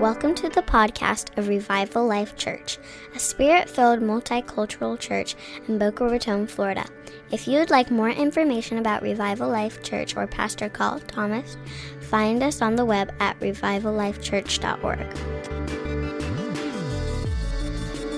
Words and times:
Welcome 0.00 0.34
to 0.36 0.48
the 0.48 0.62
podcast 0.62 1.36
of 1.36 1.48
Revival 1.48 2.06
Life 2.06 2.34
Church, 2.34 2.78
a 3.14 3.18
spirit 3.18 3.68
filled 3.68 4.00
multicultural 4.00 4.98
church 4.98 5.36
in 5.68 5.76
Boca 5.76 6.08
Raton, 6.08 6.46
Florida. 6.46 6.86
If 7.30 7.46
you 7.46 7.58
would 7.58 7.68
like 7.68 7.90
more 7.90 8.08
information 8.08 8.78
about 8.78 9.02
Revival 9.02 9.50
Life 9.50 9.82
Church 9.82 10.16
or 10.16 10.26
Pastor 10.26 10.70
Carl 10.70 11.00
Thomas, 11.00 11.58
find 12.00 12.42
us 12.42 12.62
on 12.62 12.76
the 12.76 12.84
web 12.86 13.12
at 13.20 13.38
revivallifechurch.org. 13.40 14.98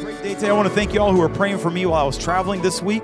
Great 0.04 0.22
day 0.22 0.34
today. 0.34 0.50
I 0.50 0.52
want 0.52 0.68
to 0.68 0.74
thank 0.74 0.94
you 0.94 1.00
all 1.00 1.10
who 1.12 1.20
are 1.20 1.28
praying 1.28 1.58
for 1.58 1.72
me 1.72 1.84
while 1.86 2.00
I 2.00 2.06
was 2.06 2.16
traveling 2.16 2.62
this 2.62 2.80
week. 2.80 3.02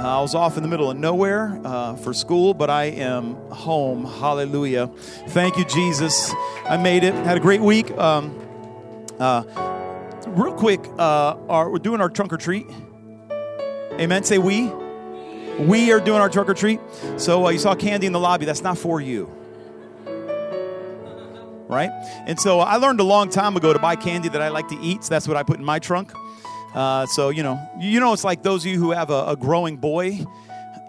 Uh, 0.00 0.18
I 0.18 0.22
was 0.22 0.34
off 0.34 0.56
in 0.56 0.62
the 0.62 0.68
middle 0.70 0.90
of 0.90 0.96
nowhere 0.96 1.60
uh, 1.62 1.94
for 1.96 2.14
school, 2.14 2.54
but 2.54 2.70
I 2.70 2.84
am 2.84 3.34
home. 3.50 4.06
Hallelujah. 4.06 4.86
Thank 4.86 5.58
you, 5.58 5.66
Jesus. 5.66 6.32
I 6.64 6.78
made 6.78 7.04
it. 7.04 7.12
Had 7.12 7.36
a 7.36 7.40
great 7.40 7.60
week. 7.60 7.90
Um, 7.98 8.34
uh, 9.18 9.42
real 10.28 10.54
quick, 10.54 10.82
uh, 10.98 11.36
our, 11.50 11.68
we're 11.68 11.80
doing 11.80 12.00
our 12.00 12.08
trunk 12.08 12.32
or 12.32 12.38
treat. 12.38 12.66
Amen. 14.00 14.24
Say 14.24 14.38
we. 14.38 14.72
We 15.58 15.92
are 15.92 16.00
doing 16.00 16.22
our 16.22 16.30
trunk 16.30 16.48
or 16.48 16.54
treat. 16.54 16.80
So 17.18 17.44
uh, 17.44 17.50
you 17.50 17.58
saw 17.58 17.74
candy 17.74 18.06
in 18.06 18.14
the 18.14 18.20
lobby. 18.20 18.46
That's 18.46 18.62
not 18.62 18.78
for 18.78 19.02
you. 19.02 19.26
Right? 21.68 21.90
And 22.26 22.40
so 22.40 22.60
I 22.60 22.76
learned 22.76 23.00
a 23.00 23.04
long 23.04 23.28
time 23.28 23.54
ago 23.54 23.74
to 23.74 23.78
buy 23.78 23.96
candy 23.96 24.30
that 24.30 24.40
I 24.40 24.48
like 24.48 24.68
to 24.68 24.78
eat. 24.80 25.04
So 25.04 25.10
that's 25.10 25.28
what 25.28 25.36
I 25.36 25.42
put 25.42 25.58
in 25.58 25.64
my 25.66 25.78
trunk. 25.78 26.14
Uh, 26.74 27.06
so 27.06 27.30
you 27.30 27.42
know, 27.42 27.60
you 27.78 28.00
know, 28.00 28.12
it's 28.12 28.24
like 28.24 28.42
those 28.42 28.64
of 28.64 28.70
you 28.70 28.78
who 28.78 28.92
have 28.92 29.10
a, 29.10 29.26
a 29.28 29.36
growing 29.36 29.76
boy, 29.76 30.24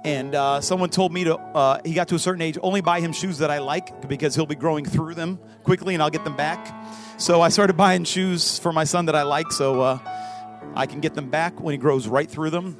and 0.03 0.35
uh, 0.35 0.61
someone 0.61 0.89
told 0.89 1.11
me 1.11 1.23
to. 1.23 1.37
Uh, 1.37 1.81
he 1.83 1.93
got 1.93 2.07
to 2.09 2.15
a 2.15 2.19
certain 2.19 2.41
age, 2.41 2.57
only 2.61 2.81
buy 2.81 2.99
him 2.99 3.13
shoes 3.13 3.39
that 3.39 3.51
I 3.51 3.59
like 3.59 4.07
because 4.07 4.35
he'll 4.35 4.45
be 4.45 4.55
growing 4.55 4.85
through 4.85 5.15
them 5.15 5.39
quickly, 5.63 5.93
and 5.93 6.03
I'll 6.03 6.09
get 6.09 6.23
them 6.23 6.35
back. 6.35 6.75
So 7.17 7.41
I 7.41 7.49
started 7.49 7.77
buying 7.77 8.03
shoes 8.03 8.59
for 8.59 8.73
my 8.73 8.83
son 8.83 9.05
that 9.05 9.15
I 9.15 9.23
like, 9.23 9.51
so 9.51 9.81
uh, 9.81 9.99
I 10.75 10.85
can 10.85 10.99
get 10.99 11.13
them 11.13 11.29
back 11.29 11.59
when 11.59 11.73
he 11.73 11.77
grows 11.77 12.07
right 12.07 12.29
through 12.29 12.51
them. 12.51 12.77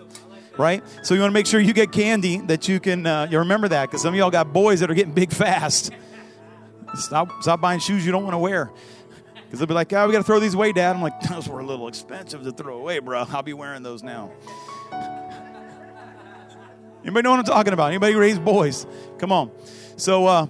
Right, 0.58 0.84
so 1.02 1.14
you 1.14 1.22
want 1.22 1.32
to 1.32 1.34
make 1.34 1.48
sure 1.48 1.62
you 1.62 1.72
get 1.72 1.94
candy 1.94 2.38
that 2.42 2.68
you 2.68 2.82
can. 2.82 3.06
Uh, 3.06 3.26
you 3.32 3.40
remember 3.40 3.70
that 3.70 3.86
because 3.86 4.02
some 4.02 4.14
of 4.14 4.18
y'all 4.18 4.30
got 4.30 4.52
boys 4.52 4.82
that 4.82 4.92
are 4.92 4.94
getting 4.94 5.14
big 5.14 5.32
fast. 5.32 5.92
Stop, 6.96 7.42
stop 7.42 7.62
buying 7.62 7.80
shoes 7.80 8.06
you 8.06 8.12
don't 8.12 8.24
want 8.24 8.34
to 8.34 8.38
wear. 8.38 8.70
Because 9.52 9.60
they'll 9.60 9.68
be 9.68 9.74
like, 9.74 9.92
oh, 9.92 10.08
we 10.08 10.14
got 10.14 10.20
to 10.20 10.24
throw 10.24 10.40
these 10.40 10.54
away, 10.54 10.72
Dad. 10.72 10.96
I'm 10.96 11.02
like, 11.02 11.20
those 11.30 11.50
were 11.50 11.60
a 11.60 11.66
little 11.66 11.90
expensive 11.90 12.42
to 12.44 12.54
throw 12.54 12.78
away, 12.78 13.00
bro. 13.00 13.26
I'll 13.30 13.44
be 13.44 13.52
wearing 13.52 13.84
those 13.84 14.02
now. 14.02 14.32
Anybody 17.04 17.24
know 17.24 17.32
what 17.32 17.40
I'm 17.40 17.44
talking 17.44 17.74
about? 17.74 17.88
Anybody 17.88 18.16
raise 18.16 18.40
boys? 18.40 18.88
Come 19.18 19.34
on. 19.34 19.52
So, 19.98 20.26
uh, 20.26 20.48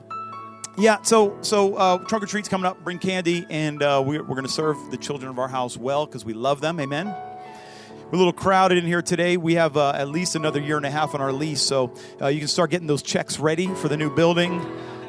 yeah, 0.78 1.02
so 1.02 1.36
so 1.42 1.74
uh, 1.78 1.98
trunk 1.98 2.24
or 2.24 2.28
treat's 2.28 2.48
coming 2.48 2.68
up. 2.68 2.84
Bring 2.84 3.00
candy, 3.00 3.44
and 3.50 3.82
uh, 3.82 4.04
we're, 4.06 4.22
we're 4.22 4.36
going 4.36 4.46
to 4.46 4.52
serve 4.52 4.78
the 4.92 4.98
children 4.98 5.32
of 5.32 5.40
our 5.40 5.48
house 5.48 5.78
well 5.78 6.06
because 6.06 6.24
we 6.24 6.34
love 6.34 6.62
them. 6.62 6.80
Amen. 6.80 7.08
We're 7.08 8.14
a 8.14 8.18
little 8.18 8.34
crowded 8.34 8.78
in 8.78 8.86
here 8.86 9.02
today. 9.02 9.36
We 9.36 9.56
have 9.56 9.78
uh, 9.78 9.94
at 9.96 10.10
least 10.10 10.36
another 10.36 10.60
year 10.60 10.78
and 10.78 10.86
a 10.86 10.92
half 10.92 11.16
on 11.16 11.22
our 11.22 11.34
lease, 11.34 11.62
so 11.62 11.96
uh, 12.22 12.28
you 12.28 12.38
can 12.38 12.48
start 12.48 12.70
getting 12.70 12.86
those 12.86 13.02
checks 13.02 13.40
ready 13.40 13.66
for 13.66 13.88
the 13.88 13.98
new 13.98 14.14
building. 14.14 14.64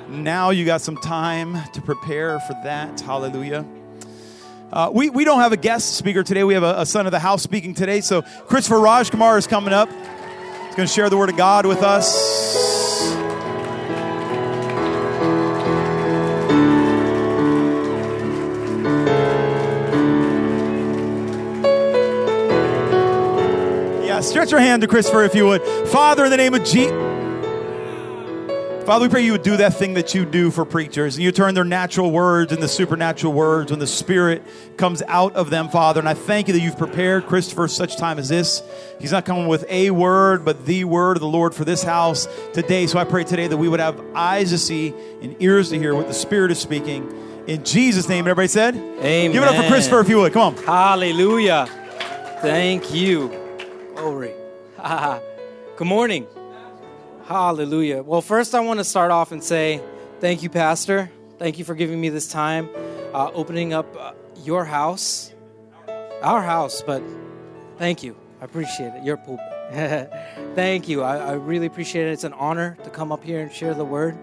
Now 0.09 0.49
you 0.49 0.65
got 0.65 0.81
some 0.81 0.97
time 0.97 1.59
to 1.73 1.83
prepare 1.83 2.41
for 2.41 2.55
that. 2.65 2.99
Hallelujah. 3.03 3.67
Uh, 4.73 4.91
we, 4.91 5.11
we 5.11 5.25
don't 5.27 5.41
have 5.41 5.53
a 5.53 5.57
guest 5.57 5.99
speaker 5.99 6.23
today. 6.23 6.45
We 6.45 6.55
have 6.55 6.63
a, 6.63 6.81
a, 6.81 6.87
son 6.87 7.05
of 7.05 7.13
the 7.13 7.19
house 7.19 7.43
speaking 7.43 7.75
today. 7.75 8.01
So 8.01 8.23
Christopher 8.23 8.77
Rajkumar 8.77 9.37
is 9.37 9.47
coming 9.47 9.75
up. 9.75 9.91
He's 9.91 10.77
going 10.77 10.89
to 10.89 10.93
share 10.93 11.11
the 11.11 11.19
word 11.19 11.29
of 11.29 11.37
God 11.37 11.67
with 11.67 11.83
us. 11.83 13.13
Yeah, 24.07 24.21
stretch 24.21 24.53
your 24.53 24.61
hand 24.61 24.81
to 24.81 24.89
Christopher 24.89 25.25
if 25.25 25.35
you 25.35 25.45
would. 25.45 25.63
Father, 25.89 26.25
in 26.25 26.31
the 26.31 26.39
name 26.39 26.55
of 26.55 26.65
Jesus. 26.65 27.12
Father, 28.85 29.05
we 29.05 29.09
pray 29.11 29.25
you 29.25 29.31
would 29.31 29.45
do 29.45 29.59
that 29.59 29.75
thing 29.75 29.95
that 29.95 30.13
you 30.13 30.25
do 30.25 30.51
for 30.51 30.65
preachers. 30.65 31.15
And 31.15 31.23
you 31.23 31.31
turn 31.31 31.55
their 31.55 31.63
natural 31.63 32.11
words 32.11 32.51
into 32.51 32.67
supernatural 32.67 33.33
words 33.33 33.71
when 33.71 33.79
the 33.79 33.87
Spirit 33.87 34.43
comes 34.77 35.03
out 35.07 35.35
of 35.35 35.51
them, 35.51 35.69
Father. 35.69 36.01
And 36.01 36.09
I 36.09 36.15
thank 36.15 36.49
you 36.49 36.55
that 36.55 36.61
you've 36.61 36.77
prepared 36.77 37.27
Christopher 37.27 37.69
such 37.69 37.97
time 37.97 38.19
as 38.19 38.29
this. 38.29 38.61
He's 39.01 39.13
not 39.13 39.25
coming 39.25 39.47
with 39.47 39.65
a 39.69 39.93
word, 39.93 40.45
but 40.45 40.67
the 40.67 40.83
word 40.83 41.17
of 41.17 41.21
the 41.21 41.29
Lord 41.29 41.55
for 41.55 41.65
this 41.65 41.85
house 41.85 42.27
today. 42.55 42.89
So 42.89 42.99
I 42.99 43.05
pray 43.05 43.23
today 43.23 43.47
that 43.47 43.57
we 43.57 43.69
would 43.69 43.79
have 43.79 44.03
eyes 44.17 44.51
to 44.51 44.59
see 44.59 44.93
and 45.23 45.37
ears 45.41 45.71
to 45.71 45.79
hear 45.79 45.95
what 45.95 46.09
the 46.09 46.15
Spirit 46.15 46.51
is 46.51 46.59
speaking. 46.59 47.09
In 47.47 47.65
Jesus' 47.65 48.09
name, 48.09 48.27
everybody 48.27 48.49
said? 48.49 48.75
Amen. 48.75 49.31
Give 49.31 49.45
it 49.45 49.49
up 49.49 49.63
for 49.63 49.69
Christopher 49.69 50.01
if 50.01 50.09
you 50.09 50.19
would. 50.19 50.33
Come 50.33 50.57
on. 50.57 50.65
Hallelujah. 50.65 51.67
Thank 52.41 52.93
you. 52.93 53.29
Glory. 53.95 54.35
Good 55.77 55.87
morning. 55.87 56.27
Hallelujah. 57.33 58.03
Well, 58.03 58.21
first, 58.21 58.55
I 58.55 58.61
want 58.61 58.79
to 58.79 58.85
start 58.85 59.11
off 59.11 59.33
and 59.33 59.43
say 59.43 59.81
thank 60.21 60.43
you, 60.43 60.51
Pastor. 60.51 61.11
Thank 61.39 61.59
you 61.59 61.65
for 61.65 61.75
giving 61.75 61.99
me 61.99 62.11
this 62.11 62.29
time, 62.29 62.69
uh, 63.15 63.31
opening 63.33 63.73
up 63.73 63.87
uh, 63.99 64.13
your 64.45 64.67
house, 64.67 65.33
our 66.23 66.43
house, 66.43 66.83
but 66.83 67.03
thank 67.79 68.03
you. 68.03 68.15
I 68.43 68.45
appreciate 68.45 68.93
it. 68.93 69.03
Your 69.03 69.17
pulpit. 69.17 69.47
thank 70.55 70.91
you. 70.91 71.01
I, 71.01 71.17
I, 71.17 71.33
really 71.33 71.65
appreciate 71.65 72.07
it. 72.07 72.13
It's 72.13 72.25
an 72.25 72.35
honor 72.35 72.77
to 72.85 72.91
come 72.91 73.11
up 73.11 73.25
here 73.25 73.41
and 73.41 73.51
share 73.51 73.73
the 73.73 73.87
word. 73.87 74.15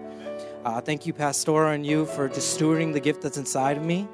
Uh, 0.64 0.80
thank 0.80 1.04
you, 1.04 1.12
Pastora, 1.12 1.74
and 1.74 1.84
you 1.84 2.06
for 2.06 2.28
just 2.28 2.56
stewarding 2.56 2.92
the 2.92 3.00
gift 3.00 3.22
that's 3.22 3.38
inside 3.38 3.76
of 3.76 3.84
me. 3.84 4.06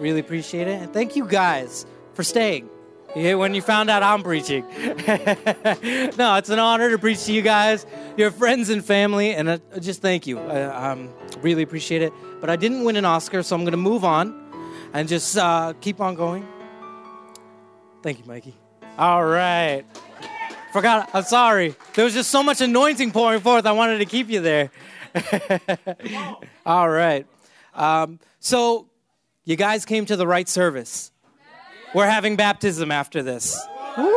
Really 0.00 0.18
appreciate 0.18 0.66
it. 0.66 0.82
And 0.82 0.92
thank 0.92 1.14
you 1.14 1.24
guys 1.24 1.86
for 2.14 2.24
staying. 2.24 2.68
Yeah, 3.16 3.34
when 3.34 3.54
you 3.54 3.62
found 3.62 3.90
out 3.90 4.04
I'm 4.04 4.22
preaching. 4.22 4.62
no, 6.16 6.36
it's 6.36 6.48
an 6.48 6.60
honor 6.60 6.90
to 6.90 6.98
preach 6.98 7.24
to 7.24 7.32
you 7.32 7.42
guys, 7.42 7.84
your 8.16 8.30
friends 8.30 8.68
and 8.68 8.84
family, 8.84 9.34
and 9.34 9.50
I, 9.50 9.60
just 9.80 10.00
thank 10.00 10.28
you. 10.28 10.38
I 10.38 10.90
um, 10.92 11.12
really 11.40 11.62
appreciate 11.62 12.02
it. 12.02 12.12
But 12.40 12.50
I 12.50 12.56
didn't 12.56 12.84
win 12.84 12.94
an 12.96 13.04
Oscar, 13.04 13.42
so 13.42 13.56
I'm 13.56 13.62
going 13.62 13.72
to 13.72 13.76
move 13.76 14.04
on 14.04 14.32
and 14.92 15.08
just 15.08 15.36
uh, 15.36 15.72
keep 15.80 16.00
on 16.00 16.14
going. 16.14 16.46
Thank 18.02 18.20
you, 18.20 18.24
Mikey. 18.26 18.54
All 18.96 19.24
right. 19.24 19.84
Forgot, 20.72 21.10
I'm 21.12 21.24
sorry. 21.24 21.74
There 21.94 22.04
was 22.04 22.14
just 22.14 22.30
so 22.30 22.44
much 22.44 22.60
anointing 22.60 23.10
pouring 23.10 23.40
forth, 23.40 23.66
I 23.66 23.72
wanted 23.72 23.98
to 23.98 24.06
keep 24.06 24.28
you 24.28 24.40
there. 24.40 24.70
All 26.66 26.88
right. 26.88 27.26
Um, 27.74 28.20
so, 28.38 28.86
you 29.44 29.56
guys 29.56 29.84
came 29.84 30.06
to 30.06 30.16
the 30.16 30.28
right 30.28 30.48
service. 30.48 31.10
We're 31.94 32.08
having 32.08 32.36
baptism 32.36 32.90
after 32.90 33.22
this. 33.22 33.58
Woo! 33.96 34.12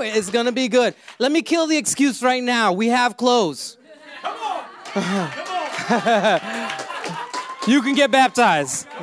It's 0.00 0.30
going 0.30 0.46
to 0.46 0.52
be 0.52 0.68
good. 0.68 0.94
Let 1.18 1.32
me 1.32 1.42
kill 1.42 1.66
the 1.66 1.76
excuse 1.76 2.22
right 2.22 2.42
now. 2.42 2.72
We 2.72 2.88
have 2.88 3.16
clothes. 3.16 3.78
Come 4.20 4.36
on. 4.36 4.64
Come 5.30 6.02
on. 6.02 6.70
you 7.66 7.82
can 7.82 7.94
get 7.94 8.10
baptized. 8.10 8.88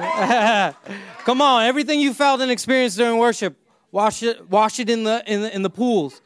Come 1.26 1.42
on. 1.42 1.64
Everything 1.64 2.00
you 2.00 2.14
felt 2.14 2.42
and 2.42 2.52
experienced 2.52 2.98
during 2.98 3.18
worship, 3.18 3.58
wash 3.92 4.24
it 4.24 4.50
wash 4.50 4.80
it 4.80 4.90
in 4.90 5.04
the 5.04 5.24
in 5.26 5.42
the, 5.42 5.56
in 5.56 5.62
the 5.64 5.70
pools. 5.70 6.22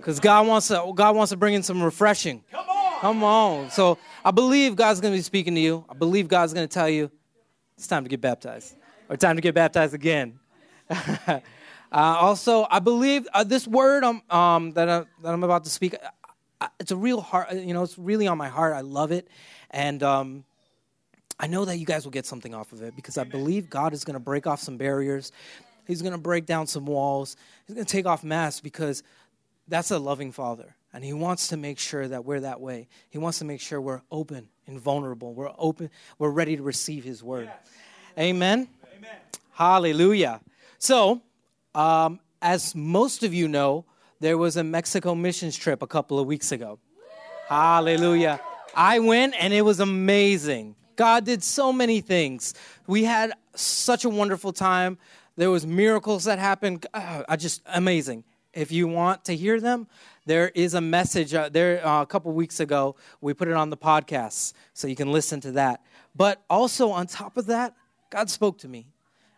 Cuz 0.00 0.20
God 0.20 0.46
wants 0.46 0.68
to 0.68 0.92
God 0.94 1.16
wants 1.16 1.30
to 1.30 1.36
bring 1.36 1.54
in 1.54 1.62
some 1.62 1.82
refreshing. 1.82 2.42
Come 2.50 2.68
on. 2.68 3.00
Come 3.00 3.24
on. 3.24 3.70
So, 3.70 3.98
I 4.24 4.30
believe 4.30 4.76
God's 4.76 5.00
going 5.00 5.12
to 5.12 5.18
be 5.18 5.22
speaking 5.22 5.54
to 5.56 5.60
you. 5.60 5.84
I 5.90 5.94
believe 5.94 6.28
God's 6.28 6.54
going 6.54 6.66
to 6.66 6.72
tell 6.72 6.88
you 6.88 7.10
it's 7.76 7.86
time 7.86 8.04
to 8.04 8.08
get 8.08 8.20
baptized. 8.20 8.76
Or 9.10 9.16
time 9.16 9.36
to 9.36 9.42
get 9.42 9.54
baptized 9.54 9.92
again. 9.92 10.38
uh, 11.26 11.40
also, 11.92 12.66
I 12.70 12.78
believe 12.78 13.26
uh, 13.32 13.44
this 13.44 13.66
word 13.66 14.04
um, 14.04 14.22
um, 14.30 14.72
that, 14.72 14.88
I, 14.88 15.04
that 15.22 15.32
I'm 15.32 15.42
about 15.42 15.64
to 15.64 15.70
speak, 15.70 15.94
uh, 16.60 16.68
it's 16.78 16.90
a 16.90 16.96
real 16.96 17.20
heart, 17.20 17.52
you 17.52 17.74
know, 17.74 17.82
it's 17.82 17.98
really 17.98 18.26
on 18.26 18.38
my 18.38 18.48
heart. 18.48 18.74
I 18.74 18.80
love 18.80 19.12
it. 19.12 19.28
And 19.70 20.02
um, 20.02 20.44
I 21.38 21.46
know 21.46 21.64
that 21.64 21.78
you 21.78 21.86
guys 21.86 22.04
will 22.04 22.12
get 22.12 22.26
something 22.26 22.54
off 22.54 22.72
of 22.72 22.82
it 22.82 22.94
because 22.94 23.18
I 23.18 23.24
believe 23.24 23.68
God 23.68 23.92
is 23.92 24.04
going 24.04 24.14
to 24.14 24.20
break 24.20 24.46
off 24.46 24.60
some 24.60 24.76
barriers. 24.76 25.32
He's 25.86 26.00
going 26.00 26.12
to 26.12 26.18
break 26.18 26.46
down 26.46 26.66
some 26.66 26.86
walls. 26.86 27.36
He's 27.66 27.74
going 27.74 27.86
to 27.86 27.92
take 27.92 28.06
off 28.06 28.24
masks 28.24 28.60
because 28.60 29.02
that's 29.68 29.90
a 29.90 29.98
loving 29.98 30.32
father. 30.32 30.76
And 30.92 31.04
he 31.04 31.12
wants 31.12 31.48
to 31.48 31.56
make 31.56 31.80
sure 31.80 32.06
that 32.06 32.24
we're 32.24 32.40
that 32.40 32.60
way. 32.60 32.86
He 33.10 33.18
wants 33.18 33.40
to 33.40 33.44
make 33.44 33.60
sure 33.60 33.80
we're 33.80 34.02
open 34.12 34.48
and 34.66 34.80
vulnerable. 34.80 35.34
We're 35.34 35.50
open, 35.58 35.90
we're 36.18 36.30
ready 36.30 36.56
to 36.56 36.62
receive 36.62 37.02
his 37.02 37.22
word. 37.22 37.50
Yes. 37.52 37.72
Amen. 38.16 38.68
Amen. 38.96 39.16
Hallelujah. 39.50 40.40
So, 40.84 41.22
um, 41.74 42.20
as 42.42 42.74
most 42.74 43.22
of 43.22 43.32
you 43.32 43.48
know, 43.48 43.86
there 44.20 44.36
was 44.36 44.58
a 44.58 44.62
Mexico 44.62 45.14
missions 45.14 45.56
trip 45.56 45.80
a 45.80 45.86
couple 45.86 46.18
of 46.18 46.26
weeks 46.26 46.52
ago. 46.52 46.78
Hallelujah. 47.48 48.38
I 48.74 48.98
went 48.98 49.34
and 49.40 49.54
it 49.54 49.62
was 49.62 49.80
amazing. 49.80 50.76
God 50.96 51.24
did 51.24 51.42
so 51.42 51.72
many 51.72 52.02
things. 52.02 52.52
We 52.86 53.04
had 53.04 53.32
such 53.54 54.04
a 54.04 54.10
wonderful 54.10 54.52
time. 54.52 54.98
There 55.36 55.50
was 55.50 55.66
miracles 55.66 56.24
that 56.24 56.38
happened. 56.38 56.84
Uh, 56.92 57.22
I 57.30 57.36
just 57.36 57.62
amazing. 57.72 58.22
If 58.52 58.70
you 58.70 58.86
want 58.86 59.24
to 59.24 59.34
hear 59.34 59.60
them, 59.60 59.86
there 60.26 60.50
is 60.50 60.74
a 60.74 60.82
message 60.82 61.32
uh, 61.32 61.48
there 61.48 61.82
uh, 61.86 62.02
a 62.02 62.06
couple 62.06 62.30
weeks 62.32 62.60
ago. 62.60 62.96
We 63.22 63.32
put 63.32 63.48
it 63.48 63.54
on 63.54 63.70
the 63.70 63.78
podcast, 63.78 64.52
so 64.74 64.86
you 64.86 64.96
can 64.96 65.10
listen 65.10 65.40
to 65.40 65.52
that. 65.52 65.80
But 66.14 66.42
also 66.50 66.90
on 66.90 67.06
top 67.06 67.38
of 67.38 67.46
that, 67.46 67.74
God 68.10 68.28
spoke 68.28 68.58
to 68.58 68.68
me 68.68 68.88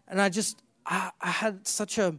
and 0.09 0.21
I 0.21 0.29
just 0.29 0.63
I, 0.87 1.11
I 1.21 1.31
had 1.31 1.67
such 1.67 1.99
a. 1.99 2.15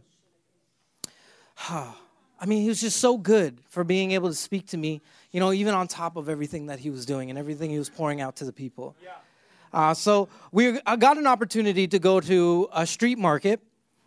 I 1.70 2.46
mean, 2.46 2.62
he 2.62 2.68
was 2.68 2.80
just 2.80 2.98
so 3.00 3.18
good 3.18 3.60
for 3.68 3.82
being 3.82 4.12
able 4.12 4.28
to 4.28 4.34
speak 4.34 4.68
to 4.68 4.76
me, 4.76 5.00
you 5.32 5.40
know, 5.40 5.52
even 5.52 5.74
on 5.74 5.88
top 5.88 6.16
of 6.16 6.28
everything 6.28 6.66
that 6.66 6.78
he 6.78 6.90
was 6.90 7.04
doing 7.04 7.30
and 7.30 7.38
everything 7.38 7.70
he 7.70 7.78
was 7.78 7.88
pouring 7.90 8.20
out 8.20 8.36
to 8.36 8.44
the 8.44 8.52
people. 8.52 8.94
Yeah. 9.02 9.10
Uh, 9.72 9.92
so 9.92 10.28
we 10.52 10.80
I 10.86 10.96
got 10.96 11.18
an 11.18 11.26
opportunity 11.26 11.88
to 11.88 11.98
go 11.98 12.20
to 12.20 12.68
a 12.72 12.86
street 12.86 13.18
market, 13.18 13.60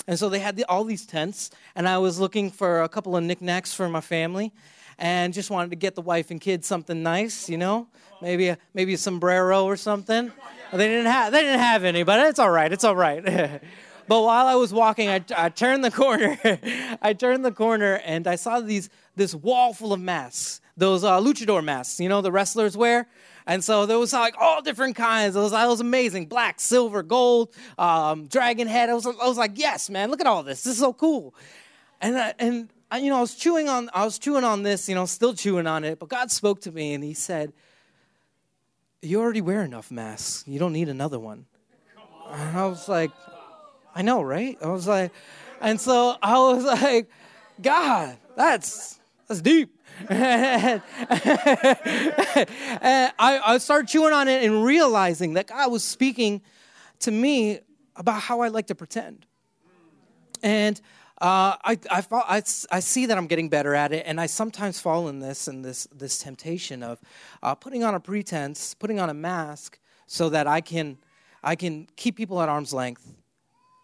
and 0.07 0.17
so 0.17 0.29
they 0.29 0.39
had 0.39 0.55
the, 0.55 0.63
all 0.65 0.83
these 0.83 1.05
tents, 1.05 1.51
and 1.75 1.87
I 1.87 1.97
was 1.97 2.19
looking 2.19 2.49
for 2.49 2.81
a 2.81 2.89
couple 2.89 3.15
of 3.15 3.23
knickknacks 3.23 3.73
for 3.73 3.87
my 3.89 4.01
family, 4.01 4.53
and 4.97 5.33
just 5.33 5.49
wanted 5.51 5.69
to 5.71 5.75
get 5.75 5.95
the 5.95 6.01
wife 6.01 6.31
and 6.31 6.39
kids 6.39 6.65
something 6.65 7.03
nice, 7.03 7.49
you 7.49 7.57
know, 7.57 7.87
maybe 8.21 8.47
a, 8.47 8.57
maybe 8.73 8.93
a 8.93 8.97
sombrero 8.97 9.65
or 9.65 9.75
something. 9.75 10.31
They 10.71 10.87
didn't 10.87 11.11
have 11.11 11.31
they 11.31 11.41
didn't 11.41 11.59
have 11.59 11.83
any, 11.83 12.03
but 12.03 12.19
it's 12.27 12.39
all 12.39 12.49
right. 12.51 12.71
It's 12.71 12.83
all 12.83 12.95
right. 12.95 13.61
but 14.07 14.21
while 14.21 14.47
I 14.47 14.55
was 14.55 14.73
walking, 14.73 15.09
I, 15.09 15.23
I 15.35 15.49
turned 15.49 15.83
the 15.83 15.91
corner. 15.91 16.37
I 17.01 17.13
turned 17.13 17.45
the 17.45 17.51
corner 17.51 18.01
and 18.05 18.27
I 18.27 18.35
saw 18.35 18.59
these 18.59 18.89
this 19.15 19.35
wall 19.35 19.73
full 19.73 19.93
of 19.93 19.99
masks, 19.99 20.61
those 20.77 21.03
uh, 21.03 21.19
luchador 21.19 21.63
masks, 21.63 21.99
you 21.99 22.09
know, 22.09 22.21
the 22.21 22.31
wrestlers 22.31 22.77
wear. 22.77 23.07
And 23.47 23.63
so 23.63 23.85
there 23.85 23.99
was 23.99 24.13
like 24.13 24.35
all 24.39 24.61
different 24.61 24.95
kinds. 24.95 25.35
It 25.35 25.39
was, 25.39 25.51
it 25.51 25.67
was 25.67 25.81
amazing. 25.81 26.27
Black, 26.27 26.59
silver, 26.59 27.03
gold, 27.03 27.53
um, 27.77 28.27
dragon 28.27 28.67
head. 28.67 28.89
I 28.89 28.93
was, 28.93 29.05
I 29.05 29.27
was 29.27 29.37
like, 29.37 29.51
yes, 29.55 29.89
man, 29.89 30.09
look 30.11 30.21
at 30.21 30.27
all 30.27 30.43
this. 30.43 30.63
This 30.63 30.73
is 30.73 30.79
so 30.79 30.93
cool. 30.93 31.33
And, 31.99 32.17
I, 32.17 32.33
and 32.39 32.69
I, 32.89 32.99
you 32.99 33.09
know, 33.09 33.17
I 33.17 33.21
was 33.21 33.35
chewing 33.35 33.67
on, 33.67 33.89
I 33.93 34.05
was 34.05 34.19
chewing 34.19 34.43
on 34.43 34.63
this, 34.63 34.87
you 34.87 34.95
know, 34.95 35.05
still 35.05 35.33
chewing 35.33 35.67
on 35.67 35.83
it. 35.83 35.99
But 35.99 36.09
God 36.09 36.31
spoke 36.31 36.61
to 36.61 36.71
me 36.71 36.93
and 36.93 37.03
he 37.03 37.13
said, 37.13 37.51
you 39.01 39.19
already 39.19 39.41
wear 39.41 39.63
enough 39.63 39.89
masks. 39.89 40.43
You 40.47 40.59
don't 40.59 40.73
need 40.73 40.89
another 40.89 41.19
one. 41.19 41.45
And 42.31 42.57
I 42.57 42.67
was 42.67 42.87
like, 42.87 43.11
I 43.93 44.01
know, 44.01 44.21
right? 44.21 44.57
I 44.61 44.67
was 44.67 44.87
like, 44.87 45.11
and 45.59 45.79
so 45.79 46.17
I 46.21 46.37
was 46.39 46.63
like, 46.63 47.09
God, 47.61 48.17
that's 48.35 48.99
that's 49.27 49.41
deep. 49.41 49.77
and 50.09 50.81
I, 53.19 53.41
I 53.45 53.57
started 53.59 53.87
chewing 53.87 54.13
on 54.13 54.27
it 54.27 54.43
and 54.43 54.63
realizing 54.63 55.33
that 55.33 55.47
God 55.47 55.71
was 55.71 55.83
speaking 55.83 56.41
to 56.99 57.11
me 57.11 57.59
about 57.95 58.21
how 58.21 58.41
I 58.41 58.47
like 58.47 58.67
to 58.67 58.75
pretend. 58.75 59.25
And 60.41 60.79
uh, 61.21 61.55
I, 61.63 61.77
I, 61.91 62.03
I, 62.11 62.43
I, 62.71 62.79
see 62.79 63.05
that 63.05 63.15
I'm 63.15 63.27
getting 63.27 63.47
better 63.47 63.75
at 63.75 63.93
it, 63.93 64.05
and 64.07 64.19
I 64.19 64.25
sometimes 64.25 64.79
fall 64.79 65.07
in 65.07 65.19
this 65.19 65.47
and 65.47 65.63
this 65.63 65.87
this 65.93 66.17
temptation 66.17 66.81
of 66.81 66.99
uh, 67.43 67.53
putting 67.53 67.83
on 67.83 67.93
a 67.93 67.99
pretense, 67.99 68.73
putting 68.73 68.99
on 68.99 69.07
a 69.11 69.13
mask, 69.13 69.77
so 70.07 70.29
that 70.29 70.47
I 70.47 70.61
can 70.61 70.97
I 71.43 71.55
can 71.55 71.87
keep 71.95 72.15
people 72.15 72.41
at 72.41 72.49
arm's 72.49 72.73
length, 72.73 73.07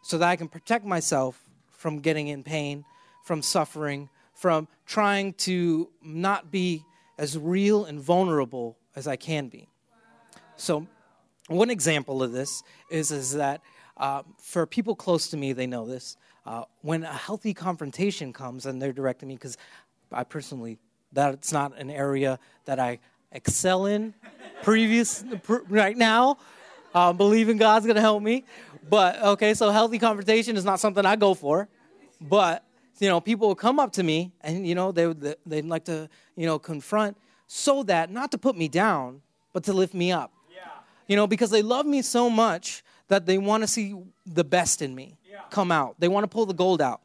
so 0.07 0.17
that 0.17 0.29
I 0.29 0.37
can 0.37 0.47
protect 0.47 0.85
myself 0.85 1.37
from 1.67 1.99
getting 1.99 2.29
in 2.29 2.41
pain, 2.41 2.85
from 3.25 3.41
suffering, 3.41 4.07
from 4.33 4.69
trying 4.85 5.33
to 5.33 5.89
not 6.01 6.49
be 6.49 6.85
as 7.17 7.37
real 7.37 7.83
and 7.83 7.99
vulnerable 7.99 8.77
as 8.95 9.05
I 9.05 9.17
can 9.17 9.49
be. 9.49 9.67
So, 10.55 10.87
one 11.49 11.69
example 11.69 12.23
of 12.23 12.31
this 12.31 12.63
is 12.89 13.11
is 13.11 13.33
that 13.33 13.59
uh, 13.97 14.23
for 14.39 14.65
people 14.65 14.95
close 14.95 15.27
to 15.31 15.37
me, 15.37 15.51
they 15.51 15.67
know 15.67 15.85
this 15.85 16.15
uh, 16.45 16.63
when 16.83 17.03
a 17.03 17.11
healthy 17.11 17.53
confrontation 17.53 18.31
comes 18.31 18.65
and 18.65 18.81
they're 18.81 18.93
directing 18.93 19.27
me, 19.27 19.35
because 19.35 19.57
I 20.09 20.23
personally, 20.23 20.77
that's 21.11 21.51
not 21.51 21.77
an 21.77 21.89
area 21.89 22.39
that 22.63 22.79
I 22.79 22.99
excel 23.33 23.85
in 23.87 24.13
previous, 24.63 25.25
pr- 25.43 25.67
right 25.67 25.97
now. 25.97 26.37
Uh, 26.97 27.13
believing 27.13 27.57
God's 27.57 27.85
going 27.85 27.95
to 27.95 28.01
help 28.01 28.23
me. 28.23 28.43
But, 28.89 29.21
okay, 29.21 29.53
so 29.53 29.69
healthy 29.69 29.99
confrontation 29.99 30.57
is 30.57 30.65
not 30.65 30.79
something 30.79 31.05
I 31.05 31.15
go 31.15 31.35
for. 31.35 31.67
But, 32.19 32.63
you 32.97 33.07
know, 33.07 33.21
people 33.21 33.47
will 33.49 33.55
come 33.67 33.79
up 33.79 33.91
to 33.93 34.03
me 34.03 34.31
and, 34.41 34.67
you 34.67 34.73
know, 34.73 34.91
they 34.91 35.05
would, 35.05 35.35
they'd 35.45 35.65
like 35.65 35.85
to, 35.85 36.09
you 36.35 36.47
know, 36.47 36.57
confront 36.57 37.15
so 37.45 37.83
that, 37.83 38.09
not 38.09 38.31
to 38.31 38.39
put 38.39 38.57
me 38.57 38.67
down, 38.67 39.21
but 39.53 39.63
to 39.65 39.73
lift 39.73 39.93
me 39.93 40.11
up. 40.11 40.31
Yeah. 40.51 40.61
You 41.07 41.15
know, 41.15 41.27
because 41.27 41.51
they 41.51 41.61
love 41.61 41.85
me 41.85 42.01
so 42.01 42.31
much 42.31 42.83
that 43.09 43.27
they 43.27 43.37
want 43.37 43.61
to 43.61 43.67
see 43.67 43.95
the 44.25 44.43
best 44.43 44.81
in 44.81 44.95
me 44.95 45.17
come 45.51 45.71
out. 45.71 45.99
They 45.99 46.07
want 46.07 46.23
to 46.23 46.27
pull 46.27 46.47
the 46.47 46.55
gold 46.55 46.81
out. 46.81 47.01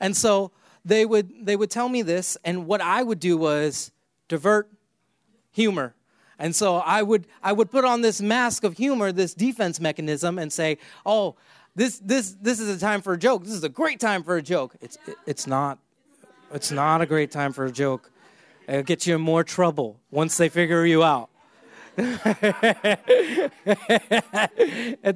And 0.00 0.14
so 0.14 0.50
they 0.84 1.06
would 1.06 1.46
they 1.46 1.56
would 1.56 1.70
tell 1.70 1.88
me 1.88 2.02
this 2.02 2.36
and 2.44 2.66
what 2.66 2.82
I 2.82 3.02
would 3.02 3.20
do 3.20 3.38
was 3.38 3.90
divert 4.28 4.68
humor. 5.50 5.94
And 6.40 6.56
so 6.56 6.76
I 6.76 7.02
would 7.02 7.26
I 7.42 7.52
would 7.52 7.70
put 7.70 7.84
on 7.84 8.00
this 8.00 8.22
mask 8.22 8.64
of 8.64 8.78
humor, 8.78 9.12
this 9.12 9.34
defense 9.34 9.78
mechanism 9.78 10.38
and 10.38 10.50
say, 10.50 10.78
"Oh, 11.04 11.36
this 11.76 11.98
this 11.98 12.34
this 12.40 12.58
is 12.58 12.74
a 12.74 12.80
time 12.80 13.02
for 13.02 13.12
a 13.12 13.18
joke. 13.18 13.44
This 13.44 13.52
is 13.52 13.62
a 13.62 13.68
great 13.68 14.00
time 14.00 14.24
for 14.24 14.38
a 14.38 14.42
joke." 14.42 14.74
It's 14.80 14.96
it, 15.06 15.16
it's 15.26 15.46
not 15.46 15.78
it's 16.50 16.72
not 16.72 17.02
a 17.02 17.06
great 17.06 17.30
time 17.30 17.52
for 17.52 17.66
a 17.66 17.70
joke. 17.70 18.10
It'll 18.66 18.82
get 18.82 19.06
you 19.06 19.16
in 19.16 19.20
more 19.20 19.44
trouble 19.44 20.00
once 20.10 20.38
they 20.38 20.48
figure 20.48 20.86
you 20.86 21.04
out. 21.04 21.28
and 21.98 22.18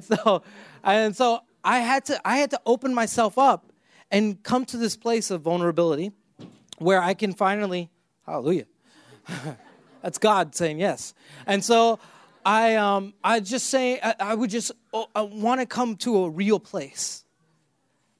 so 0.03 0.43
and 0.83 1.15
so 1.15 1.39
I 1.63 1.79
had 1.79 2.05
to 2.05 2.21
I 2.23 2.37
had 2.37 2.51
to 2.51 2.61
open 2.67 2.93
myself 2.93 3.39
up 3.39 3.71
and 4.11 4.43
come 4.43 4.63
to 4.65 4.77
this 4.77 4.95
place 4.95 5.31
of 5.31 5.41
vulnerability 5.41 6.11
where 6.77 7.01
I 7.01 7.15
can 7.15 7.33
finally 7.33 7.89
hallelujah. 8.27 8.67
That's 10.05 10.19
God 10.19 10.53
saying 10.53 10.79
yes. 10.79 11.15
And 11.47 11.65
so 11.65 11.99
I 12.45 12.75
um 12.75 13.13
I 13.23 13.41
just 13.41 13.71
say 13.71 13.99
I, 14.01 14.15
I 14.19 14.35
would 14.35 14.49
just 14.51 14.71
uh, 14.93 15.01
uh, 15.01 15.03
oh, 15.03 15.07
I 15.15 15.21
want 15.23 15.59
to 15.61 15.65
come 15.65 15.97
to 15.97 16.25
a 16.25 16.29
real 16.29 16.59
place. 16.59 17.25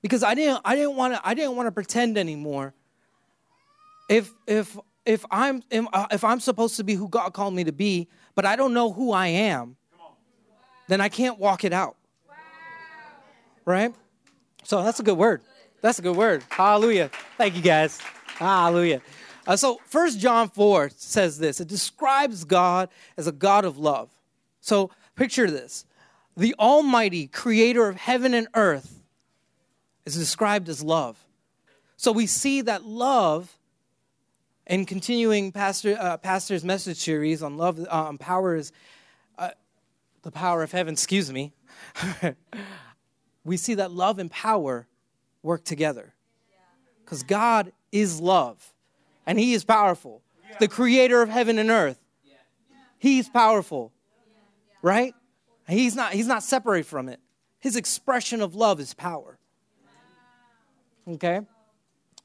Because 0.02 0.24
I 0.24 0.34
didn't 0.34 0.62
I 0.66 0.76
didn't 0.76 0.96
want 0.96 1.14
to 1.14 1.22
I 1.24 1.34
didn't 1.34 1.56
want 1.56 1.68
to 1.68 1.72
pretend 1.72 2.18
anymore. 2.18 2.74
If 4.10 4.34
if 4.48 4.78
if 5.06 5.24
I'm 5.32 5.64
uh, 5.72 6.08
if 6.12 6.24
I'm 6.24 6.40
supposed 6.40 6.76
to 6.78 6.84
be 6.84 6.96
who 6.96 7.08
God 7.08 7.30
called 7.34 7.54
me 7.54 7.64
to 7.64 7.72
be, 7.72 8.10
but 8.34 8.46
I 8.46 8.56
don't 8.56 8.74
know 8.74 8.92
who 8.92 9.14
I 9.14 9.28
am, 9.28 9.78
then 10.90 11.00
I 11.00 11.08
can't 11.08 11.40
walk 11.40 11.64
it 11.64 11.72
out 11.72 11.96
right? 13.66 13.94
So 14.64 14.84
that's 14.84 15.00
a 15.00 15.04
good 15.04 15.18
word. 15.18 15.42
That's 15.82 16.00
a 16.00 16.02
good 16.02 16.16
word. 16.16 16.44
Hallelujah. 16.50 17.12
Thank 17.38 17.56
you, 17.56 17.62
guys. 17.62 18.00
Hallelujah. 18.26 19.02
Uh, 19.48 19.56
so 19.56 19.80
First 19.86 20.20
John 20.20 20.50
4 20.50 20.90
says 20.96 21.38
this 21.38 21.60
it 21.60 21.68
describes 21.68 22.44
God 22.44 22.90
as 23.18 23.28
a 23.28 23.32
God 23.32 23.66
of 23.66 23.78
love. 23.78 24.10
So 24.60 24.92
picture 25.16 25.50
this 25.50 25.86
the 26.36 26.56
Almighty 26.60 27.28
creator 27.28 27.88
of 27.88 27.96
heaven 27.96 28.34
and 28.34 28.48
earth 28.56 29.02
is 30.06 30.16
described 30.16 30.70
as 30.70 30.84
love. 30.84 31.18
So 31.98 32.12
we 32.12 32.26
see 32.28 32.62
that 32.62 32.84
love, 32.84 33.58
and 34.68 34.88
continuing 34.88 35.52
Pastor, 35.52 35.98
uh, 36.00 36.18
Pastor's 36.18 36.64
message 36.64 36.98
series 36.98 37.42
on 37.42 37.58
love, 37.58 37.80
uh, 37.90 38.12
power 38.18 38.56
is 38.56 38.72
uh, 39.38 39.52
the 40.24 40.32
power 40.32 40.62
of 40.62 40.72
heaven, 40.72 40.94
excuse 40.94 41.32
me. 41.32 41.54
we 43.46 43.56
see 43.56 43.76
that 43.76 43.92
love 43.92 44.20
and 44.20 44.30
power 44.30 44.88
work 45.42 45.64
together. 45.64 46.14
Because 47.04 47.24
God 47.24 47.72
is 47.92 48.20
love 48.20 48.74
and 49.26 49.40
He 49.40 49.54
is 49.54 49.64
powerful. 49.64 50.22
The 50.60 50.68
creator 50.68 51.22
of 51.22 51.30
heaven 51.30 51.58
and 51.60 51.70
earth. 51.70 52.00
He's 52.98 53.28
powerful. 53.30 53.92
Right? 54.82 55.14
He's 55.68 55.96
not, 55.96 56.14
he's 56.14 56.28
not 56.28 56.44
separate 56.44 56.86
from 56.86 57.10
it. 57.10 57.20
His 57.60 57.76
expression 57.76 58.42
of 58.42 58.56
love 58.56 58.80
is 58.80 58.94
power. 58.94 59.38
Okay? 61.08 61.42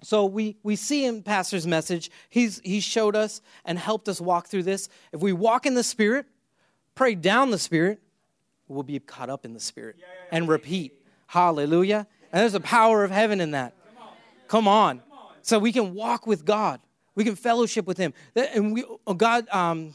So 0.02 0.26
we, 0.26 0.57
we 0.62 0.76
see 0.76 1.04
in 1.04 1.23
Pastor's 1.23 1.66
message, 1.66 2.11
he's, 2.28 2.61
he 2.64 2.80
showed 2.80 3.16
us 3.16 3.42
and 3.64 3.78
helped 3.78 4.09
us 4.09 4.21
walk 4.21 4.49
through 4.49 4.62
this. 4.62 4.88
If 5.12 5.21
we 5.21 5.33
walk 5.33 5.66
in 5.66 5.75
the 5.75 5.83
Spirit, 5.83 6.26
pray 6.95 7.14
down 7.14 7.50
the 7.50 7.59
Spirit, 7.59 8.00
we'll 8.69 8.83
be 8.83 8.99
caught 8.99 9.30
up 9.30 9.45
in 9.45 9.52
the 9.52 9.61
Spirit 9.61 9.97
and 10.30 10.49
repeat. 10.49 10.95
Hallelujah. 11.26 12.07
And 12.33 12.42
there's 12.42 12.54
a 12.54 12.61
power 12.61 13.04
of 13.04 13.11
heaven 13.11 13.40
in 13.40 13.50
that. 13.52 13.75
Come 14.49 14.69
on. 14.69 15.02
So 15.42 15.59
we 15.59 15.73
can 15.73 15.95
walk 15.95 16.26
with 16.26 16.45
God. 16.45 16.80
We 17.20 17.24
can 17.24 17.36
fellowship 17.36 17.86
with 17.86 17.98
Him. 17.98 18.14
And 18.34 18.72
we, 18.72 18.82
oh, 19.06 19.12
God, 19.12 19.46
um, 19.50 19.94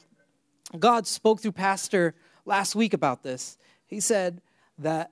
God 0.78 1.08
spoke 1.08 1.40
through 1.40 1.54
Pastor 1.54 2.14
last 2.46 2.76
week 2.76 2.94
about 2.94 3.24
this. 3.24 3.58
He 3.88 4.00
said 4.00 4.44
that 4.78 5.10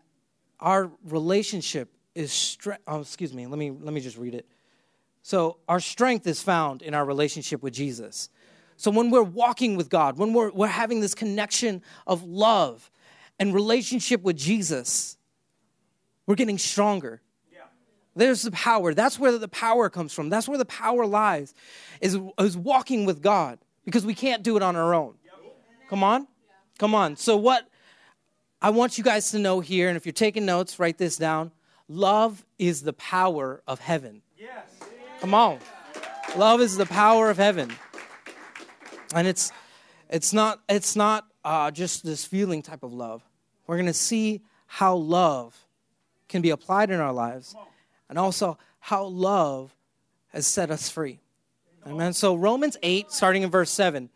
our 0.60 0.92
relationship 1.06 1.90
is. 2.14 2.56
Oh, 2.88 3.02
excuse 3.02 3.34
me. 3.34 3.48
Let 3.48 3.58
me 3.58 3.72
let 3.72 3.96
me 3.96 4.00
just 4.00 4.20
read 4.20 4.36
it. 4.36 4.46
So 5.24 5.58
our 5.68 5.80
strength 5.80 6.28
is 6.28 6.40
found 6.40 6.84
in 6.84 6.94
our 6.94 7.04
relationship 7.04 7.64
with 7.64 7.74
Jesus. 7.74 8.30
So 8.78 8.92
when 8.92 9.10
we're 9.10 9.24
walking 9.24 9.76
with 9.76 9.90
God, 9.90 10.20
when 10.20 10.34
we're, 10.34 10.52
we're 10.52 10.68
having 10.68 11.00
this 11.00 11.16
connection 11.16 11.82
of 12.06 12.24
love 12.24 12.92
and 13.40 13.56
relationship 13.56 14.22
with 14.22 14.38
Jesus, 14.38 15.18
we're 16.28 16.36
getting 16.36 16.60
stronger. 16.60 17.23
There's 18.16 18.44
the 18.44 18.52
power. 18.52 18.94
That's 18.94 19.18
where 19.18 19.38
the 19.38 19.48
power 19.48 19.90
comes 19.90 20.14
from. 20.14 20.30
That's 20.30 20.48
where 20.48 20.58
the 20.58 20.66
power 20.66 21.06
lies, 21.06 21.54
is, 22.00 22.18
is 22.40 22.56
walking 22.56 23.06
with 23.06 23.22
God 23.22 23.60
because 23.86 24.06
we 24.06 24.14
can't 24.14 24.44
do 24.44 24.56
it 24.56 24.64
on 24.64 24.76
our 24.76 24.94
own. 24.94 25.16
Come 25.90 26.04
on? 26.04 26.28
Come 26.78 26.96
on. 26.96 27.16
So, 27.18 27.38
what 27.38 27.68
I 28.62 28.70
want 28.70 28.98
you 28.98 29.04
guys 29.04 29.32
to 29.32 29.40
know 29.40 29.60
here, 29.60 29.90
and 29.90 29.98
if 29.98 30.06
you're 30.06 30.14
taking 30.14 30.46
notes, 30.46 30.80
write 30.80 30.98
this 30.98 31.18
down. 31.18 31.52
love 31.88 32.46
is 32.58 32.82
the 32.82 32.94
power 32.94 33.62
of 33.68 33.80
heaven. 33.80 34.22
Come 35.20 35.34
on. 35.34 35.60
Love 36.38 36.62
is 36.62 36.78
the 36.78 36.86
power 36.86 37.30
of 37.30 37.38
heaven. 37.38 37.72
And 39.14 39.28
it's 39.28 39.52
it's 40.10 40.34
not 40.34 40.62
it's 40.70 40.96
not 40.96 41.28
uh, 41.44 41.72
just 41.72 42.06
this 42.06 42.26
feeling 42.26 42.62
type 42.62 42.84
of 42.84 42.94
love. 42.94 43.24
We're 43.68 43.78
going 43.78 43.86
to 43.88 43.94
see 43.94 44.42
how 44.66 44.96
love 44.96 45.56
can 46.28 46.42
be 46.42 46.50
applied 46.50 46.90
in 46.90 47.00
our 47.00 47.14
lives 47.14 47.56
and 48.14 48.20
also 48.20 48.60
how 48.80 49.06
love 49.06 49.76
has 50.28 50.46
set 50.46 50.70
us 50.70 50.88
free. 50.88 51.20
Amen. 51.88 52.14
So 52.14 52.36
Romans 52.36 52.78
8 52.84 53.12
starting 53.12 53.42
in 53.42 53.50
verse 53.50 53.72
7 53.72 54.10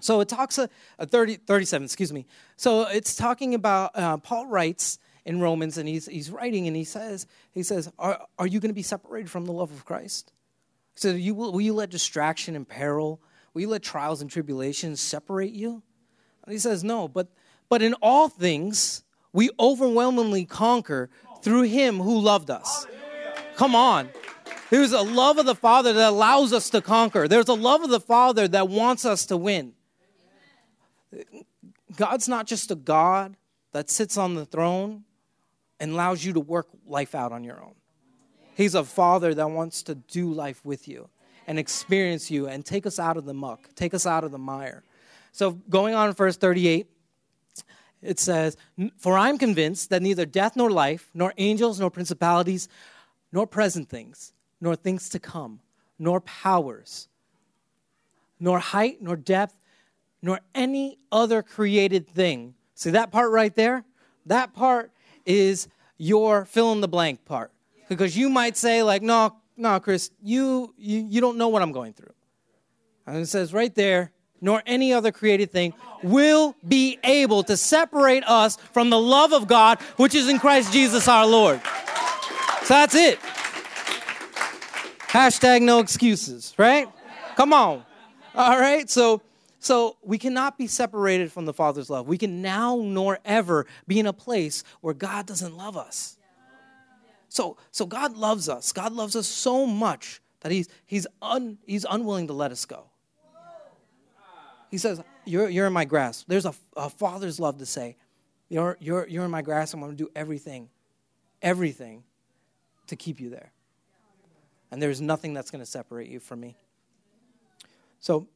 so 0.00 0.20
it 0.20 0.28
talks 0.28 0.58
a, 0.58 0.68
a 0.98 1.06
30, 1.06 1.36
37, 1.36 1.84
excuse 1.84 2.12
me. 2.12 2.26
So 2.56 2.82
it's 2.82 3.16
talking 3.16 3.54
about 3.54 3.90
uh, 3.94 4.16
Paul 4.18 4.46
writes 4.46 4.98
in 5.24 5.40
Romans, 5.40 5.76
and 5.76 5.88
he's 5.88 6.06
he's 6.06 6.30
writing, 6.30 6.66
and 6.66 6.76
he 6.76 6.84
says 6.84 7.26
he 7.52 7.62
says, 7.62 7.90
"Are 7.98 8.26
are 8.38 8.46
you 8.46 8.60
going 8.60 8.70
to 8.70 8.74
be 8.74 8.82
separated 8.82 9.30
from 9.30 9.44
the 9.44 9.52
love 9.52 9.72
of 9.72 9.84
Christ?" 9.84 10.32
So 10.94 11.10
you 11.10 11.34
will, 11.34 11.52
will 11.52 11.60
you 11.60 11.74
let 11.74 11.90
distraction 11.90 12.56
and 12.56 12.68
peril, 12.68 13.20
will 13.52 13.62
you 13.62 13.68
let 13.68 13.82
trials 13.82 14.20
and 14.20 14.30
tribulations 14.30 15.00
separate 15.00 15.52
you? 15.52 15.82
And 16.44 16.52
he 16.52 16.58
says, 16.58 16.84
"No, 16.84 17.08
but 17.08 17.28
but 17.68 17.82
in 17.82 17.94
all 17.94 18.28
things 18.28 19.02
we 19.32 19.50
overwhelmingly 19.60 20.44
conquer 20.44 21.10
through 21.42 21.62
Him 21.62 21.98
who 21.98 22.18
loved 22.20 22.50
us." 22.50 22.86
Come 23.58 23.74
on. 23.74 24.08
There's 24.70 24.92
a 24.92 25.02
love 25.02 25.36
of 25.36 25.44
the 25.44 25.54
Father 25.56 25.92
that 25.92 26.10
allows 26.10 26.52
us 26.52 26.70
to 26.70 26.80
conquer. 26.80 27.26
There's 27.26 27.48
a 27.48 27.54
love 27.54 27.82
of 27.82 27.90
the 27.90 27.98
Father 27.98 28.46
that 28.46 28.68
wants 28.68 29.04
us 29.04 29.26
to 29.26 29.36
win. 29.36 29.72
God's 31.96 32.28
not 32.28 32.46
just 32.46 32.70
a 32.70 32.76
God 32.76 33.34
that 33.72 33.90
sits 33.90 34.16
on 34.16 34.36
the 34.36 34.46
throne 34.46 35.02
and 35.80 35.90
allows 35.90 36.24
you 36.24 36.32
to 36.34 36.40
work 36.40 36.68
life 36.86 37.16
out 37.16 37.32
on 37.32 37.42
your 37.42 37.60
own. 37.60 37.74
He's 38.54 38.76
a 38.76 38.84
father 38.84 39.34
that 39.34 39.50
wants 39.50 39.82
to 39.84 39.96
do 39.96 40.32
life 40.32 40.64
with 40.64 40.86
you 40.86 41.08
and 41.48 41.58
experience 41.58 42.30
you 42.30 42.46
and 42.46 42.64
take 42.64 42.86
us 42.86 43.00
out 43.00 43.16
of 43.16 43.24
the 43.24 43.34
muck, 43.34 43.74
take 43.74 43.92
us 43.92 44.06
out 44.06 44.22
of 44.22 44.30
the 44.30 44.38
mire. 44.38 44.84
So, 45.32 45.52
going 45.68 45.94
on 45.94 46.08
in 46.08 46.14
verse 46.14 46.36
38, 46.36 46.86
it 48.02 48.20
says, 48.20 48.56
For 48.98 49.18
I'm 49.18 49.36
convinced 49.36 49.90
that 49.90 50.02
neither 50.02 50.26
death 50.26 50.54
nor 50.54 50.70
life, 50.70 51.10
nor 51.12 51.34
angels, 51.38 51.80
nor 51.80 51.90
principalities, 51.90 52.68
nor 53.32 53.46
present 53.46 53.88
things, 53.88 54.32
nor 54.60 54.76
things 54.76 55.08
to 55.10 55.18
come, 55.18 55.60
nor 55.98 56.20
powers, 56.20 57.08
nor 58.40 58.58
height, 58.58 59.02
nor 59.02 59.16
depth, 59.16 59.58
nor 60.22 60.40
any 60.54 60.98
other 61.12 61.42
created 61.42 62.08
thing. 62.08 62.54
See 62.74 62.90
that 62.90 63.10
part 63.10 63.30
right 63.30 63.54
there? 63.54 63.84
That 64.26 64.52
part 64.54 64.92
is 65.26 65.68
your 65.96 66.44
fill 66.44 66.72
in 66.72 66.80
the 66.80 66.88
blank 66.88 67.24
part. 67.24 67.52
Because 67.88 68.16
you 68.16 68.28
might 68.28 68.56
say, 68.56 68.82
like, 68.82 69.02
no, 69.02 69.36
no, 69.56 69.80
Chris, 69.80 70.10
you, 70.22 70.74
you, 70.76 71.06
you 71.08 71.20
don't 71.20 71.38
know 71.38 71.48
what 71.48 71.62
I'm 71.62 71.72
going 71.72 71.92
through. 71.92 72.12
And 73.06 73.16
it 73.18 73.26
says 73.26 73.52
right 73.52 73.74
there, 73.74 74.12
nor 74.40 74.62
any 74.66 74.92
other 74.92 75.10
created 75.10 75.50
thing 75.50 75.74
will 76.02 76.54
be 76.66 76.98
able 77.02 77.42
to 77.44 77.56
separate 77.56 78.22
us 78.24 78.56
from 78.72 78.90
the 78.90 79.00
love 79.00 79.32
of 79.32 79.48
God, 79.48 79.80
which 79.96 80.14
is 80.14 80.28
in 80.28 80.38
Christ 80.38 80.72
Jesus 80.72 81.08
our 81.08 81.26
Lord. 81.26 81.60
So 82.68 82.74
that's 82.74 82.94
it. 82.94 83.18
Hashtag 85.08 85.62
no 85.62 85.78
excuses, 85.78 86.52
right? 86.58 86.86
Come 87.34 87.54
on. 87.54 87.82
All 88.34 88.60
right, 88.60 88.90
so 88.90 89.22
so 89.58 89.96
we 90.02 90.18
cannot 90.18 90.58
be 90.58 90.66
separated 90.66 91.32
from 91.32 91.46
the 91.46 91.54
Father's 91.54 91.88
love. 91.88 92.06
We 92.06 92.18
can 92.18 92.42
now 92.42 92.76
nor 92.76 93.20
ever 93.24 93.64
be 93.86 93.98
in 93.98 94.04
a 94.04 94.12
place 94.12 94.64
where 94.82 94.92
God 94.92 95.24
doesn't 95.24 95.56
love 95.56 95.78
us. 95.78 96.18
So, 97.30 97.56
so 97.70 97.86
God 97.86 98.18
loves 98.18 98.50
us. 98.50 98.70
God 98.70 98.92
loves 98.92 99.16
us 99.16 99.26
so 99.26 99.64
much 99.64 100.20
that 100.40 100.52
he's, 100.52 100.68
he's, 100.84 101.06
un, 101.22 101.56
he's 101.66 101.86
unwilling 101.88 102.26
to 102.26 102.34
let 102.34 102.52
us 102.52 102.66
go. 102.66 102.90
He 104.70 104.76
says, 104.76 105.00
You're, 105.24 105.48
you're 105.48 105.68
in 105.68 105.72
my 105.72 105.86
grasp. 105.86 106.26
There's 106.28 106.44
a, 106.44 106.52
a 106.76 106.90
father's 106.90 107.40
love 107.40 107.56
to 107.60 107.66
say, 107.66 107.96
you're, 108.50 108.76
you're, 108.78 109.08
you're 109.08 109.24
in 109.24 109.30
my 109.30 109.40
grasp. 109.40 109.72
I'm 109.72 109.80
going 109.80 109.92
to 109.92 109.96
do 109.96 110.10
everything, 110.14 110.68
everything 111.40 112.04
to 112.88 112.96
keep 112.96 113.20
you 113.20 113.30
there. 113.30 113.52
And 114.70 114.82
there's 114.82 115.00
nothing 115.00 115.32
that's 115.32 115.50
going 115.50 115.62
to 115.62 115.70
separate 115.70 116.08
you 116.08 116.20
from 116.20 116.40
me. 116.40 116.56
So 118.00 118.28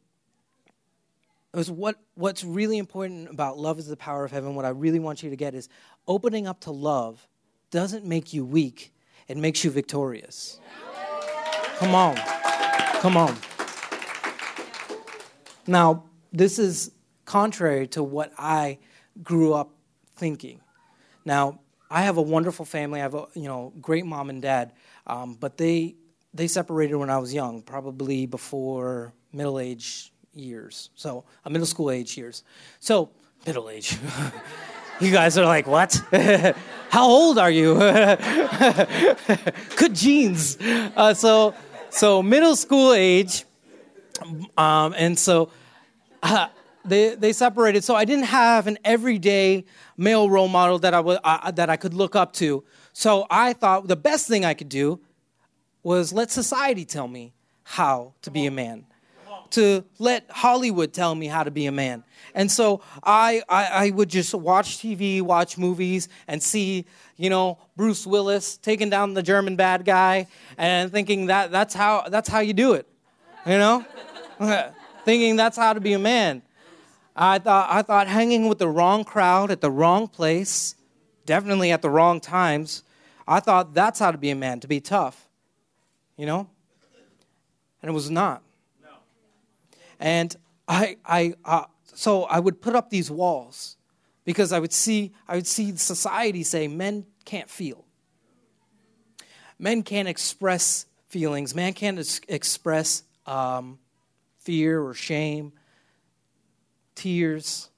is 1.54 1.70
what, 1.70 1.96
what's 2.14 2.44
really 2.44 2.78
important 2.78 3.28
about 3.28 3.58
love 3.58 3.78
is 3.78 3.86
the 3.86 3.96
power 3.96 4.24
of 4.24 4.30
heaven. 4.30 4.54
What 4.54 4.64
I 4.64 4.70
really 4.70 4.98
want 4.98 5.22
you 5.22 5.30
to 5.30 5.36
get 5.36 5.54
is 5.54 5.68
opening 6.08 6.46
up 6.46 6.60
to 6.60 6.70
love 6.70 7.26
doesn't 7.70 8.04
make 8.04 8.32
you 8.32 8.44
weak, 8.44 8.92
it 9.28 9.36
makes 9.36 9.64
you 9.64 9.70
victorious. 9.70 10.60
Come 11.76 11.94
on. 11.94 12.16
Come 12.16 13.16
on. 13.16 13.36
Now, 15.66 16.04
this 16.32 16.58
is 16.58 16.92
contrary 17.24 17.86
to 17.88 18.02
what 18.02 18.32
I 18.38 18.78
grew 19.22 19.52
up 19.54 19.70
thinking. 20.16 20.60
Now, 21.24 21.60
I 21.92 22.02
have 22.02 22.16
a 22.16 22.22
wonderful 22.22 22.64
family. 22.64 23.00
I 23.00 23.02
have 23.02 23.14
a 23.14 23.26
you 23.34 23.44
know 23.44 23.72
great 23.80 24.06
mom 24.06 24.30
and 24.30 24.40
dad, 24.40 24.72
um, 25.06 25.36
but 25.38 25.58
they 25.58 25.94
they 26.32 26.48
separated 26.48 26.96
when 26.96 27.10
I 27.10 27.18
was 27.18 27.34
young, 27.34 27.60
probably 27.60 28.24
before 28.24 29.12
middle 29.32 29.58
age 29.58 30.10
years. 30.34 30.88
So, 30.94 31.24
a 31.44 31.50
middle 31.50 31.66
school 31.66 31.90
age 31.90 32.16
years. 32.16 32.44
So, 32.80 33.10
middle 33.46 33.68
age. 33.68 33.98
you 35.00 35.12
guys 35.12 35.36
are 35.36 35.44
like, 35.44 35.66
what? 35.66 36.02
How 36.88 37.06
old 37.06 37.36
are 37.36 37.50
you? 37.50 37.74
Good 39.76 39.94
genes. 39.94 40.56
Uh, 40.96 41.12
so, 41.12 41.54
so 41.90 42.22
middle 42.22 42.56
school 42.56 42.94
age, 42.94 43.44
um, 44.56 44.94
and 44.96 45.18
so 45.18 45.50
uh, 46.22 46.48
they 46.84 47.14
they 47.14 47.32
separated. 47.32 47.84
So 47.84 47.94
I 47.94 48.04
didn't 48.04 48.26
have 48.26 48.66
an 48.66 48.78
everyday 48.84 49.64
male 49.96 50.28
role 50.28 50.48
model 50.48 50.78
that 50.80 50.94
I 50.94 51.00
was 51.00 51.18
uh, 51.24 51.50
that 51.52 51.70
I 51.70 51.76
could 51.76 51.94
look 51.94 52.16
up 52.16 52.32
to. 52.34 52.64
So 52.92 53.26
I 53.30 53.52
thought 53.52 53.88
the 53.88 53.96
best 53.96 54.28
thing 54.28 54.44
I 54.44 54.54
could 54.54 54.68
do 54.68 55.00
was 55.82 56.12
let 56.12 56.30
society 56.30 56.84
tell 56.84 57.08
me 57.08 57.32
how 57.64 58.14
to 58.22 58.30
be 58.30 58.46
a 58.46 58.50
man 58.50 58.86
to 59.52 59.84
let 59.98 60.24
Hollywood 60.30 60.92
tell 60.92 61.14
me 61.14 61.26
how 61.26 61.44
to 61.44 61.50
be 61.50 61.66
a 61.66 61.72
man. 61.72 62.04
And 62.34 62.50
so 62.50 62.80
I, 63.02 63.42
I, 63.48 63.64
I, 63.66 63.90
would 63.90 64.08
just 64.08 64.34
watch 64.34 64.78
TV, 64.78 65.20
watch 65.20 65.58
movies, 65.58 66.08
and 66.26 66.42
see, 66.42 66.86
you 67.16 67.28
know, 67.30 67.58
Bruce 67.76 68.06
Willis 68.06 68.56
taking 68.56 68.88
down 68.88 69.14
the 69.14 69.22
German 69.22 69.56
bad 69.56 69.84
guy 69.84 70.26
and 70.56 70.90
thinking 70.90 71.26
that 71.26 71.50
that's 71.52 71.74
how, 71.74 72.04
that's 72.08 72.28
how 72.28 72.40
you 72.40 72.54
do 72.54 72.72
it, 72.72 72.86
you 73.46 73.58
know? 73.58 73.84
thinking 75.04 75.36
that's 75.36 75.56
how 75.56 75.74
to 75.74 75.80
be 75.80 75.92
a 75.92 75.98
man. 75.98 76.42
I 77.14 77.38
thought, 77.38 77.68
I 77.70 77.82
thought 77.82 78.08
hanging 78.08 78.48
with 78.48 78.58
the 78.58 78.68
wrong 78.68 79.04
crowd 79.04 79.50
at 79.50 79.60
the 79.60 79.70
wrong 79.70 80.08
place, 80.08 80.74
definitely 81.26 81.70
at 81.70 81.82
the 81.82 81.90
wrong 81.90 82.20
times, 82.20 82.82
I 83.26 83.40
thought 83.40 83.74
that's 83.74 83.98
how 83.98 84.10
to 84.10 84.18
be 84.18 84.30
a 84.30 84.34
man, 84.34 84.60
to 84.60 84.68
be 84.68 84.80
tough, 84.80 85.28
you 86.16 86.26
know? 86.26 86.48
And 87.82 87.90
it 87.90 87.92
was 87.92 88.10
not. 88.10 88.42
And 90.00 90.34
I, 90.66 90.96
I, 91.04 91.34
uh, 91.44 91.64
so 91.94 92.24
I 92.24 92.40
would 92.40 92.60
put 92.60 92.74
up 92.74 92.90
these 92.90 93.10
walls 93.10 93.76
because 94.24 94.52
I 94.52 94.58
would 94.58 94.72
see, 94.72 95.12
I 95.28 95.36
would 95.36 95.46
see 95.46 95.76
society 95.76 96.42
say 96.42 96.66
men 96.66 97.06
can't 97.24 97.48
feel. 97.48 97.84
Men 99.58 99.82
can't 99.82 100.08
express 100.08 100.86
feelings. 101.06 101.54
Man 101.54 101.72
can't 101.72 101.98
ex- 101.98 102.20
express 102.26 103.04
um, 103.26 103.78
fear 104.38 104.82
or 104.82 104.94
shame, 104.94 105.52
tears. 106.94 107.70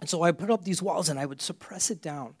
And 0.00 0.08
so 0.08 0.22
I 0.22 0.32
put 0.32 0.50
up 0.50 0.64
these 0.64 0.82
walls 0.82 1.08
and 1.08 1.18
I 1.18 1.26
would 1.26 1.42
suppress 1.42 1.90
it 1.90 2.00
down. 2.00 2.34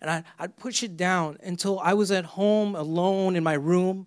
And 0.00 0.10
I, 0.10 0.24
I'd 0.38 0.56
push 0.56 0.82
it 0.82 0.96
down 0.96 1.38
until 1.42 1.80
I 1.80 1.94
was 1.94 2.10
at 2.10 2.24
home 2.24 2.74
alone 2.76 3.34
in 3.36 3.42
my 3.42 3.54
room. 3.54 4.06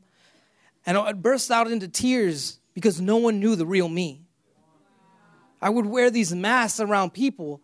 And 0.86 0.98
I'd 0.98 1.22
burst 1.22 1.52
out 1.52 1.70
into 1.70 1.88
tears 1.88 2.60
because 2.74 3.02
no 3.02 3.18
one 3.18 3.40
knew 3.40 3.56
the 3.56 3.66
real 3.66 3.90
me. 3.90 4.22
I 5.62 5.70
would 5.70 5.86
wear 5.86 6.10
these 6.10 6.34
masks 6.34 6.80
around 6.80 7.14
people. 7.14 7.62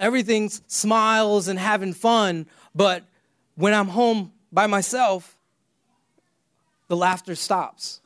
Everything's 0.00 0.62
smiles 0.66 1.46
and 1.46 1.58
having 1.58 1.92
fun, 1.92 2.46
but 2.74 3.04
when 3.54 3.72
I'm 3.72 3.86
home 3.86 4.32
by 4.50 4.66
myself, 4.66 5.36
the 6.88 6.96
laughter 6.96 7.36
stops. 7.36 8.00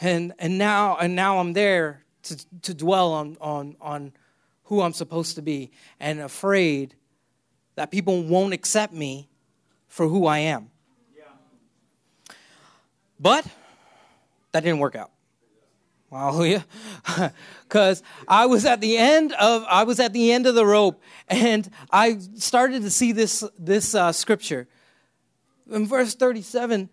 And, 0.00 0.34
and, 0.38 0.58
now, 0.58 0.96
and 0.98 1.16
now 1.16 1.38
I'm 1.38 1.54
there 1.54 2.04
to, 2.24 2.60
to 2.62 2.74
dwell 2.74 3.12
on, 3.12 3.36
on, 3.40 3.76
on 3.80 4.12
who 4.64 4.80
I'm 4.80 4.92
supposed 4.92 5.36
to 5.36 5.42
be 5.42 5.70
and 5.98 6.20
afraid 6.20 6.94
that 7.74 7.90
people 7.90 8.22
won't 8.22 8.52
accept 8.52 8.92
me 8.92 9.28
for 9.86 10.08
who 10.08 10.26
I 10.26 10.38
am. 10.38 10.70
Yeah. 11.16 11.24
But 13.18 13.46
that 14.52 14.64
didn't 14.64 14.80
work 14.80 14.96
out. 14.96 15.10
Hallelujah. 16.10 16.64
Cuz 17.68 18.02
I 18.26 18.46
was 18.46 18.64
at 18.64 18.80
the 18.80 18.96
end 18.96 19.32
of 19.34 19.64
I 19.68 19.84
was 19.84 20.00
at 20.00 20.12
the 20.12 20.32
end 20.32 20.46
of 20.46 20.54
the 20.54 20.64
rope 20.64 21.00
and 21.28 21.70
I 21.90 22.18
started 22.36 22.82
to 22.82 22.90
see 22.90 23.12
this 23.12 23.44
this 23.58 23.94
uh, 23.94 24.12
scripture. 24.12 24.68
In 25.70 25.86
verse 25.86 26.14
37, 26.14 26.88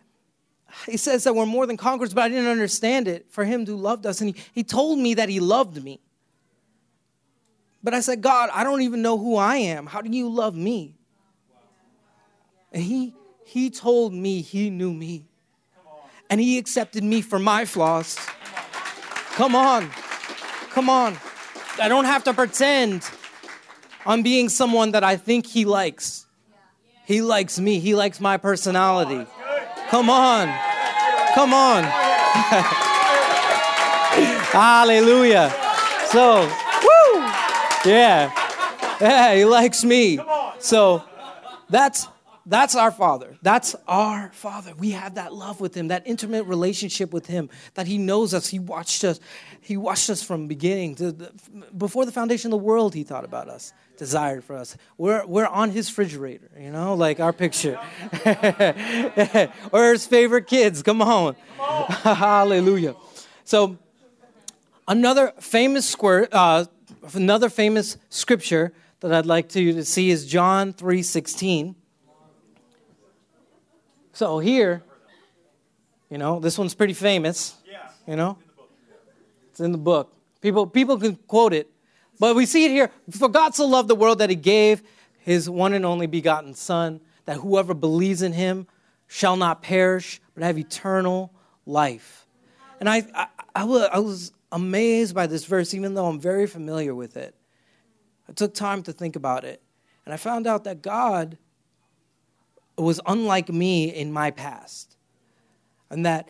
he 0.87 0.97
says 0.97 1.23
that 1.23 1.35
we're 1.35 1.45
more 1.45 1.65
than 1.65 1.77
conquerors, 1.77 2.13
but 2.13 2.23
I 2.23 2.29
didn't 2.29 2.47
understand 2.49 3.07
it 3.07 3.25
for 3.29 3.45
him 3.45 3.65
who 3.65 3.75
loved 3.75 4.05
us. 4.05 4.21
And 4.21 4.35
he, 4.35 4.43
he 4.53 4.63
told 4.63 4.99
me 4.99 5.13
that 5.15 5.29
he 5.29 5.39
loved 5.39 5.81
me. 5.83 6.01
But 7.83 7.93
I 7.93 7.99
said, 7.99 8.21
God, 8.21 8.49
I 8.51 8.63
don't 8.63 8.81
even 8.81 9.01
know 9.01 9.17
who 9.17 9.35
I 9.35 9.57
am. 9.57 9.85
How 9.85 10.01
do 10.01 10.09
you 10.09 10.27
love 10.27 10.55
me? 10.55 10.95
And 12.71 12.83
he, 12.83 13.13
he 13.45 13.69
told 13.69 14.13
me 14.13 14.41
he 14.41 14.69
knew 14.69 14.91
me. 14.91 15.27
And 16.29 16.41
he 16.41 16.57
accepted 16.57 17.03
me 17.03 17.21
for 17.21 17.37
my 17.37 17.65
flaws. 17.65 18.17
Come 19.33 19.55
on. 19.55 19.89
Come 20.71 20.89
on. 20.89 21.15
I 21.79 21.87
don't 21.87 22.05
have 22.05 22.23
to 22.23 22.33
pretend 22.33 23.07
I'm 24.05 24.23
being 24.23 24.49
someone 24.49 24.91
that 24.91 25.03
I 25.03 25.17
think 25.17 25.45
he 25.45 25.65
likes. 25.65 26.25
He 27.05 27.21
likes 27.21 27.59
me. 27.59 27.79
He 27.79 27.95
likes 27.95 28.19
my 28.19 28.37
personality. 28.37 29.27
Come 29.89 30.09
on. 30.09 30.47
Come 31.33 31.53
on. 31.53 31.83
Hallelujah. 34.51 35.53
So, 36.07 36.41
woo. 36.41 37.21
Yeah. 37.85 38.31
Yeah, 39.01 39.35
he 39.35 39.45
likes 39.45 39.83
me. 39.83 40.19
So, 40.59 41.03
that's 41.69 42.07
that's 42.47 42.75
our 42.75 42.91
father. 42.91 43.37
That's 43.41 43.75
our 43.87 44.29
father. 44.33 44.73
We 44.77 44.91
have 44.91 45.15
that 45.15 45.33
love 45.33 45.59
with 45.59 45.75
him, 45.75 45.87
that 45.87 46.03
intimate 46.05 46.43
relationship 46.43 47.11
with 47.11 47.25
him, 47.25 47.49
that 47.73 47.87
he 47.87 47.97
knows 47.97 48.33
us. 48.35 48.47
He 48.47 48.59
watched 48.59 49.03
us. 49.03 49.19
He 49.61 49.77
watched 49.77 50.09
us 50.11 50.21
from 50.21 50.47
beginning 50.47 50.95
to 50.95 51.11
the, 51.11 51.31
before 51.75 52.05
the 52.05 52.11
foundation 52.11 52.49
of 52.53 52.59
the 52.59 52.63
world. 52.63 52.93
He 52.93 53.03
thought 53.03 53.25
about 53.25 53.49
us, 53.49 53.73
desired 53.97 54.43
for 54.43 54.55
us. 54.55 54.77
We're 54.97 55.25
we're 55.25 55.47
on 55.47 55.71
his 55.71 55.89
refrigerator, 55.89 56.51
you 56.59 56.71
know, 56.71 56.93
like 56.93 57.19
our 57.19 57.33
picture. 57.33 57.79
or 59.71 59.91
his 59.91 60.05
favorite 60.05 60.45
kids. 60.47 60.83
Come 60.83 61.01
on, 61.01 61.35
Come 61.57 61.65
on. 62.05 62.15
hallelujah. 62.15 62.95
So 63.43 63.77
another 64.87 65.33
famous 65.39 65.87
square, 65.87 66.27
uh, 66.31 66.65
another 67.15 67.49
famous 67.49 67.97
scripture 68.09 68.71
that 68.99 69.11
I'd 69.11 69.25
like 69.25 69.49
to, 69.49 69.73
to 69.73 69.83
see 69.85 70.11
is 70.11 70.27
John 70.27 70.73
three 70.73 71.01
sixteen. 71.01 71.75
So 74.15 74.39
here, 74.39 74.81
you 76.09 76.17
know, 76.17 76.39
this 76.39 76.57
one's 76.57 76.73
pretty 76.73 76.93
famous. 76.93 77.53
You 78.07 78.15
know, 78.15 78.37
it's 79.49 79.59
in 79.59 79.73
the 79.73 79.77
book. 79.77 80.15
People, 80.39 80.67
people 80.67 80.97
can 80.97 81.17
quote 81.17 81.53
it, 81.53 81.69
but 82.17 82.33
we 82.33 82.45
see 82.45 82.63
it 82.63 82.71
here. 82.71 82.91
For 83.11 83.27
God 83.27 83.55
so 83.55 83.67
loved 83.67 83.89
the 83.89 83.95
world 83.95 84.19
that 84.19 84.29
He 84.29 84.37
gave 84.37 84.83
His 85.19 85.49
one 85.49 85.73
and 85.73 85.85
only 85.85 86.07
begotten 86.07 86.53
Son, 86.53 87.01
that 87.25 87.37
whoever 87.37 87.73
believes 87.73 88.21
in 88.21 88.31
Him 88.31 88.67
shall 89.07 89.35
not 89.35 89.61
perish, 89.61 90.21
but 90.33 90.43
have 90.43 90.57
eternal 90.57 91.33
life. 91.65 92.25
And 92.79 92.87
I, 92.87 93.03
I, 93.13 93.27
I, 93.53 93.63
was, 93.65 93.89
I 93.91 93.99
was 93.99 94.31
amazed 94.49 95.13
by 95.13 95.27
this 95.27 95.43
verse, 95.43 95.73
even 95.73 95.93
though 95.93 96.05
I'm 96.05 96.21
very 96.21 96.47
familiar 96.47 96.95
with 96.95 97.17
it. 97.17 97.35
I 98.29 98.31
took 98.31 98.53
time 98.53 98.81
to 98.83 98.93
think 98.93 99.17
about 99.17 99.43
it, 99.43 99.61
and 100.05 100.13
I 100.13 100.17
found 100.17 100.47
out 100.47 100.63
that 100.63 100.81
God 100.81 101.37
was 102.77 102.99
unlike 103.05 103.49
me 103.49 103.93
in 103.93 104.11
my 104.11 104.31
past. 104.31 104.95
And 105.89 106.05
that 106.05 106.29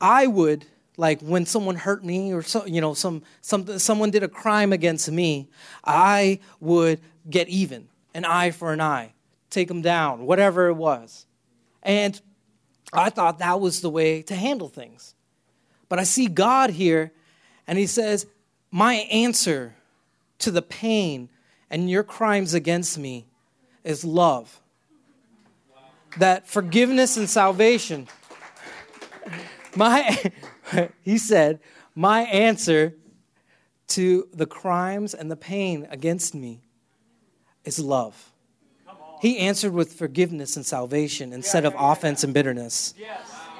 I 0.00 0.26
would, 0.26 0.66
like 0.96 1.20
when 1.20 1.44
someone 1.46 1.76
hurt 1.76 2.04
me 2.04 2.32
or 2.32 2.42
so, 2.42 2.64
you 2.66 2.80
know, 2.80 2.94
some, 2.94 3.22
some, 3.40 3.78
someone 3.78 4.10
did 4.10 4.22
a 4.22 4.28
crime 4.28 4.72
against 4.72 5.10
me, 5.10 5.48
I 5.84 6.40
would 6.60 7.00
get 7.28 7.48
even, 7.48 7.88
an 8.14 8.24
eye 8.24 8.50
for 8.50 8.72
an 8.72 8.80
eye, 8.80 9.12
take 9.50 9.68
them 9.68 9.82
down, 9.82 10.24
whatever 10.24 10.68
it 10.68 10.74
was. 10.74 11.26
And 11.82 12.20
I 12.92 13.10
thought 13.10 13.38
that 13.38 13.60
was 13.60 13.80
the 13.80 13.90
way 13.90 14.22
to 14.22 14.34
handle 14.34 14.68
things. 14.68 15.14
But 15.88 15.98
I 15.98 16.04
see 16.04 16.26
God 16.26 16.70
here, 16.70 17.12
and 17.66 17.78
He 17.78 17.86
says, 17.86 18.26
My 18.70 18.94
answer 18.94 19.74
to 20.38 20.50
the 20.50 20.62
pain 20.62 21.28
and 21.70 21.90
your 21.90 22.02
crimes 22.02 22.54
against 22.54 22.98
me 22.98 23.26
is 23.84 24.04
love 24.04 24.60
that 26.16 26.48
forgiveness 26.48 27.16
and 27.16 27.28
salvation, 27.28 28.08
my, 29.76 30.32
he 31.02 31.18
said, 31.18 31.60
my 31.94 32.22
answer 32.22 32.94
to 33.88 34.28
the 34.32 34.46
crimes 34.46 35.14
and 35.14 35.30
the 35.30 35.36
pain 35.36 35.86
against 35.90 36.34
me 36.34 36.60
is 37.64 37.78
love. 37.78 38.32
He 39.20 39.38
answered 39.38 39.72
with 39.72 39.94
forgiveness 39.94 40.56
and 40.56 40.64
salvation 40.64 41.32
instead 41.32 41.64
of 41.64 41.74
offense 41.76 42.22
and 42.22 42.32
bitterness. 42.32 42.94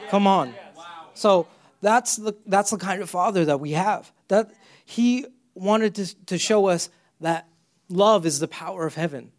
Come 0.09 0.27
on. 0.27 0.55
So 1.15 1.49
that's 1.81 2.17
the, 2.17 2.35
that's 2.47 2.71
the 2.71 2.79
kind 2.79 3.03
of 3.03 3.11
father 3.11 3.45
that 3.47 3.59
we 3.59 3.73
have. 3.73 4.13
That 4.29 4.53
he 4.85 5.27
wanted 5.55 5.97
to, 5.97 6.25
to 6.27 6.39
show 6.39 6.67
us 6.67 6.91
that 7.21 7.49
love 7.89 8.25
is 8.25 8.39
the 8.39 8.49
power 8.49 8.87
of 8.87 8.95
heaven. 8.95 9.33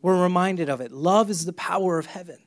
We're 0.00 0.22
reminded 0.22 0.68
of 0.68 0.80
it. 0.80 0.92
Love 0.92 1.28
is 1.30 1.44
the 1.44 1.52
power 1.52 1.98
of 1.98 2.06
heaven 2.06 2.38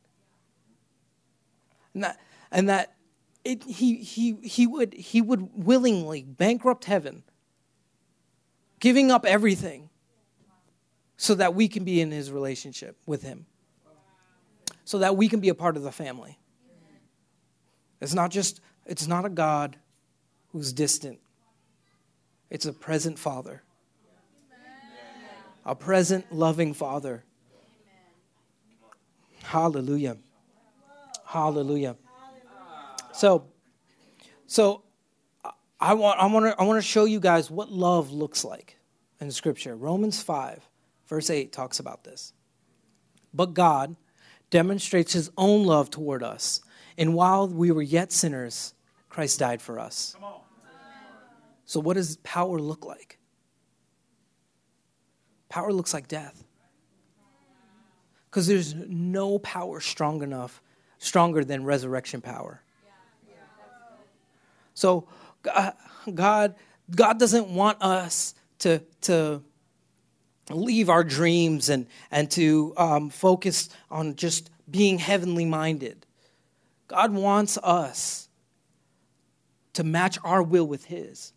and 1.97 2.03
that, 2.03 2.19
and 2.51 2.69
that 2.69 2.93
it, 3.43 3.63
he, 3.63 3.95
he, 3.95 4.35
he, 4.43 4.67
would, 4.67 4.93
he 4.93 5.19
would 5.21 5.49
willingly 5.65 6.21
bankrupt 6.21 6.85
heaven, 6.85 7.23
giving 8.79 9.09
up 9.09 9.25
everything 9.25 9.89
so 11.17 11.33
that 11.33 11.55
we 11.55 11.67
can 11.67 11.83
be 11.83 11.99
in 11.99 12.11
his 12.11 12.31
relationship 12.31 12.97
with 13.07 13.23
him, 13.23 13.47
so 14.85 14.99
that 14.99 15.17
we 15.17 15.27
can 15.27 15.39
be 15.39 15.49
a 15.49 15.55
part 15.55 15.75
of 15.75 15.81
the 15.81 15.91
family. 15.91 16.37
It's 17.99 18.13
not 18.13 18.29
just, 18.29 18.61
it's 18.85 19.07
not 19.07 19.25
a 19.25 19.29
God 19.29 19.77
who's 20.51 20.71
distant, 20.71 21.19
it's 22.51 22.67
a 22.67 22.73
present 22.73 23.17
Father. 23.17 23.63
A 25.65 25.75
present, 25.75 26.31
loving 26.31 26.73
Father. 26.73 27.25
Hallelujah. 29.43 30.15
Hallelujah. 31.27 31.97
So, 33.11 33.47
so 34.45 34.83
I 35.77 35.93
want 35.93 36.21
I 36.21 36.25
want 36.27 36.45
to 36.45 36.55
I 36.57 36.63
want 36.63 36.77
to 36.77 36.87
show 36.87 37.03
you 37.03 37.19
guys 37.19 37.51
what 37.51 37.69
love 37.69 38.13
looks 38.13 38.45
like 38.45 38.77
in 39.19 39.29
Scripture. 39.31 39.75
Romans 39.75 40.21
five, 40.23 40.65
verse 41.07 41.29
eight 41.29 41.51
talks 41.51 41.79
about 41.79 42.05
this. 42.05 42.31
But 43.33 43.53
God 43.53 43.97
demonstrates 44.49 45.11
His 45.11 45.29
own 45.37 45.65
love 45.65 45.89
toward 45.89 46.23
us, 46.23 46.61
and 46.97 47.13
while 47.13 47.45
we 47.49 47.71
were 47.71 47.81
yet 47.81 48.13
sinners, 48.13 48.73
Christ 49.09 49.39
died 49.39 49.61
for 49.61 49.81
us. 49.81 50.15
So, 51.65 51.81
what 51.81 51.95
does 51.95 52.15
power 52.23 52.57
look 52.57 52.85
like? 52.85 53.19
Power 55.49 55.73
looks 55.73 55.93
like 55.93 56.07
death. 56.07 56.45
Because 58.29 58.47
there's 58.47 58.73
no 58.75 59.39
power 59.39 59.81
strong 59.81 60.23
enough 60.23 60.61
stronger 60.99 61.43
than 61.43 61.63
resurrection 61.63 62.21
power. 62.21 62.61
So 64.73 65.07
God, 66.13 66.55
God 66.93 67.19
doesn't 67.19 67.47
want 67.49 67.81
us 67.81 68.35
to, 68.59 68.81
to 69.01 69.41
leave 70.49 70.89
our 70.89 71.03
dreams 71.03 71.69
and, 71.69 71.87
and 72.11 72.29
to 72.31 72.73
um, 72.77 73.09
focus 73.09 73.69
on 73.89 74.15
just 74.15 74.49
being 74.69 74.99
heavenly 74.99 75.45
minded. 75.45 76.05
God 76.87 77.13
wants 77.13 77.57
us 77.63 78.29
to 79.73 79.83
match 79.83 80.17
our 80.23 80.41
will 80.41 80.67
with 80.67 80.85
His. 80.85 81.33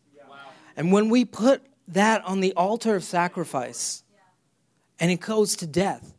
And 0.76 0.92
when 0.92 1.08
we 1.08 1.24
put 1.24 1.62
that 1.88 2.24
on 2.24 2.40
the 2.40 2.52
altar 2.54 2.94
of 2.94 3.04
sacrifice 3.04 4.02
and 4.98 5.10
it 5.10 5.20
goes 5.20 5.56
to 5.56 5.66
death, 5.66 6.14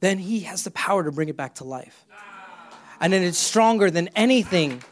then 0.00 0.18
He 0.18 0.40
has 0.40 0.64
the 0.64 0.70
power 0.70 1.04
to 1.04 1.12
bring 1.12 1.28
it 1.28 1.36
back 1.36 1.54
to 1.56 1.64
life 1.64 2.06
and 3.00 3.12
then 3.12 3.22
it 3.22 3.26
is 3.26 3.38
stronger 3.38 3.90
than 3.90 4.08
anything 4.16 4.82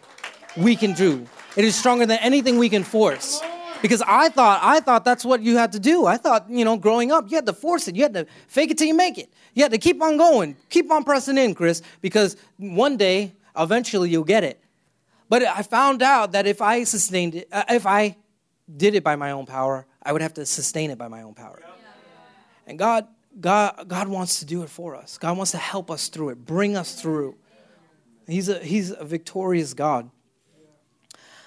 we 0.56 0.76
can 0.76 0.92
do. 0.92 1.26
It 1.56 1.64
is 1.64 1.76
stronger 1.76 2.06
than 2.06 2.18
anything 2.20 2.58
we 2.58 2.68
can 2.68 2.84
force. 2.84 3.40
Because 3.82 4.02
I 4.06 4.30
thought 4.30 4.60
I 4.62 4.80
thought 4.80 5.04
that's 5.04 5.24
what 5.24 5.42
you 5.42 5.58
had 5.58 5.72
to 5.72 5.78
do. 5.78 6.06
I 6.06 6.16
thought, 6.16 6.48
you 6.48 6.64
know, 6.64 6.76
growing 6.76 7.12
up, 7.12 7.30
you 7.30 7.36
had 7.36 7.44
to 7.46 7.52
force 7.52 7.86
it. 7.86 7.96
You 7.96 8.02
had 8.02 8.14
to 8.14 8.26
fake 8.48 8.70
it 8.70 8.78
till 8.78 8.86
you 8.86 8.94
make 8.94 9.18
it. 9.18 9.30
You 9.52 9.62
had 9.62 9.72
to 9.72 9.78
keep 9.78 10.02
on 10.02 10.16
going. 10.16 10.56
Keep 10.70 10.90
on 10.90 11.04
pressing 11.04 11.36
in, 11.36 11.54
Chris, 11.54 11.82
because 12.00 12.36
one 12.56 12.96
day, 12.96 13.34
eventually 13.56 14.08
you'll 14.08 14.24
get 14.24 14.42
it. 14.42 14.58
But 15.28 15.42
I 15.42 15.62
found 15.62 16.02
out 16.02 16.32
that 16.32 16.46
if 16.46 16.62
I 16.62 16.84
sustained 16.84 17.34
it, 17.34 17.48
uh, 17.52 17.64
if 17.68 17.86
I 17.86 18.16
did 18.74 18.94
it 18.94 19.04
by 19.04 19.16
my 19.16 19.32
own 19.32 19.46
power, 19.46 19.86
I 20.02 20.12
would 20.12 20.22
have 20.22 20.34
to 20.34 20.46
sustain 20.46 20.90
it 20.90 20.98
by 20.98 21.08
my 21.08 21.22
own 21.22 21.34
power. 21.34 21.60
And 22.66 22.78
God 22.78 23.06
God 23.38 23.86
God 23.88 24.08
wants 24.08 24.38
to 24.38 24.46
do 24.46 24.62
it 24.62 24.70
for 24.70 24.94
us. 24.94 25.18
God 25.18 25.36
wants 25.36 25.50
to 25.52 25.58
help 25.58 25.90
us 25.90 26.08
through 26.08 26.30
it, 26.30 26.44
bring 26.44 26.76
us 26.76 27.00
through. 27.00 27.36
He's 28.26 28.48
a, 28.48 28.58
he's 28.58 28.90
a 28.90 29.04
victorious 29.04 29.74
God. 29.74 30.10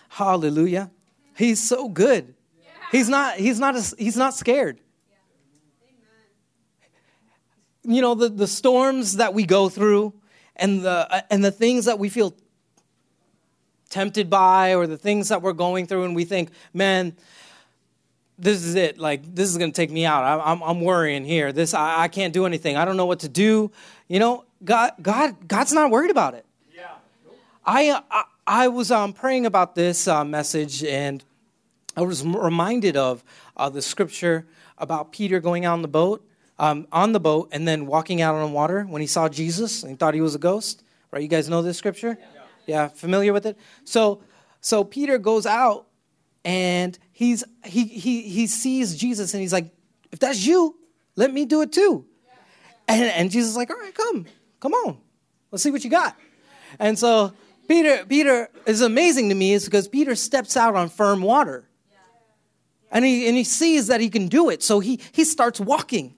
Hallelujah. 0.09 0.91
He's 1.35 1.61
so 1.61 1.89
good. 1.89 2.33
He's 2.91 3.09
not 3.09 3.35
he's 3.35 3.59
not 3.59 3.75
a, 3.75 3.95
he's 3.97 4.17
not 4.17 4.33
scared. 4.33 4.79
You 7.83 8.01
know 8.01 8.15
the, 8.15 8.29
the 8.29 8.47
storms 8.47 9.17
that 9.17 9.33
we 9.33 9.45
go 9.45 9.69
through 9.69 10.13
and 10.55 10.81
the 10.81 11.07
uh, 11.09 11.21
and 11.29 11.43
the 11.43 11.51
things 11.51 11.85
that 11.85 11.99
we 11.99 12.09
feel 12.09 12.33
tempted 13.89 14.29
by 14.29 14.75
or 14.75 14.87
the 14.87 14.97
things 14.97 15.29
that 15.29 15.41
we're 15.41 15.53
going 15.53 15.85
through 15.85 16.03
and 16.03 16.15
we 16.15 16.25
think, 16.25 16.49
man, 16.73 17.15
this 18.39 18.63
is 18.63 18.75
it. 18.75 18.97
Like 18.97 19.35
this 19.35 19.49
is 19.49 19.57
going 19.57 19.71
to 19.71 19.75
take 19.75 19.91
me 19.91 20.05
out. 20.05 20.23
I, 20.23 20.51
am 20.51 20.63
I'm 20.63 20.81
worrying 20.81 21.25
here. 21.25 21.51
This 21.51 21.73
I, 21.73 22.03
I 22.03 22.07
can't 22.07 22.33
do 22.33 22.45
anything. 22.45 22.77
I 22.77 22.85
don't 22.85 22.97
know 22.97 23.05
what 23.05 23.19
to 23.19 23.29
do. 23.29 23.71
You 24.07 24.19
know, 24.19 24.45
God 24.63 24.93
God 25.01 25.47
God's 25.47 25.73
not 25.73 25.91
worried 25.91 26.11
about 26.11 26.33
it. 26.33 26.46
Yeah. 27.67 27.73
I 27.73 28.01
I, 28.09 28.23
I 28.47 28.67
was 28.69 28.91
um, 28.91 29.13
praying 29.13 29.45
about 29.45 29.75
this 29.75 30.07
uh, 30.07 30.23
message 30.23 30.83
and 30.83 31.23
I 31.97 32.01
was 32.01 32.23
reminded 32.23 32.95
of 32.95 33.23
uh, 33.57 33.69
the 33.69 33.81
scripture 33.81 34.45
about 34.77 35.11
Peter 35.11 35.39
going 35.39 35.65
out 35.65 35.73
on 35.73 35.81
the 35.81 35.87
boat, 35.87 36.25
um, 36.59 36.87
on 36.91 37.11
the 37.11 37.19
boat, 37.19 37.49
and 37.51 37.67
then 37.67 37.87
walking 37.87 38.21
out 38.21 38.35
on 38.35 38.53
water 38.53 38.83
when 38.83 39.01
he 39.01 39.07
saw 39.07 39.27
Jesus 39.27 39.81
and 39.81 39.89
he 39.89 39.95
thought 39.97 40.13
he 40.13 40.21
was 40.21 40.35
a 40.35 40.39
ghost. 40.39 40.83
Right? 41.11 41.23
You 41.23 41.27
guys 41.27 41.49
know 41.49 41.61
this 41.61 41.77
scripture? 41.77 42.17
Yeah. 42.19 42.41
yeah, 42.67 42.87
familiar 42.89 43.33
with 43.33 43.45
it. 43.45 43.57
So, 43.83 44.21
so 44.61 44.83
Peter 44.83 45.17
goes 45.17 45.45
out 45.45 45.87
and 46.45 46.97
he's 47.11 47.43
he 47.65 47.85
he 47.85 48.21
he 48.21 48.47
sees 48.47 48.95
Jesus 48.95 49.33
and 49.33 49.41
he's 49.41 49.53
like, 49.53 49.73
if 50.11 50.19
that's 50.19 50.45
you, 50.45 50.77
let 51.15 51.33
me 51.33 51.45
do 51.45 51.61
it 51.61 51.71
too. 51.71 52.05
And 52.87 53.03
and 53.03 53.31
Jesus 53.31 53.51
is 53.51 53.57
like, 53.57 53.69
all 53.71 53.77
right, 53.77 53.93
come, 53.93 54.25
come 54.59 54.73
on, 54.73 54.97
let's 55.51 55.63
see 55.63 55.71
what 55.71 55.83
you 55.83 55.89
got. 55.89 56.15
And 56.79 56.97
so 56.99 57.33
Peter 57.67 58.05
Peter 58.05 58.49
is 58.65 58.81
amazing 58.81 59.29
to 59.29 59.35
me 59.35 59.53
is 59.53 59.65
because 59.65 59.87
Peter 59.87 60.15
steps 60.15 60.55
out 60.55 60.75
on 60.75 60.89
firm 60.89 61.21
water. 61.21 61.67
And 62.89 63.03
he, 63.03 63.27
and 63.27 63.35
he 63.35 63.43
sees 63.43 63.87
that 63.87 63.99
he 63.99 64.09
can 64.09 64.29
do 64.29 64.49
it. 64.49 64.63
So 64.63 64.79
he, 64.79 65.01
he 65.11 65.25
starts 65.25 65.59
walking. 65.59 66.15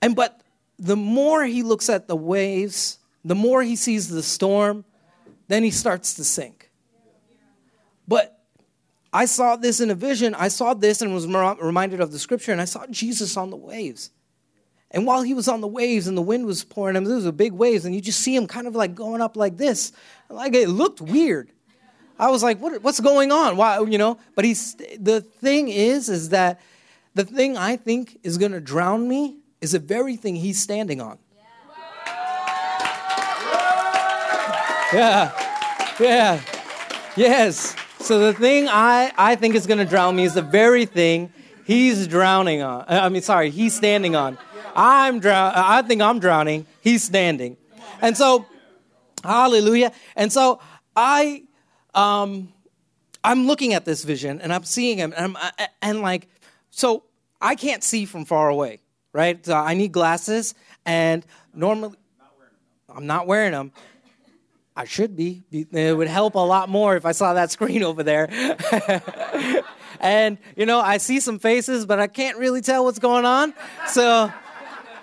And 0.00 0.16
but 0.16 0.40
the 0.78 0.96
more 0.96 1.44
he 1.44 1.62
looks 1.62 1.90
at 1.90 2.08
the 2.08 2.16
waves, 2.16 2.98
the 3.24 3.34
more 3.34 3.62
he 3.62 3.76
sees 3.76 4.08
the 4.08 4.22
storm, 4.22 4.84
then 5.48 5.62
he 5.62 5.70
starts 5.70 6.14
to 6.14 6.24
sink. 6.24 6.70
But 8.08 8.38
I 9.12 9.26
saw 9.26 9.56
this 9.56 9.80
in 9.80 9.90
a 9.90 9.94
vision. 9.94 10.34
I 10.34 10.48
saw 10.48 10.74
this 10.74 11.00
and 11.00 11.14
was 11.14 11.26
reminded 11.26 12.00
of 12.00 12.10
the 12.10 12.18
scripture, 12.18 12.52
and 12.52 12.60
I 12.60 12.64
saw 12.64 12.86
Jesus 12.86 13.36
on 13.36 13.50
the 13.50 13.56
waves. 13.56 14.10
And 14.94 15.06
while 15.06 15.22
he 15.22 15.34
was 15.34 15.48
on 15.48 15.60
the 15.60 15.66
waves 15.66 16.06
and 16.06 16.16
the 16.16 16.22
wind 16.22 16.46
was 16.46 16.62
pouring, 16.62 16.94
him, 16.94 17.02
was 17.02 17.26
a 17.26 17.32
big 17.32 17.52
waves, 17.52 17.84
and 17.84 17.92
you 17.92 18.00
just 18.00 18.20
see 18.20 18.34
him 18.34 18.46
kind 18.46 18.68
of 18.68 18.76
like 18.76 18.94
going 18.94 19.20
up 19.20 19.36
like 19.36 19.56
this. 19.56 19.90
Like 20.30 20.54
it 20.54 20.68
looked 20.68 21.00
weird. 21.00 21.50
I 22.16 22.30
was 22.30 22.44
like, 22.44 22.60
what, 22.60 22.80
what's 22.80 23.00
going 23.00 23.32
on? 23.32 23.56
Why, 23.56 23.80
you 23.80 23.98
know? 23.98 24.18
But 24.36 24.44
he's, 24.44 24.76
the 25.00 25.20
thing 25.20 25.68
is, 25.68 26.08
is 26.08 26.28
that 26.28 26.60
the 27.12 27.24
thing 27.24 27.56
I 27.56 27.76
think 27.76 28.20
is 28.22 28.38
going 28.38 28.52
to 28.52 28.60
drown 28.60 29.08
me 29.08 29.38
is 29.60 29.72
the 29.72 29.80
very 29.80 30.14
thing 30.14 30.36
he's 30.36 30.62
standing 30.62 31.00
on. 31.00 31.18
Yeah. 34.92 35.32
Yeah. 35.98 36.40
Yes. 37.16 37.74
So 37.98 38.20
the 38.20 38.32
thing 38.32 38.68
I, 38.68 39.10
I 39.18 39.34
think 39.34 39.56
is 39.56 39.66
going 39.66 39.78
to 39.78 39.84
drown 39.84 40.14
me 40.14 40.22
is 40.22 40.34
the 40.34 40.42
very 40.42 40.86
thing 40.86 41.32
he's 41.66 42.06
drowning 42.06 42.62
on. 42.62 42.84
I 42.86 43.08
mean, 43.08 43.22
sorry, 43.22 43.50
he's 43.50 43.74
standing 43.74 44.14
on. 44.14 44.38
I'm 44.74 45.20
drown. 45.20 45.52
I 45.54 45.82
think 45.82 46.02
I'm 46.02 46.18
drowning. 46.18 46.66
He's 46.80 47.02
standing. 47.02 47.56
And 48.00 48.16
so, 48.16 48.46
hallelujah. 49.22 49.92
And 50.16 50.32
so 50.32 50.60
I 50.96 51.44
um, 51.94 52.52
I'm 53.24 53.46
looking 53.46 53.72
at 53.72 53.84
this 53.84 54.04
vision 54.04 54.40
and 54.40 54.52
I'm 54.52 54.64
seeing 54.64 54.98
him, 54.98 55.14
and, 55.16 55.36
I'm, 55.36 55.68
and 55.80 56.02
like, 56.02 56.28
so 56.70 57.04
I 57.40 57.54
can't 57.54 57.82
see 57.82 58.04
from 58.04 58.26
far 58.26 58.50
away, 58.50 58.80
right? 59.12 59.44
So 59.44 59.54
I 59.54 59.74
need 59.74 59.92
glasses, 59.92 60.54
and 60.84 61.24
normally, 61.54 61.96
I'm 62.94 63.06
not 63.06 63.26
wearing 63.26 63.52
them. 63.52 63.72
I 64.76 64.84
should 64.84 65.16
be. 65.16 65.44
It 65.52 65.96
would 65.96 66.08
help 66.08 66.34
a 66.34 66.40
lot 66.40 66.68
more 66.68 66.96
if 66.96 67.06
I 67.06 67.12
saw 67.12 67.34
that 67.34 67.50
screen 67.52 67.82
over 67.82 68.02
there. 68.02 68.28
and, 70.00 70.36
you 70.56 70.66
know, 70.66 70.80
I 70.80 70.98
see 70.98 71.20
some 71.20 71.38
faces, 71.38 71.86
but 71.86 72.00
I 72.00 72.08
can't 72.08 72.38
really 72.38 72.60
tell 72.60 72.84
what's 72.84 72.98
going 72.98 73.24
on. 73.24 73.54
So 73.86 74.32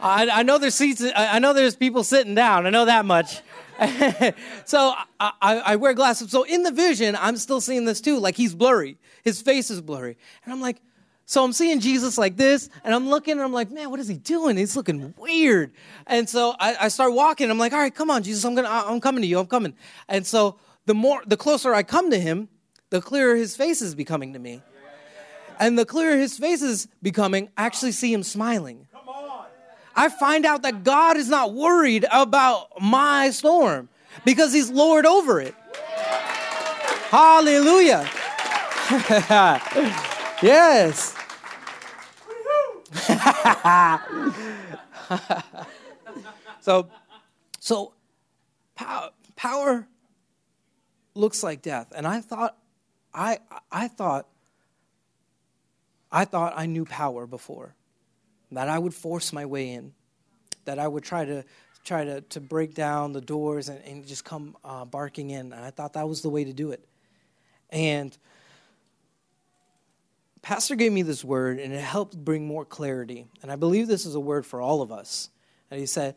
I, 0.01 0.27
I 0.29 0.43
know 0.43 0.57
there's 0.57 0.75
seats, 0.75 1.03
I 1.15 1.39
know 1.39 1.53
there's 1.53 1.75
people 1.75 2.03
sitting 2.03 2.35
down. 2.35 2.65
I 2.65 2.69
know 2.69 2.85
that 2.85 3.05
much. 3.05 3.41
so 4.65 4.93
I, 5.19 5.31
I, 5.41 5.75
wear 5.75 5.93
glasses. 5.93 6.29
So 6.29 6.43
in 6.43 6.63
the 6.63 6.71
vision, 6.71 7.15
I'm 7.15 7.37
still 7.37 7.61
seeing 7.61 7.85
this 7.85 8.01
too. 8.01 8.19
Like 8.19 8.35
he's 8.35 8.53
blurry. 8.53 8.97
His 9.23 9.41
face 9.41 9.71
is 9.71 9.81
blurry. 9.81 10.17
And 10.43 10.53
I'm 10.53 10.61
like, 10.61 10.81
so 11.25 11.43
I'm 11.43 11.53
seeing 11.53 11.79
Jesus 11.79 12.17
like 12.17 12.35
this, 12.35 12.69
and 12.83 12.93
I'm 12.93 13.07
looking, 13.07 13.33
and 13.33 13.41
I'm 13.41 13.53
like, 13.53 13.71
man, 13.71 13.89
what 13.89 14.01
is 14.01 14.07
he 14.09 14.17
doing? 14.17 14.57
He's 14.57 14.75
looking 14.75 15.13
weird. 15.17 15.71
And 16.05 16.27
so 16.27 16.55
I, 16.59 16.75
I 16.81 16.87
start 16.89 17.13
walking. 17.13 17.49
I'm 17.49 17.57
like, 17.57 17.71
all 17.71 17.79
right, 17.79 17.93
come 17.93 18.11
on, 18.11 18.21
Jesus, 18.23 18.43
I'm 18.43 18.53
gonna, 18.53 18.67
I'm 18.69 18.99
coming 18.99 19.21
to 19.21 19.27
you. 19.27 19.39
I'm 19.39 19.47
coming. 19.47 19.73
And 20.09 20.27
so 20.27 20.59
the 20.87 20.93
more, 20.93 21.23
the 21.25 21.37
closer 21.37 21.73
I 21.73 21.83
come 21.83 22.11
to 22.11 22.19
him, 22.19 22.49
the 22.89 23.01
clearer 23.01 23.35
his 23.35 23.55
face 23.55 23.81
is 23.81 23.95
becoming 23.95 24.33
to 24.33 24.39
me. 24.39 24.61
And 25.57 25.79
the 25.79 25.85
clearer 25.85 26.17
his 26.17 26.37
face 26.37 26.61
is 26.61 26.87
becoming, 27.01 27.49
I 27.55 27.65
actually 27.65 27.93
see 27.93 28.11
him 28.11 28.23
smiling. 28.23 28.87
I 29.95 30.09
find 30.09 30.45
out 30.45 30.63
that 30.63 30.83
God 30.83 31.15
is 31.17 31.29
not 31.29 31.53
worried 31.53 32.05
about 32.11 32.81
my 32.81 33.29
storm 33.31 33.89
because 34.25 34.53
He's 34.53 34.69
Lord 34.69 35.05
over 35.05 35.39
it. 35.41 35.55
Hallelujah. 37.09 38.09
yes. 40.41 41.15
so, 46.61 46.89
so 47.59 47.93
power, 48.75 49.09
power 49.35 49.87
looks 51.15 51.43
like 51.43 51.61
death, 51.61 51.91
and 51.95 52.07
I 52.07 52.21
thought, 52.21 52.57
I, 53.13 53.39
I 53.71 53.89
thought, 53.89 54.27
I 56.11 56.25
thought 56.25 56.53
I 56.55 56.65
knew 56.65 56.85
power 56.85 57.27
before 57.27 57.75
that 58.51 58.69
I 58.69 58.77
would 58.77 58.93
force 58.93 59.33
my 59.33 59.45
way 59.45 59.71
in, 59.71 59.93
that 60.65 60.79
I 60.79 60.87
would 60.87 61.03
try 61.03 61.25
to 61.25 61.43
try 61.83 62.05
to, 62.05 62.21
to 62.21 62.39
break 62.39 62.75
down 62.75 63.11
the 63.11 63.21
doors 63.21 63.69
and, 63.69 63.83
and 63.85 64.05
just 64.05 64.23
come 64.23 64.55
uh, 64.63 64.85
barking 64.85 65.31
in. 65.31 65.51
And 65.51 65.65
I 65.65 65.71
thought 65.71 65.93
that 65.93 66.07
was 66.07 66.21
the 66.21 66.29
way 66.29 66.43
to 66.43 66.53
do 66.53 66.71
it. 66.71 66.87
And 67.71 68.15
Pastor 70.41 70.75
gave 70.75 70.91
me 70.91 71.01
this 71.01 71.23
word, 71.23 71.59
and 71.59 71.73
it 71.73 71.81
helped 71.81 72.17
bring 72.17 72.45
more 72.45 72.65
clarity. 72.65 73.25
And 73.41 73.51
I 73.51 73.55
believe 73.55 73.87
this 73.87 74.05
is 74.05 74.15
a 74.15 74.19
word 74.19 74.45
for 74.45 74.61
all 74.61 74.81
of 74.81 74.91
us. 74.91 75.29
And 75.69 75.79
he 75.79 75.85
said, 75.85 76.15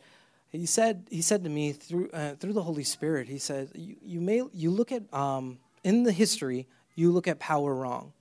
he 0.51 0.67
said, 0.67 1.07
he 1.11 1.23
said 1.23 1.45
to 1.45 1.51
me 1.51 1.73
through 1.73 2.11
uh, 2.11 2.35
through 2.37 2.53
the 2.53 2.63
Holy 2.63 2.85
Spirit, 2.85 3.29
he 3.29 3.39
said, 3.39 3.71
you, 3.75 3.97
you 4.03 4.21
may 4.21 4.43
you 4.53 4.71
look 4.71 4.93
at 4.93 5.03
um, 5.13 5.59
in 5.83 6.05
the 6.05 6.13
history, 6.13 6.67
you 6.95 7.11
look 7.11 7.27
at 7.27 7.39
power 7.39 7.75
wrong. 7.75 8.13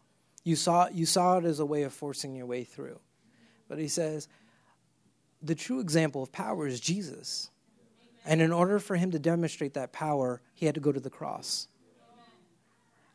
You 0.43 0.55
saw 0.55 0.87
you 0.89 1.05
saw 1.05 1.37
it 1.37 1.45
as 1.45 1.59
a 1.59 1.65
way 1.65 1.83
of 1.83 1.93
forcing 1.93 2.35
your 2.35 2.45
way 2.45 2.63
through. 2.63 2.99
But 3.73 3.81
he 3.81 3.87
says, 3.87 4.27
the 5.41 5.55
true 5.55 5.79
example 5.79 6.21
of 6.21 6.31
power 6.31 6.67
is 6.67 6.79
Jesus. 6.79 7.49
And 8.23 8.39
in 8.39 8.53
order 8.53 8.77
for 8.77 8.95
him 8.95 9.09
to 9.09 9.17
demonstrate 9.17 9.73
that 9.73 9.91
power, 9.91 10.41
he 10.53 10.67
had 10.67 10.75
to 10.75 10.81
go 10.81 10.91
to 10.91 10.99
the 10.99 11.09
cross. 11.09 11.67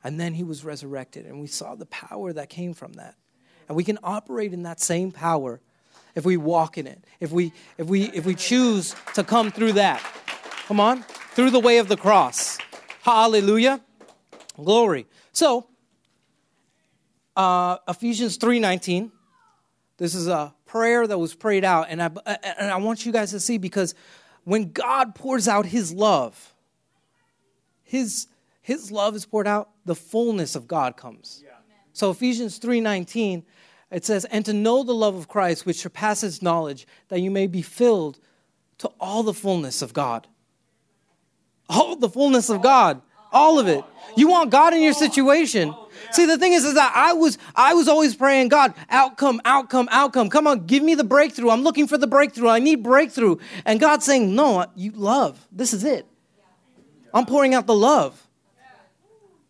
And 0.03 0.19
then 0.19 0.35
he 0.35 0.43
was 0.43 0.65
resurrected. 0.65 1.27
And 1.27 1.41
we 1.41 1.47
saw 1.47 1.77
the 1.77 1.87
power 1.87 2.33
that 2.33 2.49
came 2.49 2.75
from 2.75 2.95
that. 2.95 3.15
And 3.69 3.77
we 3.77 3.85
can 3.85 4.01
operate 4.03 4.53
in 4.53 4.65
that 4.65 4.81
same 4.81 5.13
power 5.13 5.61
if 6.17 6.25
we 6.25 6.37
walk 6.37 6.77
in 6.77 6.89
it, 6.89 7.05
if 7.21 7.31
we, 7.31 7.53
if 7.77 7.87
we, 7.87 8.07
if 8.11 8.27
we 8.27 8.35
choose 8.35 8.97
to 9.15 9.23
come 9.23 9.53
through 9.53 9.75
that. 9.75 10.03
Come 10.67 10.81
on, 10.81 11.05
through 11.37 11.51
the 11.51 11.61
way 11.61 11.79
of 11.79 11.87
the 11.87 11.97
cross. 11.97 12.59
Hallelujah. 13.03 13.81
Glory. 14.57 15.07
So, 15.31 15.69
uh, 17.37 17.77
Ephesians 17.87 18.39
3.19 18.39 19.13
this 19.99 20.15
is 20.15 20.29
a 20.29 20.55
prayer 20.65 21.07
that 21.07 21.19
was 21.19 21.35
prayed 21.35 21.65
out, 21.65 21.89
and 21.91 22.03
I, 22.03 22.11
and 22.27 22.71
I 22.71 22.77
want 22.77 23.05
you 23.05 23.13
guys 23.13 23.31
to 23.33 23.41
see 23.41 23.59
because 23.59 23.95
when 24.45 24.73
God 24.73 25.15
pours 25.15 25.47
out 25.47 25.67
His 25.67 25.93
love, 25.93 26.55
His, 27.83 28.29
his 28.63 28.91
love 28.91 29.15
is 29.15 29.27
poured 29.27 29.47
out, 29.47 29.71
the 29.85 29.95
fullness 29.95 30.55
of 30.57 30.67
God 30.67 30.97
comes. 30.97 31.43
Yeah. 31.45 31.53
So 31.93 32.11
Ephesians 32.11 32.61
3.19, 32.61 33.43
it 33.91 34.05
says, 34.05 34.25
And 34.27 34.45
to 34.45 34.53
know 34.53 34.85
the 34.85 34.95
love 34.95 35.17
of 35.17 35.27
Christ, 35.27 35.67
which 35.67 35.79
surpasses 35.79 36.43
knowledge, 36.43 36.87
that 37.09 37.21
you 37.21 37.31
may 37.31 37.47
be 37.47 37.63
filled 37.63 38.21
to 38.79 38.89
all 39.01 39.23
the 39.23 39.35
fullness 39.35 39.83
of 39.83 39.93
God. 39.93 40.29
All 41.69 41.97
the 41.97 42.09
fullness 42.09 42.51
of 42.51 42.63
God. 42.63 43.03
All 43.33 43.59
of 43.59 43.67
it. 43.67 43.85
You 44.17 44.29
want 44.29 44.51
God 44.51 44.75
in 44.75 44.83
your 44.83 44.93
situation. 44.93 45.75
See, 46.13 46.27
the 46.27 46.39
thing 46.39 46.53
is, 46.53 46.65
is 46.65 46.75
that 46.75 46.93
I 46.95 47.13
was, 47.13 47.39
I 47.55 47.75
was 47.75 47.89
always 47.89 48.17
praying, 48.17 48.49
God, 48.49 48.75
outcome, 48.91 49.41
outcome, 49.45 49.89
outcome. 49.91 50.31
Come 50.31 50.47
on, 50.47 50.67
give 50.67 50.83
me 50.83 50.95
the 50.95 51.05
breakthrough. 51.05 51.51
I'm 51.51 51.63
looking 51.63 51.87
for 51.87 51.99
the 51.99 52.07
breakthrough. 52.07 52.49
I 52.49 52.59
need 52.59 52.83
breakthrough. 52.83 53.37
And 53.65 53.79
God's 53.79 54.05
saying, 54.05 54.35
no, 54.35 54.67
you 54.75 54.93
love. 54.93 55.47
This 55.53 55.73
is 55.73 55.85
it. 55.85 56.07
I'm 57.13 57.27
pouring 57.27 57.55
out 57.55 57.67
the 57.67 57.75
love. 57.75 58.27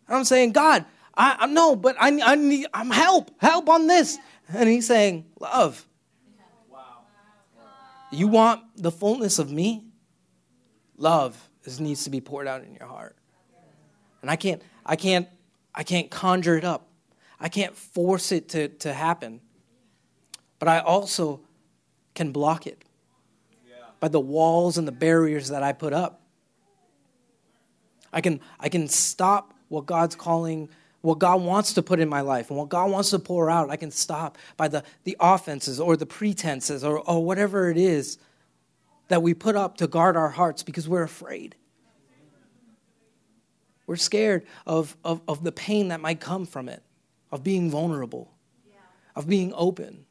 I'm 0.07 0.23
saying, 0.23 0.53
God, 0.53 0.85
I, 1.15 1.37
I 1.39 1.45
no, 1.47 1.75
but 1.75 1.95
I, 1.99 2.19
I 2.23 2.35
need, 2.35 2.67
I'm 2.73 2.89
help, 2.89 3.31
help 3.39 3.69
on 3.69 3.87
this. 3.87 4.17
And 4.47 4.67
he's 4.67 4.87
saying, 4.87 5.25
love. 5.39 5.85
You 8.11 8.27
want 8.27 8.61
the 8.75 8.91
fullness 8.91 9.37
of 9.37 9.51
me? 9.51 9.85
Love 10.97 11.37
is, 11.63 11.79
needs 11.79 12.03
to 12.05 12.09
be 12.09 12.21
poured 12.21 12.47
out 12.47 12.63
in 12.63 12.73
your 12.73 12.87
heart. 12.87 13.15
And 14.21 14.31
I 14.31 14.35
can't, 14.35 14.61
I 14.85 14.95
can't, 14.95 15.27
I 15.79 15.83
can't 15.83 16.11
conjure 16.11 16.57
it 16.57 16.65
up. 16.65 16.89
I 17.39 17.47
can't 17.47 17.73
force 17.73 18.33
it 18.33 18.49
to, 18.49 18.67
to 18.67 18.91
happen. 18.91 19.39
But 20.59 20.67
I 20.67 20.79
also 20.79 21.39
can 22.13 22.33
block 22.33 22.67
it 22.67 22.83
by 24.01 24.09
the 24.09 24.19
walls 24.19 24.77
and 24.77 24.85
the 24.85 24.91
barriers 24.91 25.47
that 25.47 25.63
I 25.63 25.71
put 25.71 25.93
up. 25.93 26.19
I 28.11 28.19
can, 28.19 28.41
I 28.59 28.67
can 28.67 28.89
stop 28.89 29.53
what 29.69 29.85
God's 29.85 30.17
calling, 30.17 30.67
what 30.99 31.17
God 31.17 31.41
wants 31.43 31.71
to 31.75 31.81
put 31.81 32.01
in 32.01 32.09
my 32.09 32.19
life 32.19 32.49
and 32.49 32.59
what 32.59 32.67
God 32.67 32.91
wants 32.91 33.11
to 33.11 33.19
pour 33.19 33.49
out. 33.49 33.69
I 33.69 33.77
can 33.77 33.91
stop 33.91 34.37
by 34.57 34.67
the, 34.67 34.83
the 35.05 35.15
offenses 35.21 35.79
or 35.79 35.95
the 35.95 36.05
pretenses 36.05 36.83
or, 36.83 36.99
or 37.09 37.23
whatever 37.23 37.71
it 37.71 37.77
is 37.77 38.17
that 39.07 39.23
we 39.23 39.33
put 39.33 39.55
up 39.55 39.77
to 39.77 39.87
guard 39.87 40.17
our 40.17 40.31
hearts 40.31 40.61
because 40.61 40.89
we're 40.89 41.03
afraid. 41.03 41.55
We're 43.89 43.95
scared 43.95 44.45
of, 44.67 44.95
of, 45.03 45.19
of 45.27 45.43
the 45.43 45.51
pain 45.51 45.87
that 45.87 45.99
might 45.99 46.19
come 46.19 46.45
from 46.45 46.69
it, 46.69 46.83
of 47.31 47.43
being 47.43 47.71
vulnerable, 47.71 48.31
of 49.15 49.27
being 49.27 49.51
open. 49.55 50.05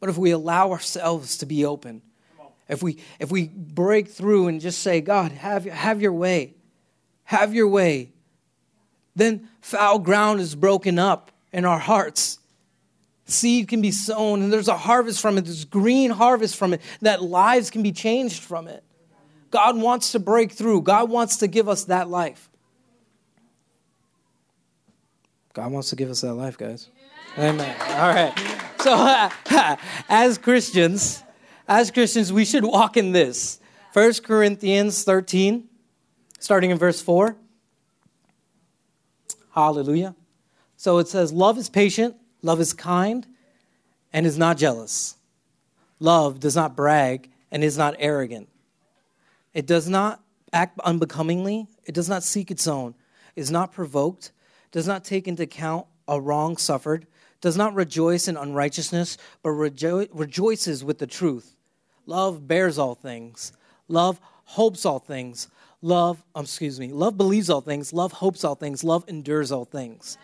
But 0.00 0.08
if 0.08 0.16
we 0.16 0.30
allow 0.30 0.70
ourselves 0.70 1.36
to 1.36 1.44
be 1.44 1.66
open, 1.66 2.00
if 2.66 2.82
we 2.82 2.96
if 3.20 3.30
we 3.30 3.48
break 3.48 4.08
through 4.08 4.48
and 4.48 4.58
just 4.58 4.78
say, 4.78 5.02
God, 5.02 5.32
have, 5.32 5.66
have 5.66 6.00
your 6.00 6.14
way, 6.14 6.54
have 7.24 7.52
your 7.52 7.68
way, 7.68 8.10
then 9.14 9.46
foul 9.60 9.98
ground 9.98 10.40
is 10.40 10.54
broken 10.54 10.98
up 10.98 11.30
in 11.52 11.66
our 11.66 11.78
hearts. 11.78 12.38
Seed 13.26 13.68
can 13.68 13.82
be 13.82 13.90
sown, 13.90 14.40
and 14.40 14.50
there's 14.50 14.68
a 14.68 14.78
harvest 14.78 15.20
from 15.20 15.36
it, 15.36 15.44
there's 15.44 15.66
green 15.66 16.10
harvest 16.10 16.56
from 16.56 16.72
it, 16.72 16.80
that 17.02 17.22
lives 17.22 17.68
can 17.68 17.82
be 17.82 17.92
changed 17.92 18.42
from 18.42 18.66
it. 18.66 18.82
God 19.54 19.76
wants 19.76 20.10
to 20.10 20.18
break 20.18 20.50
through, 20.50 20.82
God 20.82 21.08
wants 21.08 21.36
to 21.36 21.46
give 21.46 21.68
us 21.68 21.84
that 21.84 22.10
life. 22.10 22.50
God 25.52 25.70
wants 25.70 25.90
to 25.90 25.96
give 25.96 26.10
us 26.10 26.22
that 26.22 26.34
life, 26.34 26.58
guys. 26.58 26.88
Amen. 27.38 27.76
All 27.82 28.12
right. 28.12 28.36
So, 28.80 28.94
uh, 28.94 29.76
as 30.08 30.38
Christians, 30.38 31.22
as 31.68 31.92
Christians, 31.92 32.32
we 32.32 32.44
should 32.44 32.64
walk 32.64 32.96
in 32.96 33.12
this. 33.12 33.60
1 33.92 34.14
Corinthians 34.24 35.04
13, 35.04 35.68
starting 36.40 36.72
in 36.72 36.76
verse 36.76 37.00
4. 37.00 37.36
Hallelujah. 39.52 40.16
So 40.76 40.98
it 40.98 41.06
says, 41.06 41.32
Love 41.32 41.58
is 41.58 41.70
patient, 41.70 42.16
love 42.42 42.58
is 42.58 42.72
kind, 42.72 43.24
and 44.12 44.26
is 44.26 44.36
not 44.36 44.56
jealous. 44.56 45.14
Love 46.00 46.40
does 46.40 46.56
not 46.56 46.74
brag 46.74 47.30
and 47.52 47.62
is 47.62 47.78
not 47.78 47.94
arrogant. 48.00 48.48
It 49.54 49.66
does 49.66 49.88
not 49.88 50.20
act 50.52 50.78
unbecomingly, 50.80 51.68
it 51.84 51.94
does 51.94 52.08
not 52.08 52.22
seek 52.22 52.50
its 52.50 52.66
own, 52.66 52.94
is 53.36 53.50
not 53.50 53.72
provoked, 53.72 54.32
does 54.72 54.86
not 54.86 55.04
take 55.04 55.26
into 55.26 55.44
account 55.44 55.86
a 56.06 56.20
wrong 56.20 56.56
suffered, 56.56 57.06
does 57.40 57.56
not 57.56 57.74
rejoice 57.74 58.28
in 58.28 58.36
unrighteousness, 58.36 59.16
but 59.42 59.50
rejo- 59.50 60.08
rejoices 60.12 60.84
with 60.84 60.98
the 60.98 61.06
truth. 61.06 61.56
Love 62.06 62.46
bears 62.46 62.78
all 62.78 62.94
things. 62.94 63.52
Love 63.88 64.20
hopes 64.44 64.84
all 64.84 64.98
things. 64.98 65.48
Love, 65.82 66.22
um, 66.34 66.44
excuse 66.44 66.80
me, 66.80 66.92
love 66.92 67.16
believes 67.16 67.50
all 67.50 67.60
things. 67.60 67.92
Love 67.92 68.12
hopes 68.12 68.44
all 68.44 68.54
things. 68.54 68.82
Love 68.82 69.04
endures 69.08 69.52
all 69.52 69.64
things. 69.64 70.16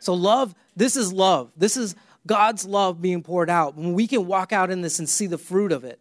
So, 0.00 0.14
love, 0.14 0.54
this 0.76 0.96
is 0.96 1.12
love. 1.12 1.50
This 1.56 1.76
is 1.76 1.96
God's 2.26 2.64
love 2.64 3.00
being 3.00 3.22
poured 3.22 3.50
out. 3.50 3.74
When 3.74 3.94
we 3.94 4.06
can 4.06 4.26
walk 4.26 4.52
out 4.52 4.70
in 4.70 4.82
this 4.82 4.98
and 4.98 5.08
see 5.08 5.26
the 5.26 5.38
fruit 5.38 5.72
of 5.72 5.84
it. 5.84 5.98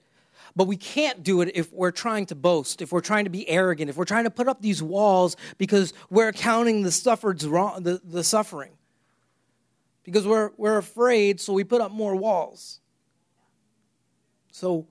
But 0.57 0.65
we 0.65 0.75
can't 0.75 1.21
do 1.21 1.41
it 1.41 1.51
if 1.53 1.71
we're 1.71 1.91
trying 1.91 2.25
to 2.25 2.35
boast, 2.35 2.81
if 2.81 2.91
we're 2.91 2.99
trying 2.99 3.25
to 3.25 3.29
be 3.29 3.47
arrogant, 3.47 3.91
if 3.91 3.95
we're 3.95 4.05
trying 4.05 4.23
to 4.23 4.31
put 4.31 4.47
up 4.47 4.59
these 4.59 4.81
walls 4.81 5.37
because 5.59 5.93
we're 6.09 6.31
counting 6.31 6.81
the 6.81 6.91
suffered's 6.91 7.45
wrong, 7.47 7.83
the, 7.83 8.01
the 8.03 8.23
suffering 8.23 8.71
because 10.03 10.25
we're, 10.25 10.49
we're 10.57 10.79
afraid, 10.79 11.39
so 11.39 11.53
we 11.53 11.63
put 11.63 11.79
up 11.79 11.91
more 11.91 12.15
walls. 12.15 12.79
So 14.51 14.87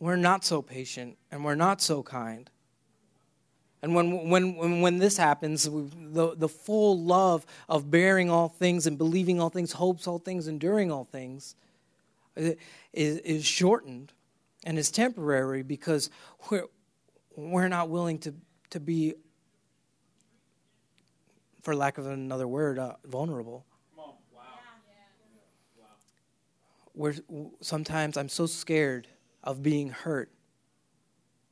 we're 0.00 0.16
not 0.16 0.44
so 0.44 0.60
patient 0.60 1.16
and 1.30 1.44
we're 1.44 1.54
not 1.54 1.80
so 1.80 2.02
kind. 2.02 2.50
And 3.82 3.94
when, 3.94 4.28
when, 4.28 4.56
when, 4.56 4.80
when 4.80 4.98
this 4.98 5.16
happens, 5.16 5.62
the, 5.62 6.34
the 6.34 6.48
full 6.48 7.00
love 7.00 7.46
of 7.68 7.88
bearing 7.88 8.30
all 8.30 8.48
things 8.48 8.88
and 8.88 8.98
believing 8.98 9.40
all 9.40 9.50
things, 9.50 9.70
hopes 9.70 10.08
all 10.08 10.18
things, 10.18 10.48
enduring 10.48 10.90
all 10.90 11.04
things, 11.04 11.54
uh, 12.36 12.50
is, 12.92 13.18
is 13.18 13.44
shortened 13.44 14.12
and 14.64 14.78
it's 14.78 14.90
temporary 14.90 15.62
because 15.62 16.10
we're, 16.50 16.64
we're 17.36 17.68
not 17.68 17.88
willing 17.88 18.18
to, 18.20 18.34
to 18.70 18.80
be, 18.80 19.14
for 21.62 21.76
lack 21.76 21.98
of 21.98 22.06
another 22.06 22.48
word, 22.48 22.78
uh, 22.78 22.94
vulnerable. 23.04 23.64
we're, 26.94 27.14
sometimes 27.60 28.16
I'm 28.16 28.28
so 28.28 28.46
scared 28.46 29.08
of 29.42 29.62
being 29.62 29.90
hurt 29.90 30.30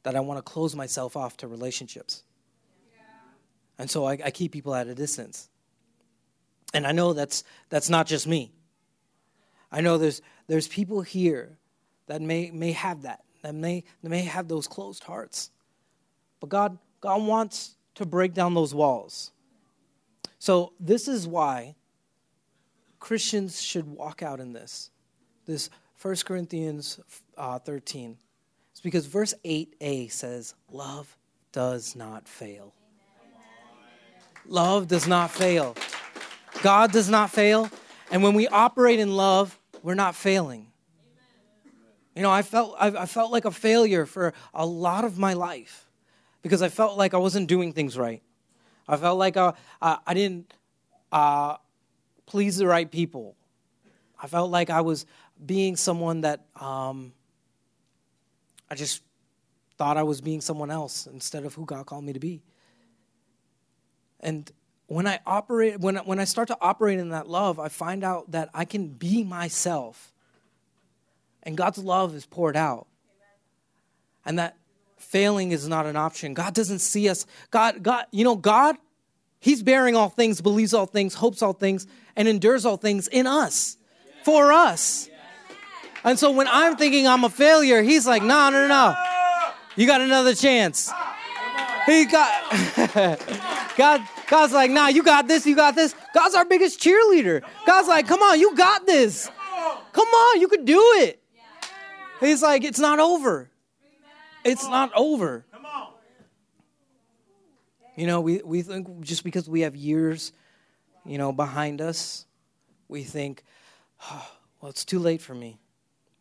that 0.04 0.16
I 0.16 0.20
want 0.20 0.38
to 0.38 0.42
close 0.42 0.74
myself 0.74 1.16
off 1.16 1.36
to 1.38 1.48
relationships. 1.48 2.22
And 3.78 3.90
so 3.90 4.04
I, 4.04 4.12
I, 4.24 4.30
keep 4.30 4.52
people 4.52 4.74
at 4.74 4.86
a 4.86 4.94
distance. 4.94 5.48
And 6.72 6.86
I 6.86 6.92
know 6.92 7.12
that's, 7.12 7.42
that's 7.68 7.88
not 7.88 8.06
just 8.06 8.26
me. 8.26 8.52
I 9.70 9.80
know 9.80 9.98
there's, 9.98 10.22
there's 10.46 10.68
people 10.68 11.00
here 11.02 11.58
that 12.06 12.22
may, 12.22 12.50
may 12.50 12.72
have 12.72 13.02
that, 13.02 13.22
that 13.42 13.54
may, 13.54 13.84
that 14.02 14.08
may 14.08 14.22
have 14.22 14.48
those 14.48 14.66
closed 14.66 15.04
hearts. 15.04 15.50
But 16.40 16.48
God, 16.48 16.78
God 17.00 17.22
wants 17.22 17.76
to 17.96 18.06
break 18.06 18.34
down 18.34 18.54
those 18.54 18.74
walls. 18.74 19.32
So 20.38 20.72
this 20.80 21.08
is 21.08 21.26
why 21.26 21.76
Christians 22.98 23.60
should 23.60 23.86
walk 23.86 24.22
out 24.22 24.40
in 24.40 24.52
this 24.52 24.90
this 25.46 25.70
1 26.00 26.16
Corinthians 26.24 27.00
uh, 27.36 27.58
13. 27.58 28.16
It's 28.70 28.80
because 28.80 29.06
verse 29.06 29.34
8a 29.44 30.10
says, 30.10 30.54
Love 30.70 31.16
does 31.52 31.94
not 31.94 32.26
fail. 32.26 32.74
Love 34.46 34.88
does 34.88 35.06
not 35.06 35.30
fail. 35.30 35.76
God 36.62 36.92
does 36.92 37.08
not 37.08 37.30
fail. 37.30 37.70
And 38.10 38.22
when 38.22 38.34
we 38.34 38.48
operate 38.48 38.98
in 38.98 39.14
love, 39.14 39.58
we're 39.82 39.94
not 39.94 40.14
failing. 40.14 40.71
You 42.14 42.22
know, 42.22 42.30
I 42.30 42.42
felt, 42.42 42.76
I, 42.78 43.06
felt 43.06 43.32
like 43.32 43.46
a 43.46 43.50
failure 43.50 44.04
for 44.04 44.34
a 44.52 44.66
lot 44.66 45.04
of 45.04 45.18
my 45.18 45.32
life 45.32 45.88
because 46.42 46.60
I 46.60 46.68
felt 46.68 46.98
like 46.98 47.14
I 47.14 47.16
wasn't 47.16 47.48
doing 47.48 47.72
things 47.72 47.96
right. 47.96 48.22
I 48.86 48.96
felt 48.96 49.18
like 49.18 49.36
I, 49.36 49.54
I, 49.80 49.98
I 50.06 50.14
didn't 50.14 50.52
uh, 51.10 51.56
please 52.26 52.58
the 52.58 52.66
right 52.66 52.90
people. 52.90 53.34
I 54.20 54.26
felt 54.26 54.50
like 54.50 54.68
I 54.68 54.82
was 54.82 55.06
being 55.44 55.76
someone 55.76 56.20
that 56.22 56.44
um, 56.60 57.12
I 58.70 58.74
just 58.74 59.02
thought 59.78 59.96
I 59.96 60.02
was 60.02 60.20
being 60.20 60.40
someone 60.40 60.70
else 60.70 61.06
instead 61.06 61.44
of 61.44 61.54
who 61.54 61.64
God 61.64 61.86
called 61.86 62.04
me 62.04 62.12
to 62.12 62.20
be. 62.20 62.42
And 64.20 64.50
when 64.86 65.06
I 65.06 65.20
operate, 65.26 65.80
when, 65.80 65.96
when 65.96 66.18
I 66.18 66.24
start 66.24 66.48
to 66.48 66.58
operate 66.60 66.98
in 66.98 67.08
that 67.08 67.28
love, 67.28 67.58
I 67.58 67.68
find 67.68 68.04
out 68.04 68.30
that 68.32 68.50
I 68.52 68.64
can 68.64 68.88
be 68.88 69.24
myself. 69.24 70.11
And 71.42 71.56
God's 71.56 71.78
love 71.78 72.14
is 72.14 72.26
poured 72.26 72.56
out. 72.56 72.86
And 74.24 74.38
that 74.38 74.56
failing 74.96 75.52
is 75.52 75.66
not 75.66 75.86
an 75.86 75.96
option. 75.96 76.34
God 76.34 76.54
doesn't 76.54 76.78
see 76.78 77.08
us. 77.08 77.26
God, 77.50 77.82
God, 77.82 78.06
you 78.12 78.24
know, 78.24 78.36
God, 78.36 78.76
He's 79.40 79.62
bearing 79.62 79.96
all 79.96 80.08
things, 80.08 80.40
believes 80.40 80.72
all 80.72 80.86
things, 80.86 81.14
hopes 81.14 81.42
all 81.42 81.52
things, 81.52 81.86
and 82.14 82.28
endures 82.28 82.64
all 82.64 82.76
things 82.76 83.08
in 83.08 83.26
us, 83.26 83.76
for 84.22 84.52
us. 84.52 85.08
And 86.04 86.18
so 86.18 86.30
when 86.30 86.48
I'm 86.48 86.76
thinking 86.76 87.06
I'm 87.06 87.24
a 87.24 87.30
failure, 87.30 87.82
he's 87.82 88.06
like, 88.06 88.22
no, 88.22 88.50
no, 88.50 88.66
no. 88.66 88.96
You 89.76 89.86
got 89.86 90.00
another 90.00 90.34
chance. 90.34 90.92
He 91.86 92.04
got 92.04 92.30
God, 93.76 94.02
God's 94.28 94.52
like, 94.52 94.70
nah, 94.70 94.88
you 94.88 95.02
got 95.02 95.26
this, 95.28 95.46
you 95.46 95.56
got 95.56 95.74
this. 95.74 95.94
God's 96.14 96.34
our 96.34 96.44
biggest 96.44 96.80
cheerleader. 96.80 97.42
God's 97.66 97.88
like, 97.88 98.06
come 98.06 98.20
on, 98.22 98.38
you 98.38 98.54
got 98.54 98.86
this. 98.86 99.30
Come 99.92 100.08
on, 100.08 100.40
you 100.40 100.48
could 100.48 100.64
do 100.64 100.80
it. 100.98 101.21
He's 102.22 102.42
like, 102.42 102.64
it's 102.64 102.78
not 102.78 102.98
over. 102.98 103.50
It's 104.44 104.66
not 104.66 104.92
over. 104.94 105.44
You 107.96 108.06
know, 108.06 108.20
we, 108.20 108.40
we 108.42 108.62
think 108.62 109.00
just 109.00 109.22
because 109.22 109.48
we 109.48 109.60
have 109.62 109.76
years, 109.76 110.32
you 111.04 111.18
know, 111.18 111.32
behind 111.32 111.80
us, 111.80 112.24
we 112.88 113.02
think, 113.02 113.44
oh, 114.10 114.30
well, 114.60 114.70
it's 114.70 114.84
too 114.84 114.98
late 114.98 115.20
for 115.20 115.34
me. 115.34 115.58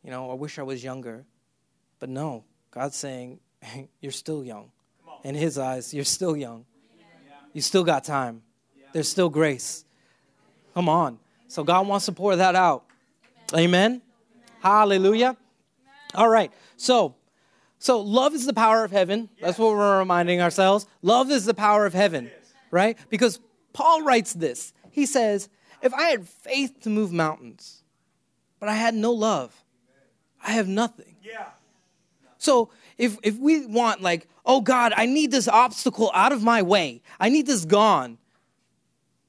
You 0.04 0.12
know, 0.12 0.32
I 0.32 0.34
wish 0.34 0.60
I 0.60 0.64
was 0.64 0.84
younger. 0.84 1.24
But 2.00 2.10
no, 2.10 2.44
God's 2.72 2.98
saying, 2.98 3.40
you're 4.02 4.12
still 4.12 4.44
young. 4.44 4.72
In 5.24 5.36
His 5.36 5.58
eyes, 5.58 5.94
you're 5.94 6.04
still 6.04 6.36
young. 6.36 6.66
You 7.54 7.62
still 7.62 7.84
got 7.84 8.04
time. 8.04 8.42
There's 8.92 9.08
still 9.08 9.30
grace. 9.30 9.86
Come 10.74 10.90
on. 10.90 11.20
So 11.48 11.64
God 11.64 11.88
wants 11.88 12.06
to 12.08 12.12
pour 12.12 12.36
that 12.36 12.56
out. 12.56 12.86
Amen. 13.54 14.02
Hallelujah. 14.62 15.38
All 16.14 16.30
right. 16.30 16.52
So, 16.78 17.16
so 17.80 18.00
love 18.00 18.34
is 18.34 18.46
the 18.46 18.54
power 18.54 18.84
of 18.84 18.92
heaven. 18.92 19.30
That's 19.42 19.58
what 19.58 19.72
we're 19.72 20.00
reminding 20.00 20.42
ourselves. 20.42 20.86
Love 21.02 21.32
is 21.32 21.46
the 21.46 21.54
power 21.54 21.86
of 21.86 21.94
heaven, 21.94 22.30
right? 22.70 22.98
Because 23.10 23.40
Paul 23.74 24.04
writes 24.04 24.34
this. 24.34 24.74
He 24.92 25.06
says, 25.06 25.50
"If 25.82 25.94
I 25.94 26.10
had 26.10 26.28
faith 26.28 26.82
to 26.82 26.90
move 26.90 27.12
mountains, 27.12 27.84
but 28.60 28.70
I 28.70 28.76
had 28.76 28.94
no 28.94 29.12
love, 29.12 29.64
I 30.44 30.52
have 30.52 30.68
nothing." 30.68 31.16
Yeah. 31.24 31.48
So 32.38 32.70
if 32.98 33.18
if 33.24 33.38
we 33.38 33.66
want 33.66 34.02
like, 34.02 34.28
oh 34.46 34.62
God, 34.62 34.94
I 34.96 35.06
need 35.06 35.32
this 35.32 35.48
obstacle 35.48 36.12
out 36.14 36.32
of 36.32 36.44
my 36.44 36.62
way. 36.62 37.02
I 37.20 37.30
need 37.30 37.46
this 37.46 37.66
gone. 37.66 38.18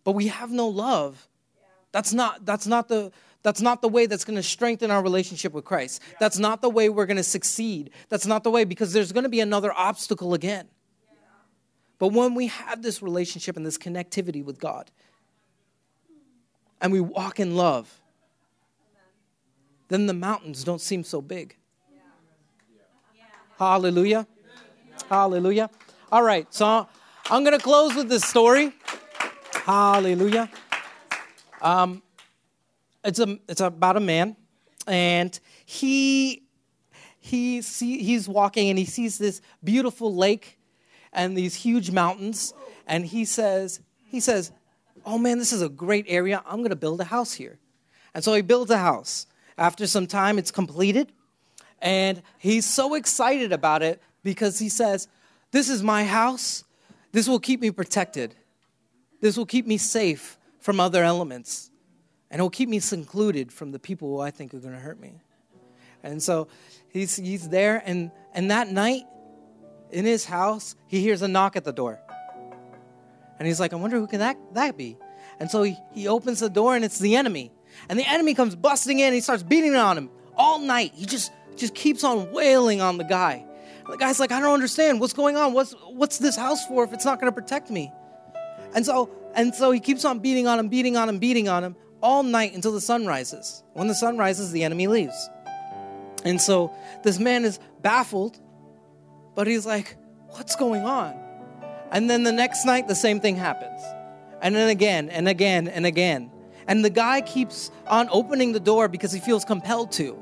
But 0.05 0.13
we 0.13 0.29
have 0.29 0.51
no 0.51 0.67
love. 0.69 1.29
Yeah. 1.55 1.69
That's 1.93 2.13
not 2.13 2.45
that's 2.45 2.67
not 2.67 2.89
the 2.89 3.13
that's 3.43 3.61
not 3.61 3.83
the 3.83 3.89
way 3.89 4.07
that's 4.07 4.25
going 4.25 4.37
to 4.37 4.43
strengthen 4.43 4.91
our 4.91 5.03
relationship 5.03 5.53
with 5.53 5.65
Christ. 5.65 6.01
That's 6.21 6.39
not 6.39 6.63
the 6.63 6.71
way 6.71 6.89
we're 6.89 7.07
going 7.07 7.17
to 7.17 7.23
succeed. 7.23 7.91
That's 8.09 8.27
not 8.27 8.45
the 8.45 8.51
way 8.51 8.65
because 8.65 8.93
there's 8.93 9.13
going 9.13 9.25
to 9.25 9.31
be 9.31 9.41
another 9.41 9.73
obstacle 9.73 10.35
again. 10.35 10.69
But 11.99 12.09
when 12.09 12.35
we 12.35 12.49
have 12.49 12.83
this 12.83 13.03
relationship 13.03 13.57
and 13.57 13.65
this 13.65 13.79
connectivity 13.79 14.45
with 14.45 14.59
God, 14.59 14.91
and 16.81 16.93
we 16.93 17.01
walk 17.01 17.39
in 17.39 17.57
love, 17.57 18.01
then 19.89 20.07
the 20.07 20.15
mountains 20.15 20.65
don't 20.65 20.81
seem 20.81 21.05
so 21.05 21.21
big. 21.21 21.57
Hallelujah. 23.59 24.27
Hallelujah. 25.09 25.71
All 26.11 26.23
right, 26.23 26.53
so 26.53 26.89
I'm 27.31 27.45
going 27.45 27.57
to 27.57 27.63
close 27.63 27.95
with 27.95 28.09
this 28.09 28.25
story. 28.25 28.73
Hallelujah. 29.55 30.51
Um, 31.61 32.03
it's 33.05 33.19
a 33.19 33.39
it's 33.49 33.61
about 33.61 33.97
a 33.97 34.01
man, 34.01 34.37
and 34.87 35.39
he 35.65 36.43
he 37.19 37.63
see, 37.63 38.03
he's 38.03 38.29
walking 38.29 38.69
and 38.69 38.79
he 38.79 38.85
sees 38.85 39.19
this 39.19 39.41
beautiful 39.63 40.15
lake 40.15 40.59
and 41.13 41.37
these 41.37 41.55
huge 41.55 41.91
mountains, 41.91 42.53
and 42.87 43.07
he 43.07 43.25
says 43.25 43.81
he 44.05 44.21
says, 44.21 44.53
"Oh 45.05 45.19
man, 45.19 45.39
this 45.39 45.53
is 45.53 45.63
a 45.63 45.69
great 45.69 46.07
area. 46.09 46.43
I'm 46.47 46.59
going 46.59 46.71
to 46.71 46.77
build 46.77 47.01
a 47.01 47.05
house 47.05 47.33
here." 47.33 47.59
And 48.15 48.23
so 48.23 48.35
he 48.35 48.43
builds 48.43 48.71
a 48.71 48.79
house. 48.79 49.27
After 49.59 49.87
some 49.87 50.07
time, 50.07 50.39
it's 50.39 50.51
completed, 50.51 51.13
and 51.81 52.23
he's 52.39 52.67
so 52.67 52.95
excited 52.95 53.53
about 53.53 53.83
it 53.83 54.01
because 54.23 54.59
he 54.59 54.69
says, 54.69 55.09
"This 55.51 55.69
is 55.69 55.83
my 55.83 56.05
house. 56.05 56.65
This 57.13 57.29
will 57.29 57.41
keep 57.41 57.61
me 57.61 57.71
protected. 57.71 58.35
This 59.21 59.37
will 59.37 59.47
keep 59.47 59.67
me 59.67 59.79
safe 59.79 60.39
from 60.61 60.81
other 60.81 61.05
elements." 61.05 61.71
And 62.33 62.41
it 62.41 62.43
will 62.43 62.51
keep 62.51 62.71
me 62.71 62.81
secluded 62.81 63.53
from 63.53 63.73
the 63.73 63.79
people 63.79 64.09
who 64.09 64.21
I 64.21 64.31
think 64.31 64.55
are 64.55 64.59
going 64.59 64.73
to 64.73 64.81
hurt 64.81 64.99
me. 64.99 65.13
And 66.03 66.21
so 66.21 66.49
he's, 66.89 67.15
he's 67.15 67.51
there, 67.51 67.81
and, 67.85 68.11
and 68.33 68.51
that 68.51 68.69
night 68.69 69.03
in 69.91 70.07
his 70.07 70.25
house, 70.25 70.75
he 70.87 71.01
hears 71.03 71.21
a 71.21 71.29
knock 71.29 71.57
at 71.57 71.65
the 71.65 71.73
door. 71.73 72.01
And 73.39 73.47
he's 73.47 73.61
like, 73.61 73.75
I 73.75 73.77
wonder 73.77 73.99
who 73.99 74.07
can 74.07 74.21
that, 74.21 74.39
that 74.55 74.79
be? 74.79 74.97
And 75.39 75.51
so 75.51 75.63
he, 75.63 75.77
he 75.93 76.09
opens 76.09 76.41
the 76.41 76.49
door, 76.49 76.75
and 76.75 76.87
it's 76.87 76.99
the 76.99 77.17
enemy. 77.17 77.53
And 77.91 77.99
the 77.99 78.09
enemy 78.09 78.33
comes 78.33 78.57
busting 78.57 78.99
in, 78.99 79.07
and 79.07 79.15
he 79.15 79.21
starts 79.21 79.43
beating 79.43 79.77
on 79.77 79.99
him 79.99 80.09
all 80.35 80.59
night. 80.59 80.93
He 80.95 81.05
just, 81.05 81.31
just 81.57 81.75
keeps 81.75 82.03
on 82.03 82.33
wailing 82.33 82.81
on 82.81 82.97
the 82.97 83.05
guy. 83.05 83.45
The 83.91 83.99
guy's 83.99 84.19
like, 84.19 84.33
I 84.33 84.41
don't 84.41 84.55
understand. 84.55 85.01
What's 85.01 85.13
going 85.13 85.37
on? 85.37 85.53
What's, 85.53 85.73
what's 85.87 86.17
this 86.17 86.37
house 86.37 86.67
for 86.67 86.83
if 86.83 86.95
it's 86.95 87.05
not 87.05 87.21
going 87.21 87.31
to 87.31 87.39
protect 87.39 87.69
me? 87.69 87.93
And 88.75 88.87
so, 88.87 89.11
and 89.35 89.55
so 89.55 89.71
he 89.71 89.81
keeps 89.81 90.07
on 90.07 90.21
beating 90.21 90.47
on 90.47 90.59
him, 90.59 90.69
beating 90.69 90.97
on 90.97 91.11
him, 91.11 91.19
beating 91.19 91.49
on 91.49 91.63
him 91.63 91.77
all 92.03 92.23
night 92.23 92.55
until 92.55 92.73
the 92.73 92.81
sun 92.81 93.07
rises. 93.07 93.63
When 93.73 93.87
the 93.87 93.95
sun 93.95 94.19
rises, 94.19 94.53
the 94.53 94.65
enemy 94.65 94.87
leaves. 94.87 95.31
And 96.25 96.41
so 96.41 96.75
this 97.03 97.19
man 97.19 97.45
is 97.45 97.59
baffled, 97.81 98.39
but 99.35 99.47
he's 99.47 99.67
like, 99.67 99.97
What's 100.29 100.57
going 100.57 100.85
on? 100.85 101.15
And 101.91 102.09
then 102.09 102.23
the 102.23 102.33
next 102.33 102.65
night, 102.65 102.89
the 102.89 102.95
same 102.95 103.21
thing 103.21 103.37
happens. 103.37 103.83
And 104.41 104.55
then 104.55 104.71
again, 104.71 105.11
and 105.11 105.29
again, 105.29 105.69
and 105.69 105.85
again. 105.85 106.31
And 106.67 106.83
the 106.83 106.91
guy 106.91 107.21
keeps 107.21 107.71
on 107.87 108.09
opening 108.11 108.53
the 108.53 108.61
door 108.61 108.89
because 108.89 109.13
he 109.13 109.21
feels 109.21 109.45
compelled 109.45 109.93
to, 109.93 110.19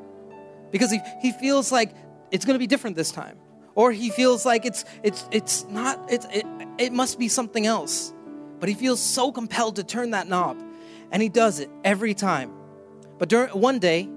because 0.73 0.91
he, 0.91 0.99
he 1.23 1.31
feels 1.31 1.71
like 1.71 1.95
it's 2.33 2.45
going 2.45 2.55
to 2.55 2.59
be 2.59 2.67
different 2.67 2.97
this 2.97 3.13
time. 3.13 3.39
Or 3.77 3.93
he 3.93 4.11
feels 4.11 4.45
like 4.45 4.67
it's, 4.67 4.85
it's, 5.05 5.29
it's 5.31 5.65
not, 5.67 6.11
it's, 6.11 6.27
it, 6.33 6.45
it 6.79 6.93
must 6.93 7.21
be 7.21 7.29
something 7.29 7.67
else. 7.67 8.13
But 8.59 8.69
he 8.69 8.75
feels 8.75 9.01
so 9.01 9.31
compelled 9.31 9.77
to 9.77 9.85
turn 9.85 10.11
that 10.11 10.27
knob 10.27 10.61
and 11.13 11.23
he 11.23 11.29
does 11.29 11.61
it 11.61 11.71
every 11.85 12.15
time. 12.15 12.53
But 13.19 13.29
during 13.29 13.51
one 13.51 13.79
day, 13.79 14.09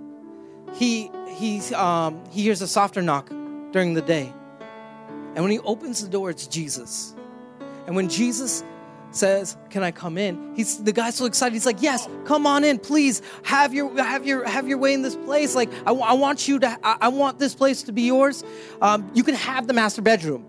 he 0.74 1.12
he 1.28 1.60
um, 1.76 2.24
he 2.32 2.44
hears 2.44 2.62
a 2.62 2.68
softer 2.68 3.02
knock 3.02 3.30
during 3.72 3.94
the 3.94 4.02
day, 4.02 4.32
and 5.36 5.44
when 5.44 5.52
he 5.52 5.60
opens 5.60 6.04
the 6.04 6.10
door, 6.10 6.30
it's 6.30 6.48
Jesus. 6.48 7.16
And 7.86 7.96
when 7.96 8.08
Jesus 8.08 8.64
says, 9.12 9.58
"Can 9.70 9.84
I 9.84 9.92
come 9.92 10.18
in?" 10.18 10.54
He's 10.56 10.82
the 10.84 10.94
guy's 10.94 11.16
so 11.16 11.26
excited. 11.26 11.54
He's 11.54 11.66
like, 11.66 11.82
"Yes, 11.82 12.08
come 12.26 12.48
on 12.48 12.64
in, 12.64 12.80
please. 12.80 13.22
Have 13.44 13.74
your 13.74 13.96
have 14.02 14.26
your 14.26 14.48
have 14.48 14.68
your 14.68 14.78
way 14.78 14.94
in 14.94 15.02
this 15.02 15.16
place. 15.16 15.56
Like, 15.56 15.70
I, 15.86 15.92
I 15.92 16.14
want 16.14 16.48
you 16.48 16.60
to. 16.60 16.80
I, 16.84 16.98
I, 17.02 17.08
want 17.10 17.40
this 17.40 17.54
place 17.56 17.84
to 17.84 17.92
be 17.92 18.04
yours. 18.04 18.44
Um, 18.82 19.10
you 19.14 19.24
can 19.24 19.36
have 19.36 19.68
the 19.68 19.74
master 19.74 20.02
bedroom. 20.02 20.46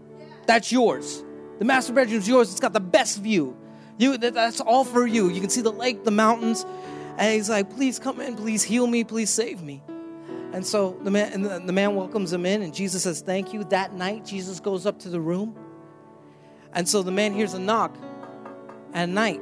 That's 0.46 0.70
yours. 0.70 1.24
The 1.58 1.64
master 1.64 1.92
bedroom's 1.92 2.28
yours. 2.28 2.50
It's 2.50 2.60
got 2.60 2.72
the 2.72 2.80
best 2.80 3.20
view. 3.20 3.56
You, 3.98 4.16
that's 4.18 4.60
all 4.60 4.84
for 4.84 5.06
you. 5.06 5.28
You 5.28 5.40
can 5.40 5.50
see 5.50 5.60
the 5.60 5.72
lake, 5.72 6.04
the 6.04 6.10
mountains. 6.10 6.66
And 7.16 7.32
he's 7.32 7.48
like, 7.48 7.70
please 7.70 7.98
come 7.98 8.20
in, 8.20 8.34
please 8.34 8.62
heal 8.62 8.86
me, 8.86 9.04
please 9.04 9.30
save 9.30 9.62
me. 9.62 9.82
And 10.54 10.64
so 10.64 10.96
the 11.02 11.10
man, 11.10 11.32
and 11.32 11.44
the, 11.44 11.58
the 11.58 11.72
man 11.72 11.96
welcomes 11.96 12.32
him 12.32 12.46
in, 12.46 12.62
and 12.62 12.72
Jesus 12.72 13.02
says, 13.02 13.20
Thank 13.20 13.52
you. 13.52 13.64
That 13.64 13.92
night, 13.92 14.24
Jesus 14.24 14.60
goes 14.60 14.86
up 14.86 15.00
to 15.00 15.08
the 15.08 15.20
room. 15.20 15.56
And 16.72 16.88
so 16.88 17.02
the 17.02 17.10
man 17.10 17.34
hears 17.34 17.54
a 17.54 17.58
knock 17.58 17.96
at 18.92 19.08
night. 19.08 19.40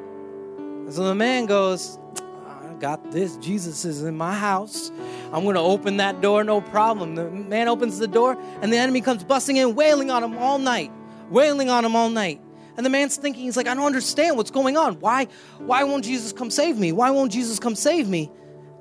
And 0.56 0.92
so 0.92 1.04
the 1.04 1.14
man 1.14 1.44
goes, 1.44 1.98
I 2.46 2.72
got 2.78 3.12
this. 3.12 3.36
Jesus 3.36 3.84
is 3.84 4.02
in 4.04 4.16
my 4.16 4.34
house. 4.34 4.90
I'm 5.34 5.42
going 5.42 5.54
to 5.54 5.60
open 5.60 5.98
that 5.98 6.22
door, 6.22 6.44
no 6.44 6.62
problem. 6.62 7.14
The 7.14 7.30
man 7.30 7.68
opens 7.68 7.98
the 7.98 8.08
door, 8.08 8.38
and 8.62 8.72
the 8.72 8.78
enemy 8.78 9.02
comes 9.02 9.22
busting 9.22 9.58
in, 9.58 9.74
wailing 9.74 10.10
on 10.10 10.24
him 10.24 10.38
all 10.38 10.58
night, 10.58 10.90
wailing 11.28 11.68
on 11.68 11.84
him 11.84 11.94
all 11.94 12.08
night. 12.08 12.40
And 12.82 12.86
the 12.86 12.90
man's 12.90 13.14
thinking, 13.14 13.44
he's 13.44 13.56
like, 13.56 13.68
I 13.68 13.74
don't 13.74 13.86
understand 13.86 14.36
what's 14.36 14.50
going 14.50 14.76
on. 14.76 14.98
Why, 14.98 15.28
why 15.58 15.84
won't 15.84 16.04
Jesus 16.04 16.32
come 16.32 16.50
save 16.50 16.80
me? 16.80 16.90
Why 16.90 17.10
won't 17.10 17.30
Jesus 17.30 17.60
come 17.60 17.76
save 17.76 18.08
me? 18.08 18.28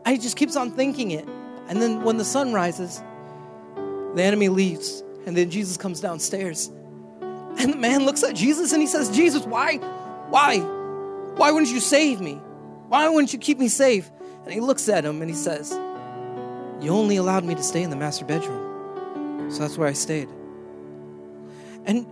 And 0.04 0.16
he 0.16 0.20
just 0.20 0.38
keeps 0.38 0.56
on 0.56 0.72
thinking 0.72 1.12
it. 1.12 1.30
And 1.68 1.80
then 1.80 2.02
when 2.04 2.18
the 2.18 2.26
sun 2.26 2.52
rises, 2.52 2.98
the 4.16 4.24
enemy 4.24 4.50
leaves. 4.50 5.04
And 5.28 5.38
then 5.38 5.52
Jesus 5.52 5.78
comes 5.78 6.00
downstairs. 6.00 6.70
And 7.20 7.74
the 7.74 7.78
man 7.78 8.08
looks 8.08 8.24
at 8.24 8.34
Jesus 8.34 8.72
and 8.72 8.82
he 8.82 8.88
says, 8.88 9.08
Jesus, 9.12 9.46
why? 9.46 9.78
Why? 10.30 10.58
Why 11.36 11.52
wouldn't 11.52 11.72
you 11.72 11.80
save 11.80 12.20
me? 12.20 12.42
Why 12.88 13.08
wouldn't 13.08 13.34
you 13.34 13.38
keep 13.38 13.60
me 13.60 13.68
safe? 13.68 14.10
And 14.46 14.52
he 14.52 14.62
looks 14.62 14.90
at 14.90 15.06
him 15.06 15.22
and 15.22 15.30
he 15.30 15.38
says, 15.38 15.74
You 16.82 16.90
only 16.90 17.18
allowed 17.18 17.44
me 17.44 17.54
to 17.54 17.62
stay 17.62 17.84
in 17.84 17.92
the 17.92 17.96
master 17.96 18.26
bedroom. 18.26 19.52
So 19.52 19.60
that's 19.60 19.78
where 19.78 19.88
I 19.88 19.94
stayed. 19.94 20.28
And 21.86 22.08